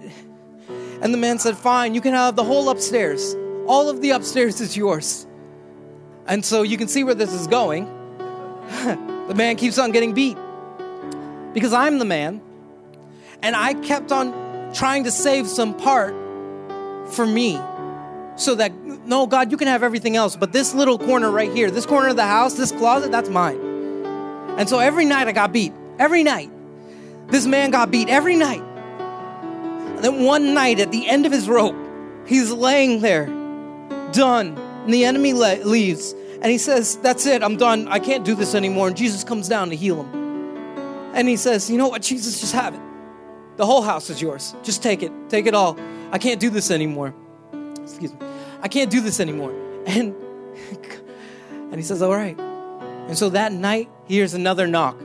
and 1.02 1.14
the 1.14 1.18
man 1.18 1.40
said, 1.40 1.58
Fine, 1.58 1.96
you 1.96 2.02
can 2.02 2.14
have 2.14 2.36
the 2.36 2.44
whole 2.44 2.70
upstairs. 2.70 3.36
All 3.68 3.90
of 3.90 4.02
the 4.02 4.12
upstairs 4.12 4.62
is 4.62 4.76
yours. 4.76 5.26
And 6.28 6.44
so 6.44 6.62
you 6.62 6.78
can 6.78 6.88
see 6.88 7.04
where 7.04 7.16
this 7.16 7.34
is 7.34 7.48
going. 7.48 7.86
the 9.28 9.34
man 9.36 9.56
keeps 9.56 9.78
on 9.78 9.92
getting 9.92 10.14
beat 10.14 10.38
because 11.54 11.74
I'm 11.74 12.00
the 12.00 12.06
man. 12.06 12.42
And 13.42 13.56
I 13.56 13.74
kept 13.74 14.12
on 14.12 14.74
trying 14.74 15.06
to 15.06 15.12
save 15.12 15.48
some 15.48 15.76
part 15.76 16.14
for 17.14 17.26
me 17.26 17.60
so 18.36 18.56
that, 18.56 18.74
no, 19.06 19.26
God, 19.28 19.52
you 19.52 19.58
can 19.58 19.68
have 19.68 19.84
everything 19.84 20.16
else, 20.16 20.36
but 20.36 20.54
this 20.54 20.74
little 20.74 20.98
corner 20.98 21.32
right 21.32 21.52
here, 21.52 21.72
this 21.72 21.86
corner 21.86 22.10
of 22.10 22.16
the 22.16 22.26
house, 22.26 22.54
this 22.54 22.72
closet, 22.72 23.12
that's 23.12 23.30
mine. 23.30 23.60
And 24.58 24.68
so 24.68 24.80
every 24.80 25.06
night 25.06 25.28
I 25.28 25.32
got 25.32 25.52
beat. 25.52 25.74
Every 25.98 26.24
night. 26.24 26.50
This 27.28 27.46
man 27.46 27.72
got 27.72 27.92
beat 27.92 28.10
every 28.10 28.36
night. 28.36 28.64
And 30.00 30.06
then 30.06 30.24
one 30.24 30.54
night 30.54 30.80
at 30.80 30.94
the 30.94 31.10
end 31.10 31.26
of 31.26 31.32
his 31.34 31.50
rope, 31.50 31.76
he's 32.26 32.54
laying 32.54 33.02
there, 33.02 33.26
done. 34.14 34.58
And 34.58 34.94
the 34.94 35.04
enemy 35.04 35.34
le- 35.34 35.62
leaves. 35.66 36.14
And 36.42 36.46
he 36.46 36.58
says, 36.58 36.96
That's 37.00 37.26
it, 37.26 37.44
I'm 37.44 37.58
done. 37.58 37.90
I 37.90 38.00
can't 38.00 38.24
do 38.24 38.34
this 38.34 38.56
anymore. 38.56 38.88
And 38.88 38.96
Jesus 38.96 39.26
comes 39.26 39.50
down 39.50 39.72
to 39.72 39.76
heal 39.76 40.02
him. 40.02 41.12
And 41.14 41.28
he 41.28 41.36
says, 41.36 41.70
You 41.70 41.78
know 41.78 41.90
what, 41.90 42.02
Jesus, 42.02 42.40
just 42.40 42.54
have 42.54 42.76
it. 42.76 42.80
The 43.58 43.66
whole 43.66 43.82
house 43.82 44.10
is 44.10 44.22
yours. 44.22 44.56
Just 44.64 44.82
take 44.82 45.04
it. 45.04 45.12
Take 45.28 45.48
it 45.48 45.54
all. 45.54 45.78
I 46.14 46.18
can't 46.18 46.40
do 46.40 46.50
this 46.50 46.72
anymore. 46.72 47.14
Excuse 47.82 48.14
me. 48.14 48.20
I 48.62 48.70
can't 48.70 48.90
do 48.90 49.02
this 49.02 49.20
anymore. 49.20 49.54
And 49.86 50.16
and 51.72 51.76
he 51.76 51.82
says, 51.82 52.02
All 52.02 52.16
right. 52.16 52.40
And 52.40 53.18
so 53.18 53.28
that 53.32 53.52
night, 53.52 53.90
he 54.06 54.16
hears 54.16 54.34
another 54.34 54.66
knock. 54.66 54.98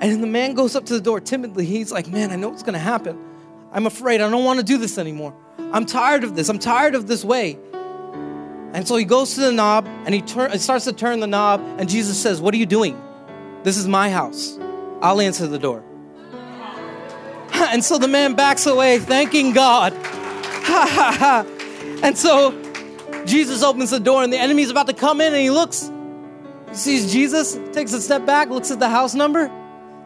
And 0.00 0.22
the 0.22 0.26
man 0.26 0.54
goes 0.54 0.76
up 0.76 0.86
to 0.86 0.94
the 0.94 1.00
door 1.00 1.20
timidly. 1.20 1.64
He's 1.64 1.90
like, 1.90 2.06
Man, 2.06 2.30
I 2.30 2.36
know 2.36 2.48
what's 2.48 2.62
going 2.62 2.74
to 2.74 2.78
happen. 2.78 3.18
I'm 3.72 3.86
afraid. 3.86 4.20
I 4.20 4.30
don't 4.30 4.44
want 4.44 4.58
to 4.58 4.64
do 4.64 4.78
this 4.78 4.98
anymore. 4.98 5.34
I'm 5.58 5.86
tired 5.86 6.24
of 6.24 6.36
this. 6.36 6.48
I'm 6.48 6.58
tired 6.58 6.94
of 6.94 7.06
this 7.06 7.24
way. 7.24 7.58
And 8.72 8.86
so 8.86 8.96
he 8.96 9.04
goes 9.04 9.34
to 9.34 9.40
the 9.40 9.52
knob 9.52 9.86
and 10.04 10.14
he 10.14 10.20
turn, 10.20 10.56
starts 10.58 10.84
to 10.84 10.92
turn 10.92 11.20
the 11.20 11.26
knob, 11.26 11.60
and 11.78 11.88
Jesus 11.88 12.20
says, 12.20 12.40
What 12.40 12.52
are 12.52 12.58
you 12.58 12.66
doing? 12.66 13.00
This 13.62 13.78
is 13.78 13.88
my 13.88 14.10
house. 14.10 14.58
I'll 15.00 15.20
answer 15.20 15.46
the 15.46 15.58
door. 15.58 15.82
And 17.58 17.82
so 17.82 17.96
the 17.96 18.08
man 18.08 18.34
backs 18.34 18.66
away, 18.66 18.98
thanking 18.98 19.54
God. 19.54 19.94
and 22.02 22.18
so 22.18 22.52
Jesus 23.24 23.62
opens 23.62 23.90
the 23.90 23.98
door, 23.98 24.22
and 24.22 24.30
the 24.30 24.38
enemy's 24.38 24.68
about 24.68 24.88
to 24.88 24.92
come 24.92 25.22
in, 25.22 25.32
and 25.32 25.42
he 25.42 25.48
looks, 25.48 25.90
he 26.68 26.74
sees 26.74 27.10
Jesus, 27.10 27.58
takes 27.72 27.94
a 27.94 28.00
step 28.02 28.26
back, 28.26 28.50
looks 28.50 28.70
at 28.70 28.78
the 28.78 28.90
house 28.90 29.14
number, 29.14 29.50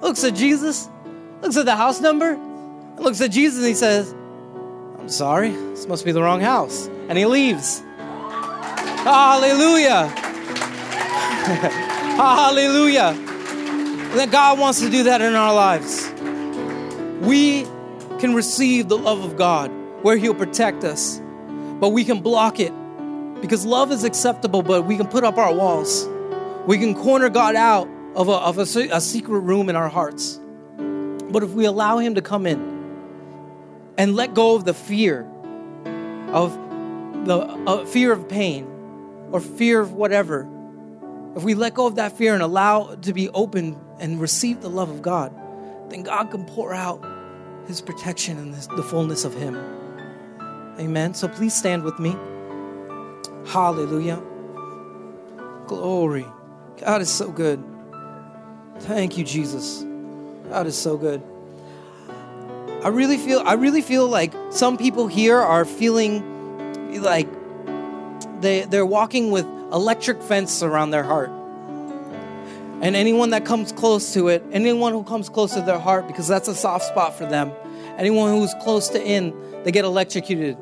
looks 0.00 0.24
at 0.24 0.34
Jesus, 0.34 0.88
looks 1.42 1.56
at 1.56 1.64
the 1.64 1.76
house 1.76 2.00
number, 2.00 2.36
looks 2.98 3.20
at 3.20 3.30
Jesus, 3.30 3.58
and 3.58 3.68
he 3.68 3.74
says, 3.74 4.12
I'm 4.98 5.08
sorry, 5.08 5.50
this 5.50 5.86
must 5.86 6.04
be 6.04 6.12
the 6.12 6.22
wrong 6.22 6.40
house. 6.40 6.86
And 7.08 7.16
he 7.16 7.26
leaves. 7.26 7.80
Hallelujah. 9.02 10.08
Hallelujah. 12.20 13.14
That 14.14 14.30
God 14.30 14.58
wants 14.58 14.80
to 14.80 14.90
do 14.90 15.04
that 15.04 15.22
in 15.22 15.34
our 15.34 15.54
lives. 15.54 16.10
We 17.20 17.64
can 18.18 18.34
receive 18.34 18.88
the 18.88 18.98
love 18.98 19.24
of 19.24 19.36
God 19.36 19.70
where 20.02 20.16
He'll 20.16 20.34
protect 20.34 20.84
us, 20.84 21.20
but 21.80 21.90
we 21.90 22.04
can 22.04 22.20
block 22.20 22.60
it 22.60 22.72
because 23.40 23.64
love 23.64 23.90
is 23.90 24.04
acceptable, 24.04 24.62
but 24.62 24.82
we 24.82 24.96
can 24.96 25.06
put 25.06 25.24
up 25.24 25.38
our 25.38 25.54
walls. 25.54 26.06
We 26.66 26.76
can 26.76 26.94
corner 26.94 27.30
God 27.30 27.56
out 27.56 27.88
of 28.20 28.28
a, 28.28 28.32
of 28.32 28.58
a, 28.58 28.88
a 28.92 29.00
secret 29.00 29.40
room 29.40 29.70
in 29.70 29.76
our 29.76 29.88
hearts. 29.88 30.38
But 31.30 31.42
if 31.42 31.50
we 31.52 31.64
allow 31.64 31.96
Him 31.98 32.16
to 32.16 32.22
come 32.22 32.46
in 32.46 32.60
and 33.96 34.14
let 34.14 34.34
go 34.34 34.56
of 34.56 34.66
the 34.66 34.74
fear 34.74 35.26
of 36.28 36.52
the 37.24 37.38
uh, 37.66 37.86
fear 37.86 38.12
of 38.12 38.28
pain 38.28 38.66
or 39.32 39.40
fear 39.40 39.80
of 39.80 39.94
whatever, 39.94 40.46
if 41.34 41.44
we 41.44 41.54
let 41.54 41.72
go 41.72 41.86
of 41.86 41.94
that 41.94 42.12
fear 42.12 42.34
and 42.34 42.42
allow 42.42 42.94
to 42.96 43.14
be 43.14 43.30
open 43.30 43.80
and 43.98 44.20
receive 44.20 44.60
the 44.60 44.68
love 44.68 44.90
of 44.90 45.00
God, 45.00 45.32
then 45.88 46.02
God 46.02 46.30
can 46.30 46.44
pour 46.44 46.74
out 46.74 47.02
His 47.66 47.80
protection 47.80 48.36
and 48.36 48.52
the 48.52 48.82
fullness 48.82 49.24
of 49.24 49.32
Him. 49.32 49.56
Amen. 50.78 51.14
So 51.14 51.26
please 51.26 51.54
stand 51.54 51.84
with 51.84 51.98
me. 51.98 52.14
Hallelujah. 53.46 54.22
Glory. 55.66 56.26
God 56.76 57.00
is 57.00 57.10
so 57.10 57.30
good. 57.30 57.64
Thank 58.80 59.18
you, 59.18 59.24
Jesus. 59.24 59.84
God 60.48 60.66
is 60.66 60.76
so 60.76 60.96
good. 60.96 61.22
I 62.82 62.88
really 62.88 63.18
feel 63.18 63.40
I 63.40 63.54
really 63.54 63.82
feel 63.82 64.08
like 64.08 64.32
some 64.50 64.78
people 64.78 65.06
here 65.06 65.36
are 65.36 65.64
feeling 65.64 67.02
like 67.02 67.28
they 68.40 68.62
they're 68.62 68.86
walking 68.86 69.30
with 69.30 69.44
electric 69.72 70.22
fence 70.22 70.62
around 70.62 70.90
their 70.90 71.04
heart. 71.04 71.30
And 72.82 72.96
anyone 72.96 73.30
that 73.30 73.44
comes 73.44 73.72
close 73.72 74.14
to 74.14 74.28
it, 74.28 74.42
anyone 74.50 74.94
who 74.94 75.04
comes 75.04 75.28
close 75.28 75.52
to 75.52 75.60
their 75.60 75.78
heart, 75.78 76.06
because 76.06 76.26
that's 76.26 76.48
a 76.48 76.54
soft 76.54 76.86
spot 76.86 77.14
for 77.14 77.26
them, 77.26 77.52
anyone 77.98 78.30
who's 78.30 78.54
close 78.62 78.88
to 78.88 79.06
in, 79.06 79.34
they 79.64 79.70
get 79.70 79.84
electrocuted, 79.84 80.56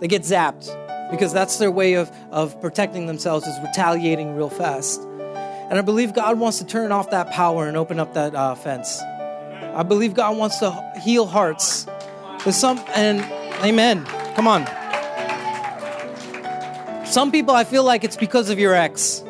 they 0.00 0.08
get 0.08 0.22
zapped, 0.22 0.66
because 1.12 1.32
that's 1.32 1.58
their 1.58 1.70
way 1.70 1.94
of, 1.94 2.10
of 2.32 2.60
protecting 2.60 3.06
themselves, 3.06 3.46
is 3.46 3.56
retaliating 3.60 4.34
real 4.34 4.50
fast. 4.50 5.00
And 5.70 5.78
I 5.78 5.82
believe 5.82 6.12
God 6.12 6.38
wants 6.38 6.58
to 6.58 6.66
turn 6.66 6.90
off 6.90 7.10
that 7.10 7.30
power 7.30 7.68
and 7.68 7.76
open 7.76 8.00
up 8.00 8.14
that 8.14 8.34
uh, 8.34 8.56
fence. 8.56 9.00
I 9.00 9.84
believe 9.84 10.14
God 10.14 10.36
wants 10.36 10.58
to 10.58 10.72
heal 11.00 11.26
hearts. 11.26 11.86
Some, 12.50 12.80
and 12.96 13.20
amen. 13.62 14.04
Come 14.34 14.48
on. 14.48 14.66
Some 17.06 17.30
people, 17.30 17.54
I 17.54 17.62
feel 17.62 17.84
like 17.84 18.02
it's 18.02 18.16
because 18.16 18.50
of 18.50 18.58
your 18.58 18.74
ex. 18.74 19.22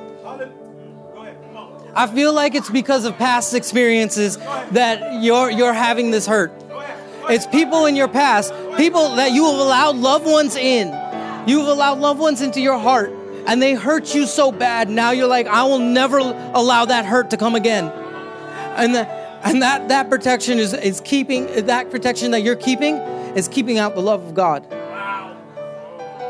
I 1.94 2.06
feel 2.06 2.32
like 2.32 2.54
it's 2.54 2.70
because 2.70 3.04
of 3.04 3.16
past 3.18 3.52
experiences 3.52 4.38
that 4.38 5.22
you're, 5.22 5.50
you're 5.50 5.74
having 5.74 6.10
this 6.10 6.26
hurt. 6.26 6.52
It's 7.28 7.46
people 7.46 7.84
in 7.86 7.96
your 7.96 8.08
past, 8.08 8.52
people 8.76 9.16
that 9.16 9.32
you 9.32 9.44
have 9.44 9.58
allowed 9.58 9.96
loved 9.96 10.24
ones 10.24 10.56
in. 10.56 10.88
You've 11.46 11.66
allowed 11.66 11.98
loved 11.98 12.20
ones 12.20 12.40
into 12.40 12.60
your 12.60 12.78
heart, 12.78 13.12
and 13.46 13.60
they 13.62 13.74
hurt 13.74 14.14
you 14.14 14.26
so 14.26 14.52
bad. 14.52 14.88
Now 14.88 15.10
you're 15.10 15.28
like, 15.28 15.46
I 15.46 15.64
will 15.64 15.78
never 15.78 16.18
allow 16.18 16.84
that 16.84 17.04
hurt 17.04 17.30
to 17.30 17.36
come 17.36 17.54
again. 17.54 17.86
And, 18.76 18.94
the, 18.94 19.06
and 19.44 19.62
that, 19.62 19.88
that 19.88 20.08
protection 20.10 20.58
is, 20.58 20.72
is 20.74 21.00
keeping, 21.00 21.46
that 21.66 21.90
protection 21.90 22.30
that 22.32 22.42
you're 22.42 22.56
keeping 22.56 22.96
is 23.36 23.48
keeping 23.48 23.78
out 23.78 23.94
the 23.94 24.02
love 24.02 24.24
of 24.24 24.34
God. 24.34 24.66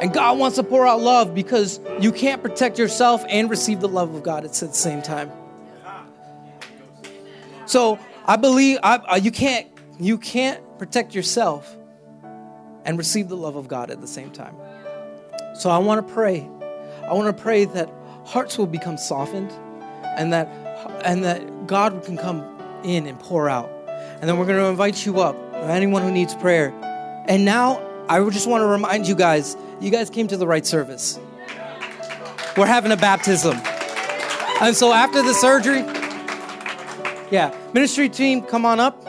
And 0.01 0.15
God 0.15 0.39
wants 0.39 0.57
to 0.57 0.63
pour 0.63 0.87
out 0.87 1.01
love 1.01 1.35
because 1.35 1.79
you 2.01 2.11
can't 2.11 2.43
protect 2.43 2.79
yourself 2.79 3.23
and 3.29 3.51
receive 3.51 3.81
the 3.81 3.89
love 3.89 4.15
of 4.15 4.23
God 4.23 4.45
at 4.45 4.53
the 4.55 4.73
same 4.73 5.03
time. 5.03 5.31
So 7.67 7.99
I 8.25 8.37
believe 8.37 8.79
I, 8.83 9.17
you 9.17 9.31
can't 9.31 9.69
you 9.99 10.17
can't 10.17 10.61
protect 10.79 11.15
yourself 11.15 11.77
and 12.87 12.97
receive 12.97 13.29
the 13.29 13.37
love 13.37 13.57
of 13.57 13.69
God 13.69 13.91
at 13.91 14.01
the 14.01 14.07
same 14.07 14.31
time. 14.31 14.57
So 15.55 15.69
I 15.69 15.79
want 15.79 16.07
to 16.07 16.15
pray. 16.15 16.49
I 17.11 17.15
want 17.15 17.37
to 17.37 17.43
pray 17.43 17.65
that 17.65 17.91
hearts 18.25 18.57
will 18.57 18.69
become 18.69 18.97
softened 18.97 19.51
and 20.17 20.33
that 20.33 20.47
and 21.05 21.25
that 21.25 21.67
God 21.67 22.05
can 22.05 22.17
come 22.17 22.45
in 22.85 23.09
and 23.09 23.19
pour 23.19 23.51
out. 23.51 23.69
And 24.21 24.29
then 24.31 24.39
we're 24.39 24.47
going 24.47 24.61
to 24.61 24.67
invite 24.67 25.05
you 25.05 25.19
up, 25.21 25.35
anyone 25.55 26.03
who 26.03 26.13
needs 26.13 26.37
prayer. 26.37 26.73
And 27.27 27.45
now 27.45 27.83
I 28.09 28.23
just 28.31 28.47
want 28.47 28.63
to 28.63 28.67
remind 28.67 29.09
you 29.09 29.17
guys 29.17 29.57
you 29.81 29.91
guys 29.91 30.09
came 30.09 30.29
to 30.29 30.37
the 30.37 30.47
right 30.47 30.65
service. 30.65 31.19
We're 32.57 32.67
having 32.67 32.93
a 32.93 32.97
baptism. 32.97 33.61
And 34.61 34.77
so 34.77 34.93
after 34.93 35.21
the 35.21 35.35
surgery, 35.35 35.81
yeah, 37.33 37.53
ministry 37.75 38.09
team, 38.09 38.43
come 38.43 38.65
on 38.65 38.79
up. 38.79 39.05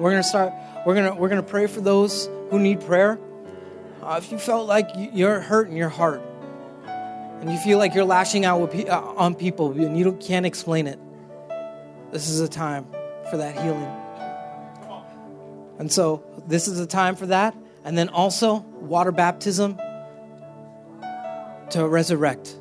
We're 0.00 0.10
gonna 0.10 0.24
start. 0.24 0.52
We're 0.84 0.96
gonna 0.96 1.14
we're 1.14 1.28
gonna 1.28 1.44
pray 1.44 1.68
for 1.68 1.80
those 1.80 2.28
who 2.50 2.58
need 2.58 2.80
prayer. 2.80 3.20
Uh, 4.02 4.20
if 4.20 4.32
you 4.32 4.38
felt 4.38 4.66
like 4.66 4.88
you're 4.96 5.38
hurt 5.38 5.68
in 5.68 5.76
your 5.76 5.88
heart, 5.88 6.20
and 7.40 7.50
you 7.50 7.58
feel 7.58 7.78
like 7.78 7.94
you're 7.94 8.04
lashing 8.04 8.44
out 8.44 8.70
pe- 8.70 8.86
uh, 8.86 9.00
on 9.00 9.34
people 9.34 9.72
and 9.72 9.98
you 9.98 10.12
can't 10.14 10.46
explain 10.46 10.86
it, 10.86 10.98
this 12.10 12.28
is 12.28 12.40
a 12.40 12.48
time 12.48 12.86
for 13.30 13.36
that 13.36 13.54
healing. 13.54 13.90
And 15.78 15.92
so 15.92 16.22
this 16.46 16.68
is 16.68 16.78
a 16.78 16.86
time 16.86 17.16
for 17.16 17.26
that. 17.26 17.54
And 17.84 17.98
then 17.98 18.08
also 18.08 18.58
water 18.80 19.12
baptism 19.12 19.76
to 21.70 21.86
resurrect. 21.86 22.56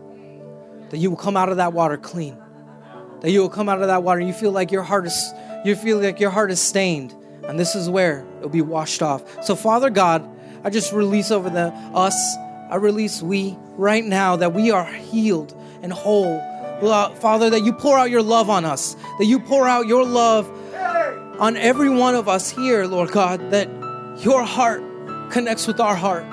That 0.90 0.98
you 0.98 1.10
will 1.10 1.18
come 1.18 1.38
out 1.38 1.50
of 1.50 1.58
that 1.58 1.74
water 1.74 1.98
clean. 1.98 2.38
That 3.22 3.32
you 3.32 3.42
will 3.42 3.50
come 3.50 3.70
out 3.70 3.82
of 3.82 3.88
that 3.88 4.04
water 4.04 4.20
you 4.20 4.34
feel 4.34 4.52
like 4.52 4.72
your 4.72 4.84
heart 4.84 5.06
is 5.06 5.34
you 5.64 5.76
feel 5.76 6.00
like 6.00 6.20
your 6.20 6.30
heart 6.30 6.52
is 6.52 6.60
stained. 6.60 7.16
And 7.44 7.60
this 7.60 7.76
is 7.76 7.90
where 7.90 8.26
it'll 8.38 8.50
be 8.50 8.62
washed 8.62 9.02
off. 9.02 9.24
So 9.44 9.56
Father 9.56 9.90
God, 9.90 10.28
I 10.64 10.70
just 10.70 10.92
release 10.94 11.32
over 11.32 11.50
the 11.50 11.68
us, 11.94 12.16
I 12.70 12.76
release 12.76 13.22
we 13.22 13.58
right 13.78 14.04
now 14.04 14.36
that 14.36 14.54
we 14.54 14.72
are 14.72 14.86
healed 14.86 15.54
and 15.82 15.92
whole. 15.92 16.40
Father, 17.20 17.50
that 17.50 17.62
you 17.62 17.72
pour 17.72 17.98
out 17.98 18.10
your 18.10 18.22
love 18.22 18.50
on 18.50 18.66
us, 18.66 18.96
that 19.18 19.26
you 19.26 19.40
pour 19.40 19.68
out 19.68 19.88
your 19.88 20.06
love 20.06 20.50
on 21.40 21.56
every 21.56 21.90
one 21.90 22.14
of 22.16 22.28
us 22.28 22.52
here, 22.52 22.86
Lord 22.86 23.12
God, 23.12 23.52
that 23.52 23.70
your 24.20 24.44
heart 24.44 24.84
connects 25.32 25.66
with 25.66 25.80
our 25.80 25.96
heart. 25.96 26.26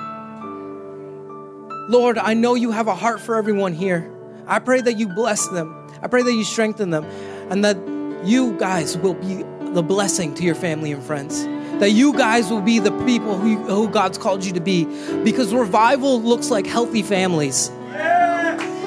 Lord, 1.89 2.17
I 2.17 2.33
know 2.33 2.55
you 2.55 2.71
have 2.71 2.87
a 2.87 2.95
heart 2.95 3.21
for 3.21 3.35
everyone 3.35 3.73
here. 3.73 4.11
I 4.45 4.59
pray 4.59 4.81
that 4.81 4.97
you 4.97 5.07
bless 5.07 5.47
them. 5.47 5.87
I 6.01 6.07
pray 6.07 6.21
that 6.23 6.33
you 6.33 6.43
strengthen 6.43 6.89
them 6.89 7.05
and 7.49 7.63
that 7.63 7.77
you 8.25 8.57
guys 8.57 8.97
will 8.97 9.15
be 9.15 9.43
the 9.73 9.81
blessing 9.81 10.35
to 10.35 10.43
your 10.43 10.55
family 10.55 10.91
and 10.91 11.01
friends. 11.01 11.41
That 11.81 11.89
you 11.89 12.13
guys 12.13 12.51
will 12.51 12.61
be 12.61 12.77
the 12.77 12.91
people 13.05 13.35
who, 13.35 13.57
who 13.57 13.89
God's 13.89 14.19
called 14.19 14.45
you 14.45 14.53
to 14.53 14.59
be. 14.59 14.85
Because 15.23 15.51
revival 15.51 16.21
looks 16.21 16.51
like 16.51 16.67
healthy 16.67 17.01
families. 17.01 17.71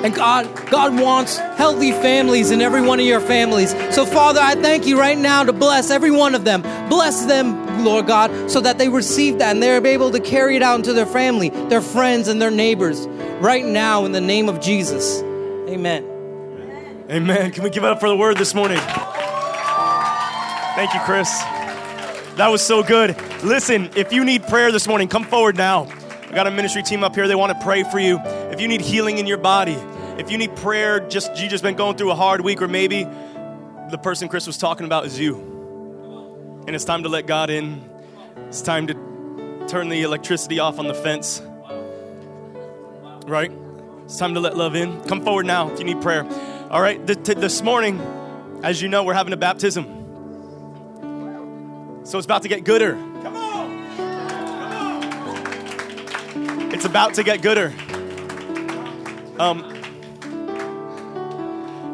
And 0.05 0.15
God, 0.15 0.71
God 0.71 1.01
wants 1.01 1.39
healthy 1.39 1.91
families 1.91 2.53
in 2.53 2.61
every 2.61 2.83
one 2.83 3.01
of 3.01 3.07
your 3.07 3.21
families. 3.21 3.71
So, 3.93 4.07
Father, 4.07 4.39
I 4.41 4.55
thank 4.55 4.87
you 4.87 4.97
right 4.97 5.19
now 5.19 5.43
to 5.43 5.53
bless 5.53 5.91
every 5.91 6.13
one 6.13 6.37
of 6.37 6.45
them. 6.45 6.63
Bless 6.89 7.25
them, 7.25 7.85
Lord 7.85 8.07
God, 8.07 8.49
so 8.49 8.61
that 8.61 8.79
they 8.79 8.89
receive 8.89 9.39
that 9.39 9.55
and 9.55 9.63
they're 9.63 9.85
able 9.85 10.13
to 10.13 10.21
carry 10.21 10.55
it 10.55 10.63
out 10.63 10.77
into 10.77 10.93
their 10.93 11.07
family, 11.07 11.49
their 11.49 11.81
friends, 11.81 12.29
and 12.29 12.41
their 12.41 12.53
neighbors 12.53 13.09
right 13.41 13.65
now 13.65 14.05
in 14.05 14.13
the 14.13 14.21
name 14.21 14.49
of 14.49 14.61
Jesus. 14.61 15.21
Amen. 15.69 16.05
Amen. 17.11 17.51
Can 17.51 17.65
we 17.65 17.71
give 17.71 17.83
it 17.83 17.91
up 17.91 17.99
for 17.99 18.09
the 18.09 18.17
word 18.17 18.37
this 18.37 18.55
morning? 18.55 18.79
Thank 20.77 20.93
you, 20.95 21.01
Chris. 21.01 21.43
That 22.37 22.49
was 22.49 22.67
so 22.67 22.83
good. 22.83 23.17
Listen, 23.45 23.91
if 23.95 24.13
you 24.13 24.25
need 24.25 24.43
prayer 24.49 24.73
this 24.73 24.89
morning, 24.89 25.07
come 25.07 25.23
forward 25.23 25.57
now. 25.57 25.87
I 26.29 26.35
got 26.35 26.49
a 26.49 26.51
ministry 26.51 26.83
team 26.83 27.05
up 27.05 27.15
here. 27.15 27.29
They 27.29 27.37
want 27.37 27.57
to 27.57 27.65
pray 27.65 27.85
for 27.85 28.01
you. 28.01 28.19
If 28.51 28.61
you 28.61 28.67
need 28.67 28.81
healing 28.81 29.19
in 29.19 29.27
your 29.27 29.39
body, 29.39 29.77
if 30.19 30.33
you 30.33 30.39
need 30.39 30.57
prayer, 30.57 30.99
just 30.99 31.37
you 31.37 31.49
just 31.49 31.63
been 31.63 31.77
going 31.77 31.97
through 31.97 32.11
a 32.11 32.17
hard 32.17 32.41
week, 32.41 32.61
or 32.61 32.67
maybe 32.67 33.05
the 33.05 34.01
person 34.03 34.29
Chris 34.29 34.49
was 34.49 34.59
talking 34.59 34.85
about 34.85 35.07
is 35.07 35.17
you. 35.17 35.37
And 36.67 36.75
it's 36.75 36.85
time 36.85 37.05
to 37.05 37.09
let 37.09 37.29
God 37.29 37.51
in. 37.51 37.89
It's 38.49 38.63
time 38.63 38.89
to 38.89 38.95
turn 39.69 39.89
the 39.89 40.03
electricity 40.03 40.59
off 40.59 40.81
on 40.81 40.89
the 40.89 40.95
fence. 40.95 41.41
Right? 43.29 43.53
It's 44.07 44.19
time 44.19 44.35
to 44.35 44.41
let 44.41 44.57
love 44.57 44.75
in. 44.75 45.01
Come 45.03 45.25
forward 45.25 45.47
now 45.47 45.73
if 45.73 45.79
you 45.79 45.85
need 45.85 46.03
prayer. 46.03 46.27
All 46.69 46.81
right, 46.81 47.07
this 47.07 47.63
morning, 47.63 48.01
as 48.65 48.83
you 48.83 48.89
know, 48.89 49.05
we're 49.05 49.15
having 49.15 49.33
a 49.33 49.37
baptism. 49.37 50.04
So 52.05 52.19
it's 52.19 52.27
about 52.27 52.43
to 52.43 52.49
get 52.49 52.65
gooder. 52.65 52.97
Come 53.23 53.35
on! 53.35 53.97
Come 53.97 54.73
on! 56.37 56.73
It's 56.75 56.85
about 56.85 57.15
to 57.15 57.23
get 57.23 57.41
gooder. 57.41 57.73
Um, 59.39 59.63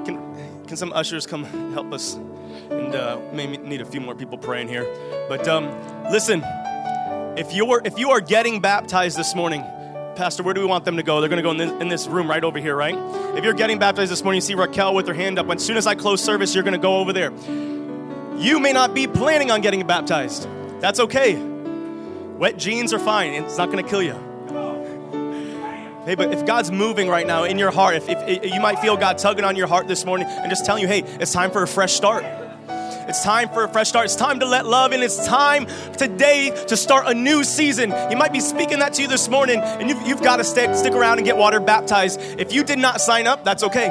can, 0.04 0.66
can 0.66 0.76
some 0.76 0.92
ushers 0.92 1.28
come 1.28 1.44
help 1.72 1.92
us? 1.92 2.14
And 2.70 2.92
uh, 2.94 3.20
maybe 3.32 3.58
need 3.58 3.80
a 3.80 3.84
few 3.84 4.00
more 4.00 4.16
people 4.16 4.36
praying 4.36 4.66
here. 4.66 4.84
But 5.28 5.46
um, 5.46 5.66
listen, 6.11 6.42
if 7.38 7.54
you're 7.54 7.80
if 7.84 7.96
you 7.96 8.11
are 8.11 8.20
getting 8.20 8.61
baptized 8.61 9.16
this 9.16 9.36
morning, 9.36 9.62
Pastor, 10.16 10.42
where 10.42 10.54
do 10.54 10.61
we 10.61 10.66
want 10.66 10.84
them 10.84 10.96
to 10.96 11.04
go? 11.04 11.20
They're 11.20 11.28
going 11.28 11.42
to 11.42 11.44
go 11.44 11.52
in 11.52 11.56
this, 11.56 11.70
in 11.80 11.88
this, 11.88 12.08
room 12.08 12.28
right 12.28 12.42
over 12.42 12.58
here, 12.58 12.74
right? 12.74 12.96
If 13.36 13.44
you're 13.44 13.54
getting 13.54 13.78
baptized 13.78 14.11
this 14.11 14.24
morning, 14.24 14.38
you 14.38 14.42
see 14.42 14.56
Raquel 14.56 14.92
with 14.92 15.06
her 15.06 15.14
hand 15.14 15.38
up. 15.38 15.48
As 15.48 15.64
soon 15.64 15.76
as 15.76 15.86
I 15.86 15.94
close 15.94 16.20
service, 16.20 16.52
you're 16.52 16.64
going 16.64 16.74
to 16.74 16.80
go 16.80 16.96
over 16.96 17.12
there. 17.12 17.30
You 18.41 18.59
may 18.59 18.72
not 18.72 18.95
be 18.95 19.07
planning 19.07 19.51
on 19.51 19.61
getting 19.61 19.86
baptized. 19.86 20.49
That's 20.80 20.99
okay. 20.99 21.36
Wet 21.36 22.57
jeans 22.57 22.95
are 22.95 22.99
fine. 22.99 23.34
It's 23.34 23.59
not 23.59 23.70
going 23.70 23.84
to 23.84 23.91
kill 23.91 24.03
you. 24.03 24.14
Hey, 26.07 26.14
but 26.14 26.32
if 26.32 26.47
God's 26.47 26.72
moving 26.72 27.09
right 27.09 27.26
now 27.26 27.45
in 27.45 27.59
your 27.59 27.70
heart, 27.70 27.97
if, 27.97 28.09
if, 28.09 28.43
if 28.43 28.55
you 28.55 28.61
might 28.61 28.78
feel 28.78 28.97
God 28.97 29.18
tugging 29.18 29.45
on 29.45 29.57
your 29.57 29.66
heart 29.66 29.86
this 29.88 30.07
morning 30.07 30.26
and 30.26 30.51
just 30.51 30.64
telling 30.64 30.80
you, 30.80 30.88
hey, 30.88 31.01
it's 31.20 31.32
time 31.32 31.51
for 31.51 31.62
a 31.62 31.68
fresh 31.68 31.93
start. 31.93 32.24
It's 32.66 33.22
time 33.22 33.51
for 33.51 33.64
a 33.64 33.68
fresh 33.68 33.91
start. 33.91 34.07
It's 34.07 34.16
time 34.16 34.41
to 34.41 34.47
let 34.47 34.64
love 34.64 34.93
in. 34.95 35.03
It's 35.03 35.26
time 35.26 35.66
today 35.99 36.51
to 36.68 36.78
start 36.78 37.09
a 37.09 37.14
new 37.14 37.45
season. 37.45 37.91
He 38.09 38.14
might 38.14 38.32
be 38.32 38.41
speaking 38.41 38.78
that 38.78 38.95
to 38.95 39.03
you 39.03 39.09
this 39.09 39.28
morning, 39.28 39.61
and 39.61 39.91
you've, 39.91 40.01
you've 40.07 40.22
got 40.22 40.36
to 40.36 40.45
stick, 40.45 40.74
stick 40.74 40.95
around 40.95 41.18
and 41.18 41.26
get 41.26 41.36
water 41.36 41.61
baptized. 41.61 42.18
If 42.38 42.55
you 42.55 42.64
did 42.64 42.78
not 42.78 43.03
sign 43.03 43.26
up, 43.26 43.45
that's 43.45 43.64
okay. 43.64 43.88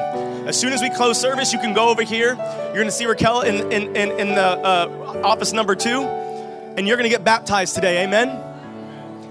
As 0.50 0.60
soon 0.60 0.74
as 0.74 0.82
we 0.82 0.90
close 0.90 1.22
service, 1.22 1.54
you 1.54 1.60
can 1.60 1.76
go 1.76 1.90
over 1.90 2.02
here. 2.02 2.30
You're 2.30 2.74
going 2.74 2.88
to 2.88 2.92
see 2.92 3.06
Raquel 3.06 3.42
in, 3.42 3.72
in, 3.72 3.96
in, 3.96 4.20
in 4.20 4.30
the 4.30 4.42
uh, 4.42 5.22
office 5.24 5.54
number 5.54 5.76
two, 5.76 6.02
and 6.02 6.88
you're 6.88 6.98
going 6.98 7.08
to 7.08 7.16
get 7.16 7.24
baptized 7.24 7.76
today. 7.76 8.04
Amen? 8.04 8.30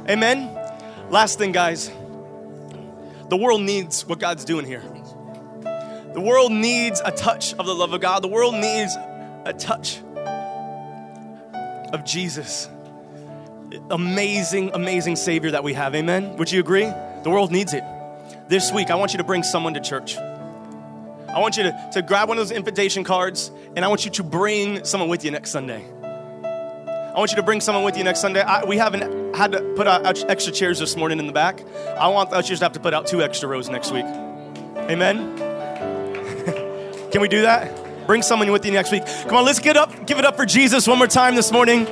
Amen? 0.08 0.48
Last 1.10 1.36
thing, 1.36 1.50
guys. 1.50 1.88
The 3.28 3.36
world 3.36 3.62
needs 3.62 4.06
what 4.06 4.20
God's 4.20 4.44
doing 4.44 4.64
here. 4.64 4.80
The 6.14 6.20
world 6.20 6.52
needs 6.52 7.02
a 7.04 7.10
touch 7.10 7.52
of 7.54 7.66
the 7.66 7.74
love 7.74 7.92
of 7.92 8.00
God. 8.00 8.22
The 8.22 8.28
world 8.28 8.54
needs 8.54 8.94
a 9.44 9.52
touch 9.58 10.00
of 11.92 12.04
Jesus. 12.04 12.70
Amazing, 13.90 14.70
amazing 14.72 15.16
Savior 15.16 15.50
that 15.50 15.64
we 15.64 15.72
have. 15.72 15.96
Amen? 15.96 16.36
Would 16.36 16.52
you 16.52 16.60
agree? 16.60 16.84
The 16.84 17.30
world 17.30 17.50
needs 17.50 17.74
it. 17.74 17.82
This 18.48 18.70
week, 18.70 18.92
I 18.92 18.94
want 18.94 19.14
you 19.14 19.18
to 19.18 19.24
bring 19.24 19.42
someone 19.42 19.74
to 19.74 19.80
church. 19.80 20.16
I 21.28 21.40
want 21.40 21.56
you 21.56 21.64
to, 21.64 21.90
to 21.92 22.02
grab 22.02 22.28
one 22.28 22.38
of 22.38 22.48
those 22.48 22.56
invitation 22.56 23.04
cards 23.04 23.50
and 23.76 23.84
I 23.84 23.88
want 23.88 24.04
you 24.04 24.10
to 24.12 24.22
bring 24.22 24.84
someone 24.84 25.08
with 25.08 25.24
you 25.24 25.30
next 25.30 25.50
Sunday. 25.50 25.84
I 26.02 27.14
want 27.18 27.30
you 27.32 27.36
to 27.36 27.42
bring 27.42 27.60
someone 27.60 27.84
with 27.84 27.96
you 27.98 28.04
next 28.04 28.20
Sunday. 28.20 28.40
I, 28.40 28.64
we 28.64 28.76
haven't 28.76 29.34
had 29.34 29.52
to 29.52 29.60
put 29.76 29.86
out 29.86 30.06
extra 30.30 30.52
chairs 30.52 30.78
this 30.78 30.96
morning 30.96 31.18
in 31.18 31.26
the 31.26 31.32
back. 31.32 31.60
I 31.98 32.08
want 32.08 32.32
us 32.32 32.48
to 32.48 32.56
have 32.56 32.72
to 32.72 32.80
put 32.80 32.94
out 32.94 33.06
two 33.06 33.22
extra 33.22 33.48
rows 33.48 33.68
next 33.68 33.92
week. 33.92 34.04
Amen? 34.88 35.36
Can 37.10 37.20
we 37.20 37.28
do 37.28 37.42
that? 37.42 38.06
Bring 38.06 38.22
someone 38.22 38.50
with 38.50 38.64
you 38.64 38.72
next 38.72 38.90
week. 38.90 39.04
Come 39.24 39.36
on, 39.36 39.44
let's 39.44 39.58
get 39.58 39.76
up, 39.76 40.06
give 40.06 40.18
it 40.18 40.24
up 40.24 40.36
for 40.36 40.46
Jesus 40.46 40.86
one 40.86 40.96
more 40.96 41.06
time 41.06 41.34
this 41.34 41.52
morning. 41.52 41.86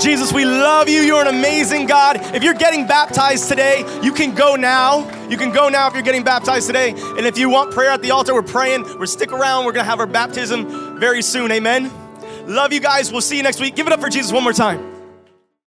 Jesus, 0.00 0.32
we 0.32 0.44
love 0.44 0.88
you. 0.88 1.00
You're 1.00 1.22
an 1.22 1.28
amazing 1.28 1.86
God. 1.86 2.16
If 2.34 2.42
you're 2.42 2.54
getting 2.54 2.86
baptized 2.86 3.48
today, 3.48 3.84
you 4.02 4.12
can 4.12 4.34
go 4.34 4.54
now. 4.54 5.28
You 5.28 5.36
can 5.36 5.52
go 5.52 5.68
now 5.68 5.88
if 5.88 5.94
you're 5.94 6.02
getting 6.02 6.24
baptized 6.24 6.66
today. 6.66 6.90
And 6.90 7.20
if 7.20 7.38
you 7.38 7.48
want 7.48 7.72
prayer 7.72 7.90
at 7.90 8.02
the 8.02 8.10
altar, 8.10 8.34
we're 8.34 8.42
praying. 8.42 8.98
We're 8.98 9.06
stick 9.06 9.32
around. 9.32 9.64
We're 9.64 9.72
going 9.72 9.84
to 9.84 9.90
have 9.90 10.00
our 10.00 10.06
baptism 10.06 10.98
very 11.00 11.22
soon. 11.22 11.50
Amen. 11.50 11.90
Love 12.46 12.72
you 12.72 12.80
guys. 12.80 13.10
We'll 13.10 13.22
see 13.22 13.36
you 13.36 13.42
next 13.42 13.60
week. 13.60 13.76
Give 13.76 13.86
it 13.86 13.92
up 13.92 14.00
for 14.00 14.10
Jesus 14.10 14.32
one 14.32 14.42
more 14.42 14.52
time. 14.52 14.93